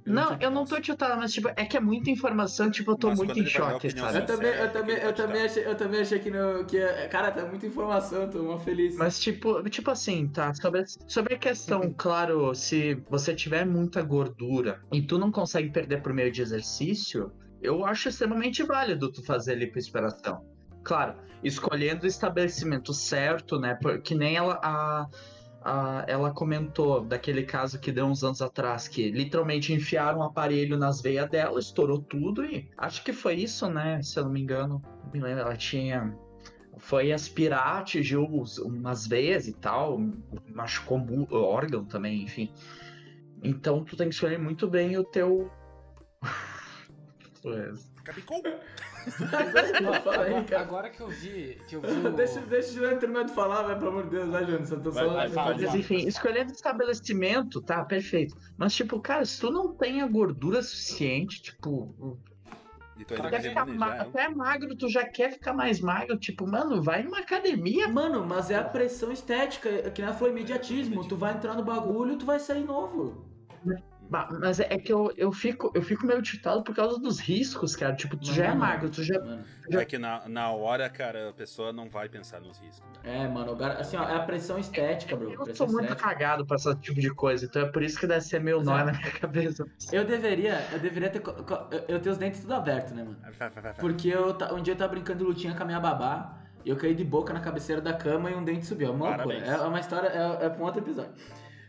não, 0.09 0.37
eu 0.41 0.51
não 0.51 0.65
tô 0.65 0.81
tiltado, 0.81 1.17
mas 1.21 1.33
tipo, 1.33 1.49
é 1.49 1.65
que 1.65 1.77
é 1.77 1.81
muita 1.81 2.11
informação, 2.11 2.71
tipo, 2.71 2.93
eu 2.93 2.97
tô 2.97 3.09
Mas 3.09 3.19
muito 3.19 3.39
em 3.39 3.47
choque, 3.47 3.91
sabe? 3.91 4.19
Eu 4.19 4.27
também, 4.27 4.51
eu 4.53 4.73
também, 4.73 4.95
porque 4.97 5.07
eu 5.07 5.13
também 5.15 5.43
achei, 5.43 5.67
eu 5.67 5.75
também 5.77 6.01
achei 6.01 6.19
que, 6.19 6.31
no, 6.31 6.65
que 6.65 6.79
é- 6.79 7.09
cara, 7.09 7.31
tá 7.31 7.45
muita 7.45 7.67
informação, 7.67 8.29
tô 8.29 8.43
uma 8.43 8.59
feliz. 8.59 8.97
Mas 8.97 9.19
tipo, 9.21 9.63
tipo 9.71 9.91
assim, 9.91 10.29
tá, 10.29 10.53
sobre, 10.55 10.85
sobre 11.07 11.35
a 11.35 11.39
questão, 11.39 11.93
claro, 11.97 12.55
se 12.55 12.95
você 13.11 13.35
tiver 13.35 13.65
muita 13.67 14.03
gordura 14.03 14.81
e 14.93 15.03
tu 15.03 15.19
não 15.19 15.31
consegue 15.31 15.71
perder 15.71 16.03
por 16.03 16.13
meio 16.13 16.31
de 16.33 16.43
exercício, 16.43 17.31
eu 17.63 17.85
acho 17.85 18.09
extremamente 18.09 18.63
válido 18.63 19.11
tu 19.13 19.25
fazer 19.25 19.57
lipoaspiração. 19.57 20.41
Claro, 20.85 21.17
escolhendo 21.43 22.05
o 22.05 22.07
estabelecimento 22.07 22.93
certo, 22.95 23.59
né, 23.59 23.75
por- 23.81 24.01
que 24.01 24.15
nem 24.15 24.37
ela, 24.37 24.59
a, 24.63 25.07
ela 26.07 26.31
comentou 26.31 27.05
daquele 27.05 27.43
caso 27.43 27.79
que 27.79 27.93
deu 27.93 28.07
uns 28.07 28.23
anos 28.23 28.41
atrás, 28.41 28.89
que 28.89 29.11
literalmente 29.11 29.73
enfiaram 29.73 30.21
um 30.21 30.23
aparelho 30.23 30.77
nas 30.77 31.01
veias 31.01 31.29
dela, 31.29 31.59
estourou 31.59 32.01
tudo 32.01 32.45
e 32.45 32.71
acho 32.77 33.03
que 33.05 33.13
foi 33.13 33.35
isso, 33.35 33.69
né, 33.69 34.01
se 34.03 34.19
eu 34.19 34.25
não 34.25 34.31
me 34.31 34.41
engano, 34.41 34.83
não 35.05 35.13
me 35.13 35.21
lembro, 35.21 35.41
ela 35.43 35.57
tinha 35.57 36.17
foi 36.79 37.13
aspirar, 37.13 37.79
atingiu 37.79 38.25
umas 38.65 39.07
veias 39.07 39.49
e 39.49 39.53
tal, 39.53 40.01
machucou 40.55 40.99
mu- 40.99 41.27
órgão 41.31 41.85
também, 41.85 42.23
enfim. 42.23 42.53
Então 43.43 43.85
tu 43.85 43.97
tem 43.97 44.09
que 44.09 44.15
escolher 44.15 44.39
muito 44.39 44.69
bem 44.69 44.97
o 44.97 45.05
teu. 45.05 45.51
Cara. 48.05 48.19
Agora 50.61 50.91
que 50.91 51.01
eu 51.01 51.09
vi. 51.09 51.59
Que 51.67 51.77
eu 51.77 51.81
vi 51.81 51.89
o- 52.07 52.13
Deixa, 52.13 52.41
deixa 52.41 52.71
o 52.71 52.75
Juliano 52.75 52.99
terminar 52.99 53.25
de 53.25 53.33
falar, 53.33 53.63
vai, 53.63 53.79
pelo 53.79 53.91
amor 53.91 54.05
de 54.05 54.11
Deus, 54.11 54.29
vai, 54.29 54.45
Juliano. 54.45 54.67
Só 54.67 54.77
tô 54.77 54.91
Vai, 54.91 55.05
só. 55.05 55.13
vai, 55.15 55.29
fala, 55.31 55.57
Mas 55.59 55.75
enfim, 55.75 56.07
escolhendo 56.07 56.53
estabelecimento, 56.53 57.61
tá, 57.61 57.85
perfeito. 57.85 58.37
Mas, 58.57 58.75
tipo, 58.75 59.01
cara, 59.01 59.25
se 59.25 59.41
tu 59.41 59.51
não 59.51 59.75
tem 59.75 60.01
a 60.03 60.07
gordura 60.07 60.63
suficiente, 60.63 61.43
tipo, 61.43 61.95
E 62.99 63.05
tu 63.05 63.09
tu 63.09 63.15
ainda 63.15 63.31
quer 63.31 63.43
quer 63.43 63.49
ficar 63.51 63.67
ma- 63.67 63.75
manejar 63.75 64.01
ela. 64.01 64.09
até 64.09 64.29
magro, 64.29 64.77
tu 64.77 64.89
já 64.89 65.05
quer 65.07 65.33
ficar 65.33 65.53
mais 65.53 65.81
magro, 65.81 66.19
tipo, 66.19 66.47
mano, 66.47 66.83
vai 66.83 67.03
numa 67.03 67.19
academia. 67.21 67.89
Mano, 67.89 68.25
mas 68.27 68.51
é 68.51 68.57
a 68.57 68.65
pressão 68.65 69.13
estética, 69.13 69.69
é 69.69 69.91
que 69.91 70.01
nem 70.03 70.09
ela 70.11 70.19
falou, 70.19 70.33
imediatismo. 70.33 71.07
Tu 71.07 71.17
vai 71.17 71.35
entrar 71.35 71.55
no 71.55 71.65
bagulho, 71.65 72.17
tu 72.17 72.27
vai 72.27 72.39
sair 72.41 72.65
novo. 72.65 73.25
Ba- 73.65 73.77
Mas 74.11 74.59
é 74.61 74.67
é 74.71 74.79
que 74.79 74.93
eu, 74.93 75.13
eu, 75.17 75.31
fico, 75.31 75.71
eu 75.75 75.83
fico 75.83 76.07
meio 76.07 76.23
tiltado 76.23 76.63
por 76.63 76.75
causa 76.75 76.99
dos 76.99 77.19
riscos, 77.21 77.77
cara. 77.77 77.95
Tipo, 77.95 78.17
tu 78.17 78.27
Mas 78.29 78.37
já 78.37 78.45
é 78.47 78.55
magro, 78.55 78.89
tu 78.91 79.03
já. 79.03 79.19
Mano. 79.21 79.45
Já- 79.71 79.81
É 79.83 79.85
que 79.85 79.99
na, 79.99 80.27
na 80.29 80.51
hora, 80.51 80.89
cara, 80.89 81.29
a 81.29 81.33
pessoa 81.33 81.73
não 81.73 81.91
vai 81.91 82.09
pensar 82.09 82.41
nos 82.41 82.59
riscos. 82.59 82.89
né? 83.05 83.25
É, 83.25 83.29
mano, 83.29 83.55
gar- 83.55 83.77
assim, 83.77 83.97
ó, 83.97 84.03
é 84.09 84.17
a 84.17 84.21
pressão 84.21 84.59
estética, 84.59 85.15
bro. 85.15 85.31
Eu 85.47 85.55
sou 85.55 85.71
muito 85.71 85.95
cagado 85.95 86.47
pra 86.47 86.57
esse 86.57 86.75
tipo 86.77 87.01
de 87.01 87.11
coisa, 87.15 87.45
então 87.45 87.63
é 87.63 87.67
por 87.67 87.83
isso 87.83 87.99
que 87.99 88.07
deve 88.07 88.23
ser 88.23 88.41
meio 88.41 88.63
nó 88.63 88.75
Exato. 88.75 88.93
na 88.93 88.99
minha 88.99 89.11
cabeça. 89.13 89.67
Eu 89.93 90.05
deveria, 90.05 90.67
eu 90.73 90.79
deveria 90.79 91.11
ter. 91.11 91.23
eu- 91.89 92.01
tenho 92.01 92.13
os 92.13 92.19
dentes 92.19 92.41
tudo 92.41 92.55
abertos, 92.55 92.93
né, 92.93 93.03
mano? 93.05 93.19
Vai, 93.23 93.33
vai, 93.33 93.51
vai, 93.51 93.63
vai. 93.63 93.75
Porque 93.75 94.09
eu, 94.09 94.37
um 94.55 94.63
dia 94.63 94.73
eu 94.73 94.79
tava 94.79 94.93
brincando 94.93 95.19
de 95.19 95.25
lutinha 95.25 95.55
com 95.55 95.63
a 95.63 95.67
minha 95.67 95.81
babá. 95.81 96.35
E 96.65 96.71
eu 96.71 96.77
caí 96.77 96.93
de 96.95 97.05
boca 97.05 97.33
na 97.33 97.41
cabeceira 97.41 97.81
da 97.81 97.93
cama 97.95 98.31
e 98.31 98.35
um 98.35 98.43
dente 98.45 98.67
subiu. 98.67 98.89
É 98.89 98.91
uma. 98.91 99.15
É 99.15 99.57
uma 99.61 99.79
história, 99.81 100.09
é, 100.09 100.47
é 100.47 100.49
pra 100.51 100.61
um 100.61 100.65
outro 100.67 100.81
episódio. 100.83 101.13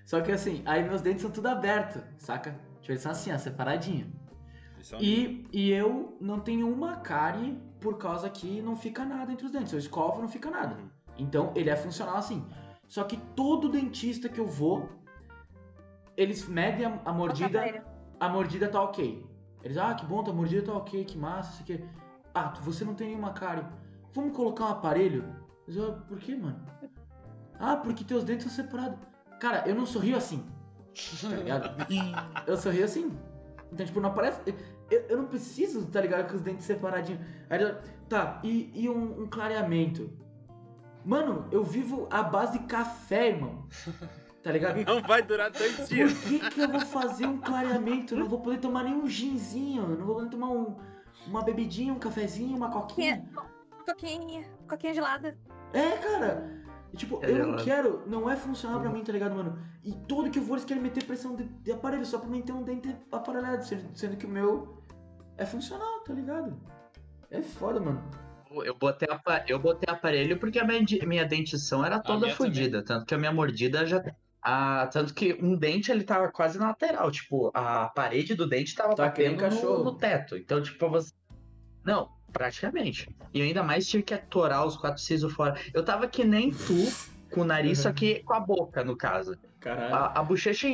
Só 0.09 0.21
que 0.21 0.31
assim, 0.31 0.63
aí 0.65 0.81
meus 0.81 1.03
dentes 1.03 1.21
são 1.21 1.29
tudo 1.29 1.49
abertos, 1.49 2.01
saca? 2.17 2.59
Tipo, 2.81 2.93
eles 2.93 3.01
são 3.03 3.11
assim, 3.11 3.31
ó, 3.31 3.37
separadinho. 3.37 4.11
E, 4.99 5.45
e 5.53 5.69
eu 5.69 6.17
não 6.19 6.39
tenho 6.39 6.67
uma 6.67 6.95
cárie 6.95 7.61
por 7.79 7.95
causa 7.99 8.27
que 8.27 8.59
não 8.59 8.75
fica 8.75 9.05
nada 9.05 9.31
entre 9.31 9.45
os 9.45 9.51
dentes. 9.51 9.71
Eu 9.71 9.77
escovo, 9.77 10.19
não 10.19 10.27
fica 10.27 10.49
nada. 10.49 10.73
Uhum. 10.73 10.89
Então 11.15 11.51
ele 11.55 11.69
é 11.69 11.75
funcional 11.75 12.17
assim. 12.17 12.43
Só 12.87 13.03
que 13.03 13.17
todo 13.35 13.69
dentista 13.69 14.27
que 14.27 14.39
eu 14.39 14.47
vou, 14.47 14.89
eles 16.17 16.47
medem 16.47 16.87
a, 16.87 16.99
a 17.05 17.13
mordida. 17.13 17.85
A 18.19 18.27
mordida 18.27 18.67
tá 18.67 18.81
ok. 18.81 19.23
Eles, 19.63 19.77
ah, 19.77 19.93
que 19.93 20.07
bom, 20.07 20.23
tua 20.23 20.33
mordida 20.33 20.63
tá 20.63 20.73
ok, 20.73 21.05
que 21.05 21.19
massa, 21.19 21.51
isso 21.51 21.61
aqui. 21.61 21.87
Ah, 22.33 22.51
você 22.63 22.83
não 22.83 22.95
tem 22.95 23.09
nenhuma 23.09 23.33
cárie. 23.33 23.63
Vamos 24.15 24.35
colocar 24.35 24.65
um 24.65 24.69
aparelho? 24.69 25.23
Eu, 25.67 25.91
"Ah, 25.91 26.01
por 26.07 26.17
que, 26.17 26.35
mano? 26.35 26.65
Ah, 27.59 27.77
porque 27.77 28.03
teus 28.03 28.23
dentes 28.23 28.51
são 28.51 28.65
separados. 28.65 28.97
Cara, 29.39 29.63
eu 29.67 29.75
não 29.75 29.85
sorrio 29.85 30.17
assim, 30.17 30.45
tá 31.21 31.35
ligado? 31.35 31.87
eu 32.45 32.57
sorrio 32.57 32.85
assim. 32.85 33.17
Então, 33.71 33.85
tipo, 33.85 33.99
não 33.99 34.09
aparece. 34.09 34.41
Eu, 34.89 35.01
eu 35.01 35.17
não 35.17 35.25
preciso, 35.25 35.85
tá 35.87 36.01
ligado? 36.01 36.29
Com 36.29 36.35
os 36.35 36.41
dentes 36.41 36.65
separadinhos. 36.65 37.21
Aí, 37.49 37.59
tá, 38.07 38.39
e, 38.43 38.71
e 38.73 38.89
um, 38.89 39.23
um 39.23 39.27
clareamento? 39.27 40.11
Mano, 41.05 41.47
eu 41.51 41.63
vivo 41.63 42.07
à 42.11 42.21
base 42.21 42.59
de 42.59 42.65
café, 42.65 43.29
irmão. 43.29 43.67
Tá 44.41 44.53
ligado? 44.53 44.83
Não 44.85 45.01
vai 45.01 45.21
durar 45.21 45.51
dois 45.51 45.75
Por 45.75 45.87
dias. 45.87 46.13
que, 46.19 46.39
que 46.39 46.61
eu 46.61 46.69
vou 46.69 46.79
fazer 46.79 47.25
um 47.25 47.37
clareamento? 47.39 48.13
Eu 48.13 48.19
não 48.19 48.29
vou 48.29 48.39
poder 48.39 48.59
tomar 48.59 48.83
nenhum 48.83 49.07
ginzinho. 49.07 49.83
Eu 49.83 49.97
não 49.97 50.05
vou 50.05 50.15
poder 50.15 50.29
tomar 50.29 50.49
um, 50.49 50.77
uma 51.27 51.43
bebidinha, 51.43 51.93
um 51.93 51.99
cafezinho, 51.99 52.55
uma 52.55 52.71
coquinha. 52.71 53.25
Coquinha, 53.85 54.45
coquinha 54.67 54.93
gelada. 54.93 55.37
É, 55.73 55.89
cara. 55.97 56.58
E, 56.93 56.97
tipo, 56.97 57.19
É 57.23 57.31
eu 57.31 57.47
não 57.47 57.57
quero. 57.63 58.03
Não 58.07 58.29
é 58.29 58.35
funcional 58.35 58.79
pra 58.81 58.89
mim, 58.89 59.03
tá 59.03 59.11
ligado, 59.11 59.35
mano? 59.35 59.59
E 59.83 59.93
todo 60.07 60.29
que 60.29 60.39
eu 60.39 60.43
vou, 60.43 60.55
eles 60.55 60.65
querem 60.65 60.81
meter 60.81 61.03
pressão 61.05 61.35
de, 61.35 61.43
de 61.43 61.71
aparelho 61.71 62.05
só 62.05 62.17
pra 62.17 62.29
mim 62.29 62.41
ter 62.41 62.51
um 62.51 62.63
dente 62.63 62.95
aparelhado. 63.11 63.63
Sendo, 63.65 63.89
sendo 63.95 64.17
que 64.17 64.25
o 64.25 64.29
meu 64.29 64.83
é 65.37 65.45
funcional, 65.45 65.99
tá 66.03 66.13
ligado? 66.13 66.59
É 67.29 67.41
foda, 67.41 67.79
mano. 67.79 68.03
Eu 68.63 68.75
botei, 68.75 69.07
eu 69.47 69.59
botei 69.59 69.93
aparelho 69.93 70.39
porque 70.39 70.57
a 70.57 70.65
minha, 70.65 70.83
minha 71.05 71.25
dentição 71.25 71.85
era 71.85 71.99
toda 71.99 72.29
fodida. 72.31 72.83
Tanto 72.83 73.05
que 73.05 73.13
a 73.13 73.17
minha 73.17 73.31
mordida 73.31 73.85
já. 73.85 74.03
Ah, 74.41 74.89
tanto 74.91 75.13
que 75.13 75.37
um 75.39 75.55
dente 75.55 75.91
ele 75.91 76.03
tava 76.03 76.31
quase 76.31 76.57
na 76.57 76.69
lateral. 76.69 77.11
Tipo, 77.11 77.51
a 77.53 77.89
parede 77.89 78.33
do 78.33 78.47
dente 78.49 78.73
tava 78.73 78.95
Tá 78.95 79.05
batendo 79.05 79.33
no, 79.33 79.37
cachorro. 79.37 79.83
no 79.83 79.95
teto. 79.95 80.35
Então, 80.35 80.61
tipo, 80.63 80.89
você. 80.89 81.13
Não, 81.85 82.09
praticamente. 82.31 83.09
E 83.33 83.39
eu 83.39 83.45
ainda 83.45 83.63
mais 83.63 83.87
tive 83.87 84.03
que 84.03 84.13
atorar 84.13 84.65
os 84.65 84.77
quatro 84.77 85.01
sisos 85.01 85.33
fora. 85.33 85.59
Eu 85.73 85.83
tava 85.83 86.07
que 86.07 86.23
nem 86.23 86.51
tu, 86.51 86.91
com 87.31 87.41
o 87.41 87.45
nariz, 87.45 87.79
só 87.79 87.91
que 87.91 88.23
com 88.23 88.33
a 88.33 88.39
boca, 88.39 88.83
no 88.83 88.95
caso. 88.95 89.37
Caralho. 89.59 89.93
A, 89.93 90.19
a 90.19 90.23
bochecha 90.23 90.67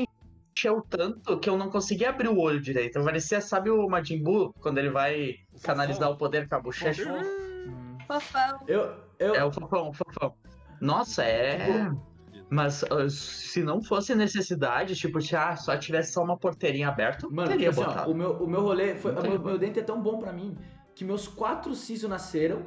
encheu 0.55 0.81
tanto 0.89 1.37
que 1.39 1.49
eu 1.49 1.57
não 1.57 1.69
conseguia 1.69 2.09
abrir 2.09 2.29
o 2.29 2.39
olho 2.39 2.61
direito. 2.61 3.03
Parecia, 3.03 3.41
sabe 3.41 3.69
o 3.69 3.87
Majin 3.89 4.21
Buu, 4.23 4.53
quando 4.61 4.77
ele 4.77 4.89
vai 4.89 5.35
canalizar 5.63 6.09
o 6.09 6.17
poder 6.17 6.47
com 6.47 6.55
a 6.55 6.59
bochecha? 6.59 7.11
Hum. 7.11 7.97
Fofão. 8.07 8.59
Eu, 8.67 8.93
eu, 9.19 9.35
É 9.35 9.43
o 9.43 9.51
fofão, 9.51 9.89
o 9.89 9.93
fofão. 9.93 10.33
Nossa, 10.79 11.23
é. 11.23 11.91
Mas 12.49 12.83
uh, 12.83 13.09
se 13.09 13.63
não 13.63 13.81
fosse 13.81 14.13
necessidade, 14.13 14.95
tipo, 14.95 15.19
se 15.19 15.35
ah, 15.35 15.55
só 15.55 15.75
tivesse 15.75 16.13
só 16.13 16.23
uma 16.23 16.37
porteirinha 16.37 16.89
aberta, 16.89 17.25
eu 17.25 17.31
Mano, 17.31 17.49
teria 17.49 17.69
tipo 17.69 17.81
assim, 17.81 17.89
ó, 17.89 17.93
botado. 17.93 18.11
o, 18.11 18.15
meu, 18.15 18.31
o 18.33 18.47
meu 18.47 18.61
rolê 18.61 18.95
foi. 18.95 19.13
O 19.13 19.21
meu, 19.21 19.39
meu 19.39 19.57
dente 19.57 19.79
é 19.79 19.83
tão 19.83 19.99
bom 19.99 20.19
pra 20.19 20.31
mim 20.31 20.55
que 20.95 21.03
meus 21.03 21.27
quatro 21.27 21.75
sisos 21.75 22.09
nasceram. 22.09 22.63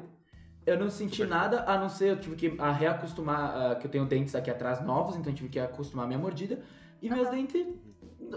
Eu 0.66 0.78
não 0.78 0.90
senti 0.90 1.16
Super 1.16 1.28
nada, 1.28 1.64
a 1.64 1.78
não 1.78 1.88
ser 1.88 2.10
eu 2.10 2.20
tive 2.20 2.36
que 2.36 2.60
a 2.60 2.70
reacostumar, 2.70 3.56
ah, 3.56 3.74
que 3.76 3.86
eu 3.86 3.90
tenho 3.90 4.04
dentes 4.04 4.34
aqui 4.34 4.50
atrás 4.50 4.84
novos, 4.84 5.16
então 5.16 5.32
eu 5.32 5.36
tive 5.36 5.48
que 5.48 5.58
acostumar 5.58 6.04
a 6.04 6.08
minha 6.08 6.18
mordida. 6.18 6.62
E 7.00 7.08
meus 7.08 7.30
dentes, 7.30 7.66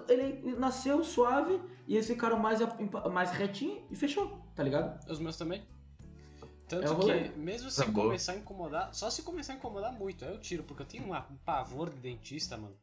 ele 0.08 0.56
nasceu 0.58 1.04
suave 1.04 1.60
e 1.86 1.96
eles 1.96 2.08
ficaram 2.08 2.40
mais, 2.40 2.60
mais 3.12 3.32
retinhos 3.32 3.84
e 3.90 3.96
fechou, 3.98 4.40
tá 4.56 4.64
ligado? 4.64 4.98
Os 5.10 5.20
meus 5.20 5.36
também. 5.36 5.62
Tanto 6.70 6.86
É 6.86 6.90
o 6.90 6.94
rolê. 6.94 7.24
que, 7.30 7.38
mesmo 7.38 7.70
se 7.70 7.84
Tá 7.84 7.92
começar 7.92 8.32
a 8.32 8.38
incomodar, 8.38 8.94
só 8.94 9.10
se 9.10 9.24
começar 9.24 9.52
a 9.52 9.56
incomodar 9.58 9.92
muito, 9.92 10.24
aí 10.24 10.32
eu 10.32 10.40
tiro, 10.40 10.64
porque 10.64 10.84
eu 10.84 10.88
tenho 10.88 11.04
um 11.14 11.38
pavor 11.44 11.90
de 11.90 11.98
dentista, 11.98 12.56
mano. 12.56 12.78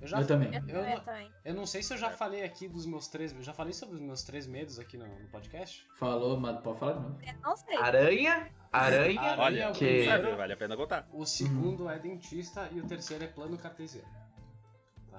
Eu 0.00 0.06
já 0.08 0.20
Eu 0.20 0.26
também. 0.26 0.54
Eu, 0.54 0.62
Eu 0.68 0.82
eu 0.84 0.90
não- 0.90 1.00
também. 1.00 1.30
Eu 1.44 1.54
não 1.54 1.66
sei 1.66 1.82
se 1.82 1.92
eu 1.94 1.96
já 1.98 2.10
falei 2.10 2.42
aqui 2.44 2.68
dos 2.68 2.84
meus 2.86 3.08
três. 3.08 3.32
Eu 3.32 3.42
já 3.42 3.52
falei 3.54 3.72
sobre 3.72 3.94
os 3.96 4.00
meus 4.02 4.22
três 4.22 4.46
medos 4.46 4.78
aqui 4.78 4.96
no, 4.98 5.06
no 5.06 5.28
podcast. 5.28 5.86
Falou, 5.98 6.38
mas 6.38 6.60
pode 6.60 6.78
falar 6.78 6.92
de 6.94 7.00
novo. 7.00 7.18
Eu 7.26 7.34
não 7.42 7.56
sei. 7.56 7.76
Aranha, 7.76 8.50
aranha, 8.72 9.20
Aranha 9.20 9.36
Olha, 9.38 9.60
é 9.62 9.68
o 9.70 9.72
que- 9.72 9.78
primeiro, 10.04 10.36
vale 10.36 10.52
a 10.52 10.56
pena 10.56 10.76
contar. 10.76 11.08
o 11.12 11.24
segundo 11.24 11.88
é 11.88 11.98
dentista 11.98 12.68
e 12.72 12.80
o 12.80 12.86
terceiro 12.86 13.24
é 13.24 13.26
plano 13.26 13.56
cartesiano. 13.56 14.08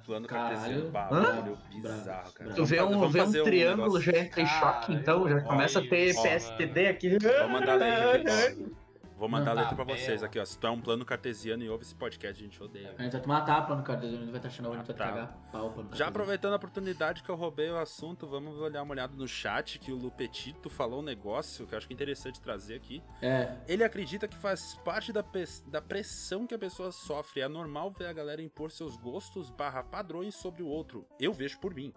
Plano 0.06 0.28
Caralho. 0.28 0.56
cartesiano, 0.56 0.88
Hã? 1.12 1.24
bagulho 1.36 1.58
bizarro, 1.82 2.32
cara. 2.32 2.54
tu 2.54 2.64
vê 2.66 2.78
Vamos 2.78 2.96
um, 2.98 3.10
vê 3.10 3.20
vamos 3.20 3.36
um 3.36 3.44
triângulo 3.44 3.88
negócio. 3.98 4.12
já 4.12 4.18
entra 4.20 4.42
em 4.42 4.46
choque, 4.46 4.94
então 4.94 5.28
já 5.28 5.42
começa 5.42 5.80
a 5.80 5.82
ter 5.82 6.16
Ó, 6.16 6.22
PSTD 6.22 6.88
aqui. 6.88 7.18
Vou 7.18 7.50
mandar 7.50 7.78
ó. 7.82 8.87
Vou 9.18 9.28
mandar 9.28 9.54
a 9.54 9.56
Tá 9.56 9.62
letra 9.62 9.76
pra 9.76 9.84
vocês 9.96 10.22
aqui, 10.22 10.40
ó. 10.40 10.46
Se 10.46 10.60
tu 10.60 10.68
é 10.68 10.70
um 10.70 10.80
plano 10.80 11.04
cartesiano 11.04 11.64
e 11.64 11.70
ouve 11.70 11.84
esse 11.84 11.96
podcast, 11.96 12.40
a 12.40 12.46
gente 12.46 12.62
odeia. 12.62 12.94
A 12.98 13.02
gente 13.02 13.12
vai 13.14 13.22
tomar 13.22 13.40
uma 13.40 13.46
tapa 13.46 13.76
no 13.76 13.82
cara, 13.84 14.00
a 14.00 14.04
gente 14.10 14.26
vai 14.28 14.36
estar 14.36 14.48
achando, 14.48 14.72
a 14.72 14.78
gente 14.78 14.86
vai 14.86 14.96
Tá. 14.96 15.06
cagar 15.08 15.38
pau 15.52 15.72
pra 15.72 15.98
Já 15.98 16.08
aproveitando 16.08 16.54
a 16.54 16.56
oportunidade 16.58 17.24
que 17.24 17.30
eu 17.30 17.36
roubei 17.36 17.70
o 17.72 17.78
assunto, 17.80 18.28
vamos 18.28 18.60
olhar 18.60 18.84
uma 18.84 18.92
olhada 18.94 19.16
no 19.16 19.28
chat 19.28 19.80
que 19.80 19.92
o 19.92 19.96
Lupetito 19.96 20.70
falou 20.70 21.00
um 21.00 21.04
negócio 21.04 21.66
que 21.66 21.74
eu 21.74 21.78
acho 21.78 21.88
que 21.88 21.94
é 21.94 21.96
interessante 21.96 22.40
trazer 22.40 22.76
aqui. 22.76 23.02
É, 23.22 23.56
Ele 23.68 23.84
acredita 23.84 24.28
que 24.28 24.38
faz 24.38 24.76
parte 24.86 25.12
da, 25.12 25.24
da 25.66 25.82
pressão 25.82 26.46
que 26.46 26.54
a 26.54 26.60
pessoa 26.60 26.92
sofre. 26.92 27.42
É 27.42 27.48
normal 27.48 27.90
ver 27.90 28.06
a 28.06 28.14
galera 28.14 28.42
impor 28.42 28.70
seus 28.72 28.96
gostos 28.98 29.50
barra 29.50 29.82
padrões 29.84 30.36
sobre 30.36 30.62
o 30.62 30.68
outro. 30.68 31.08
Eu 31.20 31.34
vejo 31.34 31.60
por 31.60 31.74
mim. 31.74 31.92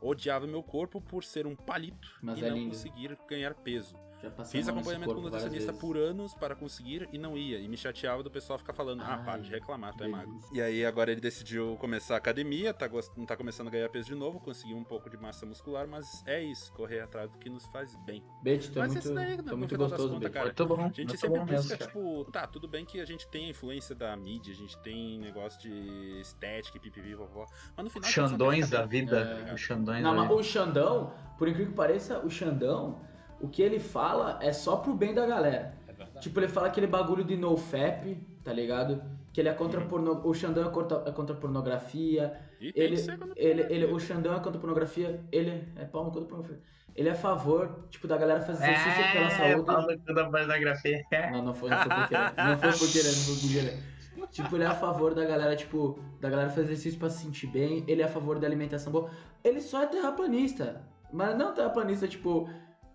Odiava 0.00 0.46
meu 0.46 0.62
corpo 0.62 1.00
por 1.00 1.22
ser 1.22 1.46
um 1.46 1.54
palito 1.54 2.08
Mas 2.22 2.38
e 2.38 2.44
é 2.44 2.48
não 2.48 2.56
lindo. 2.56 2.70
conseguir 2.70 3.16
ganhar 3.28 3.54
peso. 3.54 3.94
Já 4.22 4.30
passei 4.30 4.60
Fiz 4.60 4.68
acompanhamento 4.68 5.14
com 5.14 5.20
nutricionista 5.20 5.72
por 5.72 5.96
anos 5.96 6.34
para 6.34 6.54
conseguir 6.54 7.08
e 7.12 7.18
não 7.18 7.36
ia. 7.36 7.58
E 7.58 7.68
me 7.68 7.76
chateava 7.76 8.22
do 8.22 8.30
pessoal 8.30 8.58
ficar 8.58 8.72
falando, 8.72 9.02
ah, 9.02 9.18
para 9.18 9.42
de 9.42 9.50
reclamar, 9.50 9.94
tu 9.94 10.04
é 10.04 10.08
magro. 10.08 10.38
E 10.52 10.60
aí 10.60 10.84
agora 10.84 11.10
ele 11.10 11.20
decidiu 11.20 11.76
começar 11.80 12.14
a 12.14 12.18
academia, 12.18 12.72
tá, 12.72 12.86
gost- 12.86 13.12
tá 13.26 13.36
começando 13.36 13.68
a 13.68 13.70
ganhar 13.70 13.88
peso 13.88 14.06
de 14.08 14.14
novo, 14.14 14.38
conseguiu 14.40 14.76
um 14.76 14.84
pouco 14.84 15.10
de 15.10 15.16
massa 15.16 15.44
muscular, 15.44 15.86
mas 15.88 16.22
é 16.26 16.42
isso, 16.42 16.72
correr 16.72 17.00
atrás 17.00 17.30
do 17.30 17.38
que 17.38 17.50
nos 17.50 17.66
faz 17.66 17.96
bem. 18.04 18.22
Tu 18.42 18.48
é 18.48 18.52
Mas 18.54 18.92
muito, 18.92 18.98
isso 19.04 19.14
daí, 19.14 19.36
tu 19.36 19.40
é 19.48 19.50
no 19.50 19.56
muito 19.58 19.70
final 19.70 19.88
das 19.88 19.98
gostoso, 19.98 20.14
contas, 20.14 20.32
Beit. 20.32 20.54
cara, 20.54 20.68
bom, 20.68 20.74
A 20.74 20.88
gente 20.88 20.98
muito 21.06 21.16
sempre 21.20 21.38
bom 21.38 21.46
busca, 21.46 21.52
mesmo, 21.54 21.78
cara. 21.78 21.86
tipo, 21.90 22.24
tá, 22.32 22.46
tudo 22.46 22.68
bem 22.68 22.84
que 22.84 23.00
a 23.00 23.04
gente 23.04 23.26
tem 23.28 23.46
a 23.46 23.50
influência 23.50 23.94
da 23.94 24.14
mídia, 24.16 24.52
a 24.52 24.56
gente 24.56 24.78
tem 24.82 25.18
negócio 25.18 25.60
de 25.60 26.20
estética, 26.20 26.78
pipipi, 26.78 27.14
vovó, 27.14 27.46
mas 27.76 27.84
no 27.84 27.90
final... 27.90 28.10
Xandões 28.10 28.70
quer 28.70 28.76
da 28.76 28.86
vida. 28.86 29.24
tá 29.24 29.34
ligado? 29.34 29.54
Os 29.54 29.60
Xandões 29.60 30.02
Não, 30.02 30.10
da 30.10 30.16
mas 30.18 30.28
vida. 30.28 30.40
o 30.40 30.44
Xandão, 30.44 31.12
por 31.38 31.48
incrível 31.48 31.70
que 31.72 31.76
pareça, 31.76 32.18
o 32.24 32.30
Xandão, 32.30 33.00
o 33.42 33.48
que 33.48 33.60
ele 33.62 33.78
fala 33.78 34.38
é 34.40 34.52
só 34.52 34.76
pro 34.76 34.94
bem 34.94 35.12
da 35.12 35.26
galera. 35.26 35.74
É. 35.88 36.18
Tipo, 36.20 36.40
ele 36.40 36.48
fala 36.48 36.68
aquele 36.68 36.86
bagulho 36.86 37.24
de 37.24 37.36
nofap, 37.36 38.16
tá 38.44 38.52
ligado? 38.52 39.02
Que 39.32 39.40
ele 39.40 39.48
é 39.48 39.52
contra 39.54 39.80
Uhum. 39.80 39.88
porno... 39.88 40.20
O 40.24 40.32
Xandão 40.34 40.66
é 40.66 40.70
contra, 40.70 41.02
é 41.06 41.10
contra 41.12 41.34
pornografia. 41.34 42.32
E 42.60 42.72
tem 42.72 42.82
Ele, 42.84 42.96
que 42.96 43.02
ser 43.02 43.18
quando- 43.18 43.32
ele, 43.36 43.62
ele, 43.70 43.86
o 43.86 43.98
Xandão 43.98 44.34
é 44.34 44.40
contra 44.40 44.60
pornografia. 44.60 45.20
Ele 45.32 45.50
é 45.76 45.84
cu 45.84 46.04
da 46.10 46.20
pornografia. 46.26 46.60
Ele 46.94 47.08
é 47.08 47.12
a 47.12 47.14
favor, 47.14 47.86
tipo, 47.90 48.06
da 48.06 48.18
galera 48.18 48.40
fazer 48.42 48.64
exercício 48.64 49.12
pela 49.12 49.26
É, 49.26 49.30
saúde. 49.30 49.64
pau 49.66 49.82
no 49.82 49.98
cu 49.98 50.14
da 50.14 50.24
pornografia. 50.28 51.06
Não, 51.32 51.42
não 51.42 51.54
foi, 51.54 51.70
não 51.70 51.78
foi 51.78 51.88
por 51.88 52.08
querer. 52.08 52.32
Não 52.36 52.58
foi 52.58 52.72
por 52.72 52.92
querer, 52.92 53.08
não 53.08 53.22
foi 53.24 53.34
por 53.36 53.50
querer. 53.52 53.92
Tipo, 54.30 54.56
ele 54.56 54.64
é 54.64 54.66
a 54.66 54.74
favor 54.74 55.14
da 55.14 55.24
galera, 55.24 55.56
tipo, 55.56 55.98
da 56.20 56.28
galera 56.28 56.50
fazer 56.50 56.62
exercício 56.62 56.98
pra 56.98 57.08
se 57.10 57.22
sentir 57.24 57.46
bem. 57.46 57.82
Ele 57.88 58.02
é 58.02 58.04
a 58.04 58.08
favor 58.08 58.38
da 58.38 58.46
alimentação 58.46 58.92
boa. 58.92 59.10
Ele 59.42 59.60
só 59.60 59.82
é 59.82 59.86
terraplanista. 59.86 60.82
Mas 61.12 61.36
não 61.36 61.52
terraplanista, 61.54 62.06
tipo, 62.06 62.48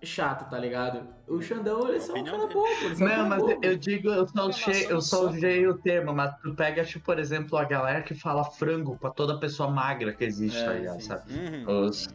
chato, 0.03 0.49
tá 0.49 0.59
ligado? 0.59 1.07
O 1.27 1.41
Xandão, 1.41 1.87
ele 1.87 1.97
é 1.97 1.99
só 1.99 2.13
um 2.13 2.15
Opinião 2.21 2.35
cara 2.35 2.47
dele. 2.47 2.53
bobo. 2.53 2.71
Ele 2.71 2.93
é 2.93 2.95
só 2.95 3.03
um 3.03 3.07
Não, 3.07 3.15
cara 3.15 3.23
mas 3.29 3.39
bobo. 3.43 3.59
eu 3.65 3.77
digo, 3.77 4.09
eu 4.09 4.27
só 4.27 4.47
usei, 4.47 4.91
eu 4.91 5.01
só 5.01 5.27
usei 5.27 5.67
o 5.67 5.77
termo, 5.77 6.13
mas 6.13 6.35
tu 6.41 6.53
pega, 6.55 6.83
tipo, 6.85 7.03
por 7.05 7.17
exemplo, 7.19 7.57
a 7.57 7.63
galera 7.63 8.01
que 8.03 8.13
fala 8.13 8.43
frango 8.43 8.97
pra 8.97 9.09
toda 9.09 9.39
pessoa 9.39 9.69
magra 9.69 10.13
que 10.13 10.23
existe, 10.23 10.59
É, 10.61 10.65
tá 10.65 10.73
ligado? 10.73 11.01
sim, 11.01 11.07
sabe? 11.07 11.33
Uhum. 11.33 11.85
Os, 11.87 12.07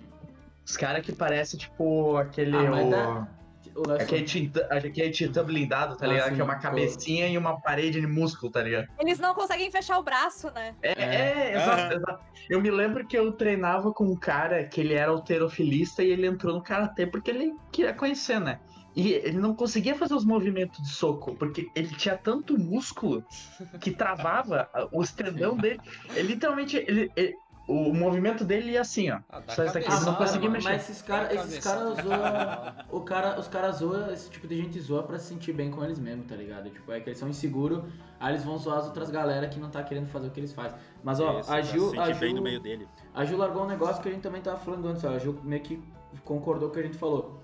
os 0.64 0.76
caras 0.76 1.05
que 1.05 1.12
parecem, 1.12 1.59
tipo, 1.59 2.16
aquele. 2.16 2.57
Ah, 2.57 2.70
mas 2.70 2.87
o- 2.87 3.41
dá- 3.75 3.81
O 3.81 3.89
lance- 3.89 4.03
Aquele 4.05 4.25
titã, 4.25 4.66
aquele 4.70 5.11
titã 5.11 5.45
blindado, 5.45 5.97
tá 5.97 6.05
Ah, 6.07 6.09
ligado? 6.09 6.35
que 6.35 6.41
é 6.41 6.45
uma 6.45 6.57
pô. 6.57 6.61
cabecinha 6.62 7.29
e 7.29 7.39
uma 7.39 7.61
parede 7.61 8.01
de 8.01 8.07
músculo, 8.07 8.51
tá 8.53 8.62
ligado? 8.62 8.87
Eles 9.01 9.18
não 9.18 9.35
conseguem 9.35 9.70
fechar 9.70 9.99
o 9.99 10.03
braço, 10.03 10.51
né? 10.53 10.75
É, 10.83 10.93
É. 10.93 11.05
é, 11.05 11.55
exato, 11.57 11.81
Ah. 11.81 11.95
exato. 11.97 12.25
Eu 12.51 12.61
me 12.61 12.70
lembro 12.70 13.07
que 13.07 13.16
eu 13.16 13.33
treinava 13.33 13.93
com 13.93 14.05
um 14.05 14.16
cara 14.16 14.64
que 14.64 14.81
ele 14.81 14.95
era 14.95 15.11
alterofilista 15.11 16.03
e 16.03 16.11
ele 16.11 16.27
entrou 16.27 16.55
no 16.55 16.62
karatê 16.62 17.07
porque 17.07 17.31
ele 17.31 17.55
queria 17.70 17.93
conhecer, 17.95 18.41
né? 18.41 18.59
E 18.95 19.12
ele 19.14 19.39
não 19.39 19.55
conseguia 19.55 19.95
fazer 19.95 20.12
os 20.12 20.23
movimentos 20.25 20.83
de 20.83 20.91
soco, 20.93 21.35
porque 21.37 21.66
ele 21.75 21.89
tinha 21.97 22.14
tanto 22.14 22.59
músculo 22.59 23.25
que 23.81 23.91
travava 23.91 24.68
os 24.93 25.11
tendão 25.12 25.57
dele. 25.57 25.81
Ele 26.14 26.29
literalmente. 26.35 26.77
Ele, 26.77 27.11
ele- 27.16 27.35
o 27.68 27.94
movimento 27.94 28.44
dele 28.44 28.72
ia 28.72 28.80
assim, 28.80 29.10
ó. 29.10 29.20
Ah, 29.30 29.40
Só 29.48 29.64
isso 29.64 29.78
aqui, 29.78 29.86
Ah, 29.88 29.94
não 30.00 30.04
mano, 30.06 30.16
conseguia 30.18 30.50
mas 30.50 30.64
mexer. 30.64 30.76
esses 30.80 31.02
caras 31.02 31.32
esses 31.32 31.64
caras 31.64 31.96
zoam. 32.02 32.82
O 32.90 33.00
cara, 33.00 33.38
os 33.40 33.48
caras 33.48 33.76
zoam, 33.76 34.10
esse 34.12 34.28
tipo 34.30 34.46
de 34.46 34.56
gente 34.56 34.78
zoa 34.80 35.02
pra 35.04 35.18
se 35.18 35.26
sentir 35.26 35.52
bem 35.52 35.70
com 35.70 35.82
eles 35.84 35.98
mesmos, 35.98 36.26
tá 36.26 36.34
ligado? 36.36 36.68
Tipo, 36.70 36.92
é 36.92 37.00
que 37.00 37.08
eles 37.08 37.18
são 37.18 37.28
inseguros, 37.28 37.82
aí 38.20 38.32
eles 38.32 38.44
vão 38.44 38.58
zoar 38.58 38.78
as 38.78 38.86
outras 38.86 39.10
galera 39.10 39.48
que 39.48 39.58
não 39.60 39.70
tá 39.70 39.82
querendo 39.82 40.06
fazer 40.08 40.26
o 40.26 40.30
que 40.30 40.40
eles 40.40 40.52
fazem. 40.52 40.76
Mas 41.02 41.20
ó, 41.20 41.40
Isso, 41.40 41.52
a 41.52 41.60
Gil. 41.62 41.90
se 41.90 41.98
A 41.98 42.06
sentir 42.06 42.18
bem 42.20 42.28
Gil, 42.30 42.36
no 42.36 42.42
meio 42.42 42.60
dele. 42.60 42.86
a 43.14 43.24
Gil 43.24 43.38
largou 43.38 43.62
um 43.64 43.66
negócio 43.68 44.02
que 44.02 44.08
a 44.08 44.12
gente 44.12 44.22
também 44.22 44.42
tava 44.42 44.58
falando 44.58 44.86
antes, 44.88 45.02
ó. 45.04 45.10
A 45.14 45.18
Gil 45.18 45.38
meio 45.42 45.62
que 45.62 45.82
concordou 46.24 46.68
com 46.68 46.72
o 46.72 46.74
que 46.74 46.80
a 46.80 46.82
gente 46.84 46.98
falou. 46.98 47.40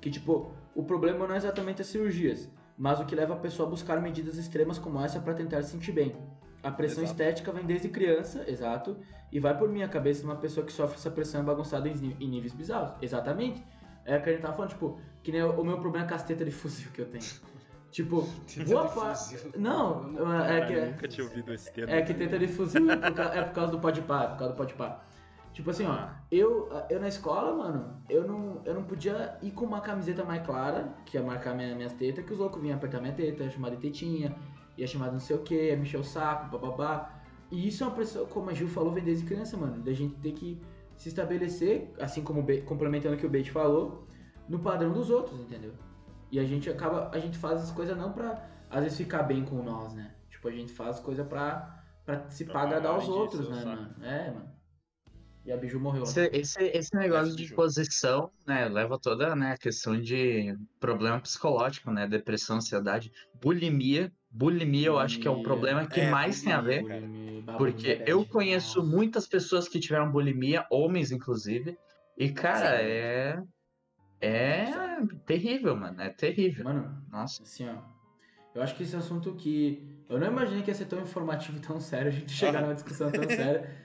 Que, 0.00 0.10
tipo, 0.10 0.52
o 0.74 0.82
problema 0.84 1.26
não 1.26 1.34
é 1.34 1.38
exatamente 1.38 1.80
as 1.82 1.88
cirurgias, 1.88 2.48
mas 2.76 3.00
o 3.00 3.04
que 3.04 3.14
leva 3.14 3.34
a 3.34 3.36
pessoa 3.36 3.66
a 3.66 3.70
buscar 3.70 4.00
medidas 4.00 4.36
extremas 4.36 4.78
como 4.78 5.00
essa 5.00 5.18
pra 5.20 5.34
tentar 5.34 5.62
se 5.62 5.70
sentir 5.70 5.92
bem. 5.92 6.14
A 6.62 6.70
pressão 6.70 7.02
Exato. 7.02 7.20
estética 7.20 7.50
vem 7.52 7.64
desde 7.64 7.88
criança, 7.88 8.44
exato, 8.48 8.96
e 9.32 9.40
vai 9.40 9.56
por 9.56 9.68
minha 9.68 9.88
cabeça 9.88 10.20
de 10.20 10.26
uma 10.26 10.36
pessoa 10.36 10.64
que 10.64 10.72
sofre 10.72 10.96
essa 10.96 11.10
pressão 11.10 11.40
é 11.40 11.44
bagunçada 11.44 11.88
em, 11.88 12.16
em 12.20 12.28
níveis 12.28 12.52
bizarros. 12.52 12.92
Exatamente. 13.02 13.64
É 14.04 14.16
o 14.16 14.22
que 14.22 14.28
a 14.30 14.32
gente 14.32 14.42
tava 14.42 14.54
falando, 14.54 14.70
tipo, 14.70 14.98
que 15.22 15.32
nem 15.32 15.42
o, 15.42 15.60
o 15.60 15.64
meu 15.64 15.78
problema 15.78 16.04
é 16.04 16.06
a 16.06 16.10
casteta 16.10 16.44
de 16.44 16.50
fuzil 16.50 16.90
que 16.92 17.00
eu 17.02 17.06
tenho. 17.06 17.24
Tipo, 17.90 18.28
boa 18.68 18.88
parte. 18.88 19.36
Não, 19.58 20.10
é 20.18 20.60
Caralho, 20.60 20.66
que. 20.66 20.72
eu 20.72 20.86
nunca 20.86 21.08
tinha 21.08 21.26
ouvido 21.26 21.52
esse 21.52 21.72
termo. 21.72 21.92
É 21.92 22.02
que 22.02 22.14
teta 22.14 22.38
de 22.38 22.48
fuzil 22.48 22.90
é 22.90 22.96
por, 22.96 23.12
ca- 23.14 23.34
é 23.34 23.42
por 23.42 23.52
causa 23.54 23.72
do 23.72 23.78
podpar, 23.80 24.24
é 24.24 24.28
por 24.28 24.38
causa 24.38 24.54
do 24.54 24.56
podpar. 24.56 25.06
Tipo 25.52 25.68
assim, 25.70 25.84
ó, 25.86 26.08
eu, 26.30 26.70
eu 26.88 26.98
na 26.98 27.08
escola, 27.08 27.54
mano, 27.54 28.02
eu 28.08 28.26
não, 28.26 28.62
eu 28.64 28.72
não 28.74 28.84
podia 28.84 29.36
ir 29.42 29.50
com 29.50 29.66
uma 29.66 29.82
camiseta 29.82 30.24
mais 30.24 30.42
clara, 30.46 30.94
que 31.04 31.18
ia 31.18 31.22
marcar 31.22 31.54
minha, 31.54 31.74
minhas 31.74 31.92
tetas, 31.92 32.24
que 32.24 32.32
os 32.32 32.38
loucos 32.38 32.60
vinham 32.62 32.76
apertar 32.76 33.00
minha 33.02 33.12
teta, 33.12 33.42
ia 33.44 33.50
chamar 33.50 33.68
de 33.70 33.76
tetinha, 33.76 34.34
ia 34.76 34.86
chamar 34.86 35.06
de 35.06 35.12
não 35.12 35.20
sei 35.20 35.36
o 35.36 35.42
que, 35.42 35.68
ia 35.68 35.76
me 35.76 35.82
encher 35.82 36.00
o 36.00 36.04
saco, 36.04 36.50
bababá. 36.50 37.20
E 37.50 37.68
isso 37.68 37.84
é 37.84 37.86
uma 37.86 37.94
pressão, 37.94 38.26
como 38.26 38.50
a 38.50 38.54
Gil 38.54 38.68
falou, 38.68 38.92
vem 38.92 39.04
desde 39.04 39.26
criança, 39.26 39.56
mano, 39.56 39.82
da 39.82 39.92
gente 39.92 40.14
ter 40.16 40.32
que 40.32 40.60
se 40.96 41.08
estabelecer, 41.08 41.92
assim 42.00 42.22
como 42.22 42.46
complementando 42.64 43.14
o 43.14 43.18
que 43.18 43.26
o 43.26 43.30
Beit 43.30 43.50
falou, 43.50 44.06
no 44.48 44.58
padrão 44.58 44.92
dos 44.92 45.10
outros, 45.10 45.38
entendeu? 45.40 45.74
E 46.30 46.38
a 46.38 46.44
gente 46.44 46.70
acaba, 46.70 47.10
a 47.12 47.18
gente 47.18 47.36
faz 47.36 47.60
as 47.60 47.70
coisas 47.70 47.96
não 47.96 48.12
pra, 48.12 48.48
às 48.70 48.82
vezes, 48.82 48.98
ficar 48.98 49.22
bem 49.24 49.44
com 49.44 49.62
nós, 49.62 49.92
né? 49.92 50.14
Tipo, 50.30 50.48
a 50.48 50.52
gente 50.52 50.72
faz 50.72 50.98
coisa 50.98 51.24
pra, 51.24 51.84
pra 52.06 52.30
se 52.30 52.44
Pra 52.44 52.54
pra 52.54 52.62
agradar 52.62 52.98
os 52.98 53.04
pagar 53.04 53.16
outros, 53.16 53.50
né, 53.50 53.64
mano? 53.64 53.94
É, 54.02 54.30
mano. 54.30 54.52
E 55.44 55.50
a 55.50 55.56
Biju 55.56 55.80
morreu. 55.80 56.04
Esse, 56.04 56.30
esse, 56.32 56.62
esse 56.62 56.94
negócio 56.94 57.34
de 57.34 57.52
posição, 57.52 58.30
né, 58.46 58.68
leva 58.68 58.98
toda 58.98 59.34
né, 59.34 59.52
a 59.52 59.58
questão 59.58 60.00
de 60.00 60.56
problema 60.78 61.20
psicológico, 61.20 61.90
né, 61.90 62.06
depressão, 62.06 62.56
ansiedade, 62.56 63.12
bulimia. 63.42 64.12
Bulimia 64.32 64.86
eu 64.88 64.98
acho 64.98 65.18
que 65.20 65.28
é 65.28 65.30
o 65.30 65.34
Bulimia. 65.34 65.48
problema 65.54 65.86
que 65.86 66.00
É, 66.00 66.10
mais 66.10 66.42
tem 66.42 66.52
a 66.52 66.60
ver, 66.60 66.82
bulimia, 66.82 67.56
porque 67.58 68.02
eu 68.06 68.24
conheço 68.26 68.82
muitas 68.82 69.26
pessoas 69.26 69.68
que 69.68 69.78
tiveram 69.78 70.10
bulimia, 70.10 70.66
homens 70.70 71.12
inclusive, 71.12 71.76
e 72.16 72.30
cara, 72.30 72.78
Sim. 72.78 72.84
é 72.84 73.42
É 74.20 74.66
terrível, 75.26 75.76
mano. 75.76 76.00
É 76.00 76.08
terrível. 76.10 76.64
Mano, 76.64 77.04
Nossa. 77.10 77.42
assim, 77.42 77.68
ó. 77.68 77.76
Eu 78.54 78.62
acho 78.62 78.76
que 78.76 78.82
esse 78.82 78.94
assunto 78.94 79.34
que. 79.34 79.82
Eu 80.08 80.20
não 80.20 80.26
imaginei 80.28 80.62
que 80.62 80.70
ia 80.70 80.74
ser 80.74 80.84
tão 80.84 81.00
informativo 81.00 81.58
tão 81.58 81.80
sério, 81.80 82.08
a 82.08 82.14
gente 82.14 82.30
chegar 82.32 82.60
numa 82.60 82.74
discussão 82.74 83.10
tão 83.10 83.24
séria. 83.28 83.81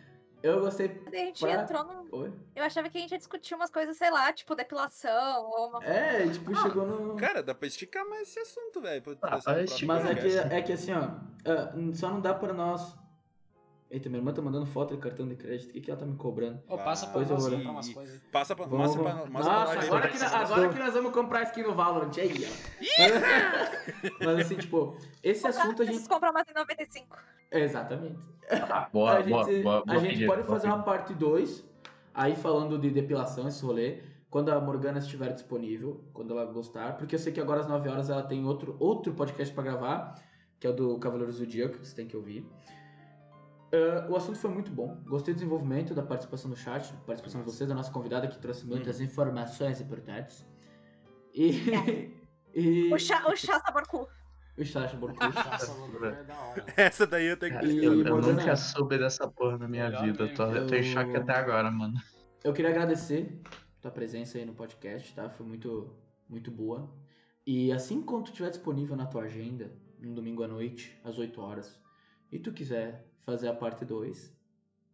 Eu 0.47 0.61
gostei. 0.61 1.01
A 1.05 1.15
gente 1.15 1.39
Pra- 1.39 1.51
entrou 1.61 1.83
num. 1.83 2.07
Oi? 2.11 2.33
Eu 2.55 2.63
achava 2.63 2.89
que 2.89 2.97
a 2.97 3.01
gente 3.01 3.11
ia 3.11 3.17
discutir 3.17 3.53
umas 3.55 3.69
coisas, 3.69 3.97
sei 3.97 4.09
lá, 4.09 4.31
tipo 4.31 4.55
depilação 4.55 5.45
ou 5.45 5.69
uma 5.69 5.83
É, 5.83 6.27
tipo, 6.29 6.55
chegou 6.55 6.85
no. 6.85 7.15
Cara, 7.17 7.43
dá 7.43 7.53
pra 7.53 7.67
esticar 7.67 8.07
mais 8.07 8.29
esse 8.29 8.39
assunto, 8.39 8.81
velho. 8.81 9.03
Ah, 9.21 9.61
esticar. 9.61 9.87
Mas 10.01 10.05
é 10.09 10.15
que, 10.15 10.37
é 10.55 10.61
que 10.61 10.71
assim, 10.73 10.93
ó. 10.93 11.09
ah, 11.45 11.73
só 11.93 12.09
não 12.09 12.21
dá 12.21 12.33
pra 12.33 12.53
nós. 12.53 12.95
Eita, 13.89 14.09
minha 14.09 14.19
irmã 14.19 14.33
tá 14.33 14.41
mandando 14.41 14.65
foto 14.65 14.95
de 14.95 15.01
cartão 15.01 15.25
de 15.27 15.35
crédito. 15.35 15.69
O 15.69 15.73
que, 15.73 15.79
que 15.79 15.89
ela 15.89 15.97
tá 15.99 16.05
me 16.05 16.17
cobrando? 16.17 16.61
Ô, 16.67 16.77
passa 16.77 17.05
pra 17.07 17.13
Pois 17.13 17.29
eu 17.29 17.35
nós 17.35 17.45
olhar. 17.45 17.69
umas 17.71 17.89
coisas. 17.93 18.21
Passa 18.31 18.53
pra, 18.53 18.65
Vamos- 18.65 18.93
pra, 18.95 19.03
mostra 19.03 19.29
pra 19.31 19.39
Nossa, 19.41 19.75
nós. 19.75 19.85
agora 19.87 20.07
que, 20.09 20.23
agora 20.23 20.69
que 20.69 20.79
nós 20.79 20.93
vamos 20.93 21.11
comprar 21.13 21.43
skin 21.43 21.63
no 21.63 21.73
Valorant. 21.73 22.11
Aí, 22.17 22.33
ó. 22.45 24.17
Mas 24.25 24.39
assim, 24.39 24.55
tipo, 24.57 24.97
esse 25.23 25.47
assunto 25.47 25.81
a 25.81 25.85
gente. 25.85 25.93
Preciso 25.93 26.09
comprar 26.09 26.31
umas 26.31 26.43
em 26.49 26.53
95. 26.53 27.17
Exatamente. 27.49 28.19
Ah, 28.51 28.89
boa, 28.91 29.13
a 29.13 29.21
gente, 29.21 29.29
boa, 29.31 29.45
boa, 29.63 29.77
a 29.77 29.85
boa 29.85 29.99
gente 29.99 30.09
pedida, 30.11 30.27
pode 30.27 30.43
boa 30.43 30.55
fazer 30.59 30.67
uma 30.67 30.83
parte 30.83 31.13
2, 31.13 31.63
aí 32.13 32.35
falando 32.35 32.77
de 32.77 32.89
depilação, 32.89 33.47
esse 33.47 33.63
rolê, 33.63 34.01
quando 34.29 34.49
a 34.51 34.59
Morgana 34.59 34.99
estiver 34.99 35.31
disponível, 35.33 36.03
quando 36.13 36.31
ela 36.33 36.45
gostar, 36.45 36.97
porque 36.97 37.15
eu 37.15 37.19
sei 37.19 37.31
que 37.31 37.39
agora 37.39 37.61
às 37.61 37.67
9 37.67 37.87
horas 37.87 38.09
ela 38.09 38.23
tem 38.23 38.45
outro, 38.45 38.75
outro 38.79 39.13
podcast 39.13 39.53
pra 39.53 39.63
gravar, 39.63 40.15
que 40.59 40.67
é 40.67 40.69
o 40.69 40.73
do 40.73 40.99
Cavaleiro 40.99 41.31
do 41.31 41.37
Zodíaco, 41.37 41.77
que 41.77 41.87
você 41.87 41.95
tem 41.95 42.05
que 42.07 42.17
ouvir. 42.17 42.45
Ah, 43.77 44.07
o 44.09 44.15
assunto 44.15 44.37
foi 44.37 44.49
muito 44.49 44.71
bom, 44.71 44.97
gostei 45.05 45.33
do 45.33 45.37
desenvolvimento, 45.37 45.93
da 45.93 46.01
participação 46.01 46.49
do 46.49 46.55
chat, 46.55 46.91
da 46.91 46.99
participação 46.99 47.41
de 47.41 47.45
vocês, 47.45 47.69
da 47.69 47.75
nossa 47.75 47.91
convidada 47.91 48.27
que 48.27 48.37
trouxe 48.39 48.65
muitas 48.65 48.99
informações 48.99 49.79
importantes. 49.79 50.45
E. 51.33 51.51
e 52.55 52.93
O 52.93 52.97
chá, 52.97 53.23
o 53.27 53.35
chá 53.35 53.59
sabor 53.59 53.87
cu. 53.87 54.07
o 54.57 54.65
chat 54.65 54.95
Borku. 54.95 55.23
Nossa, 55.23 55.73
mano, 55.75 56.05
é 56.05 56.23
da 56.23 56.35
hora. 56.35 56.65
Essa 56.75 57.05
daí 57.05 57.27
eu 57.27 57.37
tenho 57.37 57.59
que 57.59 57.59
Cara, 57.59 57.71
E 57.71 57.85
eu, 57.85 58.01
eu 58.03 58.21
nunca 58.21 58.55
soube 58.55 58.97
dessa 58.97 59.27
porra 59.27 59.57
na 59.57 59.67
minha 59.67 59.89
Melhor 59.89 60.05
vida. 60.05 60.23
Eu 60.23 60.33
tô, 60.33 60.45
eu 60.45 60.65
tô 60.65 60.75
em 60.75 60.83
choque 60.83 61.15
até 61.15 61.33
agora, 61.33 61.69
mano. 61.69 61.95
Eu 62.43 62.53
queria 62.53 62.71
agradecer 62.71 63.39
tua 63.81 63.91
presença 63.91 64.37
aí 64.37 64.45
no 64.45 64.53
podcast, 64.53 65.13
tá? 65.13 65.29
Foi 65.29 65.45
muito, 65.45 65.95
muito 66.27 66.49
boa. 66.49 66.89
E 67.45 67.71
assim 67.71 68.01
quando 68.01 68.25
tu 68.25 68.31
estiver 68.31 68.49
disponível 68.49 68.95
na 68.95 69.05
tua 69.05 69.23
agenda, 69.23 69.71
no 69.99 70.15
domingo 70.15 70.43
à 70.43 70.47
noite, 70.47 70.99
às 71.03 71.17
8 71.17 71.39
horas, 71.39 71.79
e 72.31 72.39
tu 72.39 72.51
quiser 72.51 73.07
fazer 73.27 73.49
a 73.49 73.53
parte 73.53 73.83
2, 73.83 74.33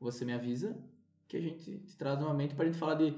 você 0.01 0.25
me 0.25 0.34
avisa 0.34 0.75
que 1.27 1.38
a 1.38 1.39
gente 1.39 1.77
te 1.77 1.95
traz 1.95 2.19
novamente 2.19 2.55
pra 2.55 2.65
gente 2.65 2.79
falar 2.79 2.95
de 2.95 3.15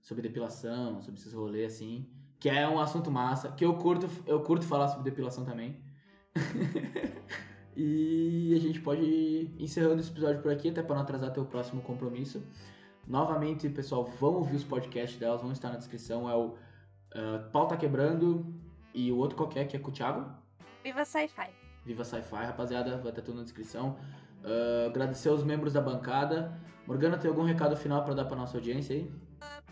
sobre 0.00 0.22
depilação, 0.22 1.00
sobre 1.00 1.20
esses 1.20 1.32
rolês 1.32 1.74
assim, 1.74 2.04
que 2.40 2.48
é 2.48 2.68
um 2.68 2.80
assunto 2.80 3.08
massa, 3.08 3.52
que 3.52 3.64
eu 3.64 3.74
curto, 3.74 4.08
eu 4.26 4.40
curto 4.42 4.66
falar 4.66 4.88
sobre 4.88 5.08
depilação 5.08 5.44
também. 5.44 5.76
e 7.76 8.52
a 8.56 8.58
gente 8.58 8.80
pode 8.80 9.02
ir 9.02 9.54
encerrando 9.56 10.00
esse 10.00 10.10
episódio 10.10 10.42
por 10.42 10.50
aqui, 10.50 10.70
até 10.70 10.82
para 10.82 10.96
não 10.96 11.02
atrasar 11.02 11.32
teu 11.32 11.44
próximo 11.44 11.80
compromisso. 11.82 12.42
Novamente, 13.06 13.68
pessoal, 13.68 14.04
vão 14.04 14.34
ouvir 14.34 14.56
os 14.56 14.64
podcasts 14.64 15.16
delas, 15.16 15.42
vão 15.42 15.52
estar 15.52 15.70
na 15.70 15.76
descrição. 15.76 16.28
É 16.28 16.34
o 16.34 16.46
uh, 16.48 17.50
Pau 17.52 17.68
Tá 17.68 17.76
Quebrando 17.76 18.52
e 18.92 19.12
o 19.12 19.16
outro 19.16 19.36
qualquer, 19.36 19.68
que 19.68 19.76
é 19.76 19.78
com 19.78 19.90
o 19.90 19.92
Thiago. 19.92 20.28
Viva 20.82 21.04
Sci-Fi. 21.04 21.50
Viva 21.84 22.04
Sci-Fi, 22.04 22.46
rapaziada, 22.46 22.98
vai 22.98 23.10
estar 23.10 23.22
tudo 23.22 23.36
na 23.36 23.44
descrição. 23.44 23.96
Uh, 24.44 24.86
agradecer 24.86 25.28
aos 25.28 25.42
membros 25.42 25.72
da 25.72 25.80
bancada. 25.80 26.52
Morgana, 26.86 27.18
tem 27.18 27.28
algum 27.28 27.42
recado 27.42 27.76
final 27.76 28.04
para 28.04 28.14
dar 28.14 28.24
para 28.24 28.36
nossa 28.36 28.56
audiência 28.56 28.94
aí? 28.94 29.10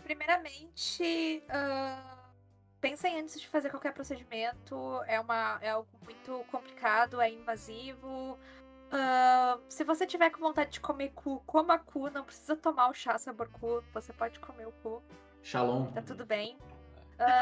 Primeiramente, 0.03 1.43
ah, 1.49 2.29
pensem 2.81 3.19
antes 3.19 3.39
de 3.39 3.47
fazer 3.47 3.69
qualquer 3.69 3.93
procedimento. 3.93 5.01
É, 5.07 5.19
uma, 5.19 5.57
é 5.61 5.69
algo 5.69 5.87
muito 6.03 6.45
complicado, 6.51 7.21
é 7.21 7.31
invasivo. 7.31 8.37
Ah, 8.91 9.57
se 9.69 9.83
você 9.83 10.05
tiver 10.05 10.29
com 10.29 10.39
vontade 10.39 10.71
de 10.71 10.79
comer 10.81 11.11
cu, 11.15 11.41
coma 11.45 11.79
cu. 11.79 12.09
Não 12.09 12.25
precisa 12.25 12.55
tomar 12.55 12.89
o 12.89 12.93
chá 12.93 13.17
sabor 13.17 13.47
cu. 13.47 13.81
Você 13.93 14.11
pode 14.11 14.39
comer 14.39 14.67
o 14.67 14.71
cu. 14.83 15.01
Shalom. 15.41 15.85
Tá 15.91 16.01
tudo 16.01 16.25
bem. 16.25 16.57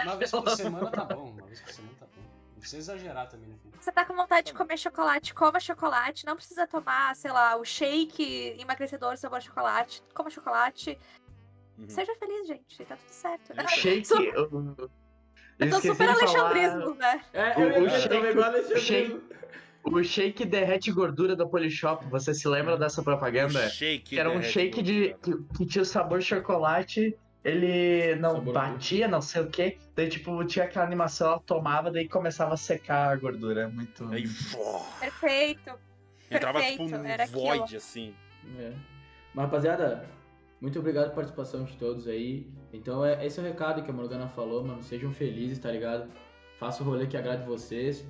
Uma 0.04 0.16
vez 0.16 0.30
por 0.30 0.50
semana 0.52 0.92
tá 0.92 1.04
bom, 1.04 1.32
uma 1.32 1.46
vez 1.48 1.62
por 1.62 1.72
semana 1.72 1.96
tá 2.00 2.06
bom. 2.06 2.13
Não 2.64 2.70
precisa 2.70 2.94
exagerar 2.94 3.28
também, 3.28 3.50
né? 3.50 3.56
Você 3.78 3.92
tá 3.92 4.06
com 4.06 4.16
vontade 4.16 4.48
de 4.48 4.54
comer 4.54 4.78
chocolate, 4.78 5.34
coma 5.34 5.60
chocolate. 5.60 6.26
Não 6.26 6.38
precisa 6.38 6.66
tomar, 6.66 7.14
sei 7.14 7.30
lá, 7.30 7.58
o 7.58 7.66
shake 7.66 8.56
emagrecedor 8.58 9.18
sabor 9.18 9.42
chocolate. 9.42 10.02
Coma 10.14 10.30
chocolate. 10.30 10.98
Uhum. 11.78 11.90
Seja 11.90 12.16
feliz, 12.16 12.48
gente. 12.48 12.86
Tá 12.86 12.96
tudo 12.96 13.10
certo. 13.10 13.52
Isso. 13.66 13.76
Shake. 13.82 14.06
Su- 14.08 14.24
Eu, 14.24 14.90
Eu 15.60 15.70
tô 15.70 15.82
super 15.82 16.08
de 16.08 16.26
falar- 16.26 16.50
alexandrismo, 16.52 16.96
né? 16.96 17.22
É, 17.34 17.58
O- 17.58 17.62
eu 17.64 17.68
o 17.68 17.84
ia 17.84 17.90
dizer 17.90 18.00
shake- 18.02 18.16
igual 18.28 18.46
o 18.46 18.50
Alexandre. 18.54 18.82
shake- 18.82 19.22
O 19.84 20.02
shake 20.04 20.46
derrete 20.46 20.90
gordura 20.94 21.36
da 21.36 21.46
Polishop. 21.46 22.06
Você 22.08 22.34
se 22.34 22.48
lembra 22.48 22.78
dessa 22.78 23.04
propaganda? 23.04 23.70
Shake. 23.70 24.06
Que 24.06 24.20
era 24.20 24.30
um 24.32 24.42
shake 24.42 24.82
de 24.82 25.14
que, 25.22 25.34
que 25.58 25.66
tinha 25.66 25.82
o 25.82 25.86
sabor 25.86 26.22
chocolate. 26.22 27.14
Ele 27.44 28.16
não 28.16 28.36
Sabor 28.36 28.54
batia, 28.54 29.08
não 29.08 29.22
sei 29.22 29.42
o 29.42 29.48
que. 29.48 29.78
Daí, 29.96 30.08
tipo, 30.08 30.44
tinha 30.46 30.64
aquela 30.66 30.86
animação, 30.86 31.28
ela 31.28 31.40
tomava, 31.40 31.92
daí 31.92 32.08
começava 32.08 32.54
a 32.54 32.58
secar 32.58 33.12
a 33.12 33.16
gordura. 33.18 33.68
Muito. 33.68 34.08
Aí, 34.10 34.24
Perfeito. 35.00 35.72
entrava 36.32 36.60
Perfeito, 36.60 36.86
tipo 36.86 36.98
num 36.98 37.06
era 37.06 37.24
aquilo. 37.24 37.42
void, 37.42 37.76
assim. 37.76 38.14
É. 38.58 38.72
Mas, 39.34 39.46
rapaziada, 39.46 40.06
muito 40.62 40.80
obrigado 40.80 41.06
pela 41.06 41.16
participação 41.16 41.66
de 41.66 41.76
todos 41.76 42.08
aí. 42.08 42.50
Então, 42.72 43.04
é, 43.04 43.26
esse 43.26 43.40
é 43.40 43.44
o 43.44 43.46
recado 43.46 43.84
que 43.84 43.92
a 43.92 43.94
Morgana 43.94 44.30
falou, 44.30 44.64
mano. 44.64 44.82
Sejam 44.82 45.12
felizes, 45.12 45.60
tá 45.60 45.70
ligado? 45.70 46.10
Faça 46.58 46.82
o 46.82 46.86
rolê 46.86 47.08
que 47.08 47.18
agrade 47.18 47.46
vocês. 47.46 48.08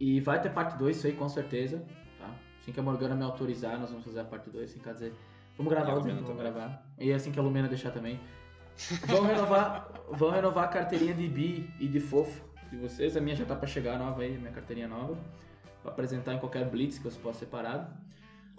E 0.00 0.20
vai 0.20 0.42
ter 0.42 0.50
parte 0.50 0.76
2, 0.76 0.96
isso 0.96 1.06
aí, 1.06 1.12
com 1.12 1.28
certeza. 1.28 1.78
Tá? 2.18 2.28
Assim 2.60 2.72
que 2.72 2.80
a 2.80 2.82
Morgana 2.82 3.14
me 3.14 3.22
autorizar, 3.22 3.78
nós 3.78 3.90
vamos 3.90 4.04
fazer 4.04 4.18
a 4.20 4.24
parte 4.24 4.50
2. 4.50 4.70
Assim, 4.70 4.80
quer 4.80 4.94
dizer, 4.94 5.14
vamos 5.56 5.72
gravar, 5.72 5.94
Lumena 5.94 6.20
vamos 6.20 6.36
gravar. 6.36 6.84
E 6.98 7.12
assim 7.12 7.30
que 7.30 7.38
a 7.38 7.42
Lumena 7.42 7.68
deixar 7.68 7.92
também. 7.92 8.18
Vão 9.06 9.22
renovar, 9.22 9.88
vão 10.10 10.30
renovar 10.30 10.64
a 10.64 10.68
carteirinha 10.68 11.14
de 11.14 11.28
bi 11.28 11.70
e 11.78 11.86
de 11.86 12.00
fofo 12.00 12.44
de 12.70 12.76
vocês. 12.76 13.16
A 13.16 13.20
minha 13.20 13.36
já 13.36 13.44
tá 13.44 13.54
pra 13.54 13.66
chegar 13.66 13.98
nova 13.98 14.22
aí, 14.22 14.36
minha 14.36 14.52
carteirinha 14.52 14.88
nova. 14.88 15.16
Pra 15.82 15.92
apresentar 15.92 16.34
em 16.34 16.38
qualquer 16.38 16.68
blitz 16.68 16.98
que 16.98 17.04
você 17.04 17.18
possa 17.18 17.40
separado. 17.40 17.90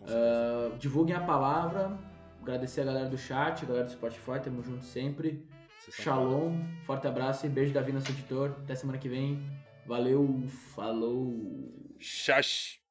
Uh, 0.02 0.78
divulguem 0.78 1.16
a 1.16 1.22
palavra. 1.22 1.98
Agradecer 2.42 2.82
a 2.82 2.86
galera 2.86 3.10
do 3.10 3.18
chat, 3.18 3.64
a 3.64 3.68
galera 3.68 3.86
do 3.86 3.92
Spotify, 3.92 4.40
tamo 4.44 4.62
junto 4.62 4.84
sempre. 4.84 5.48
Shalom, 5.92 6.60
forte 6.86 7.08
abraço 7.08 7.46
e 7.46 7.50
beijo 7.50 7.74
da 7.74 7.82
Vida, 7.82 8.00
nosso 8.00 8.12
editor. 8.12 8.56
Até 8.64 8.76
semana 8.76 8.98
que 8.98 9.10
vem. 9.10 9.42
Valeu, 9.86 10.44
falou. 10.76 11.34
Xax. 12.00 12.83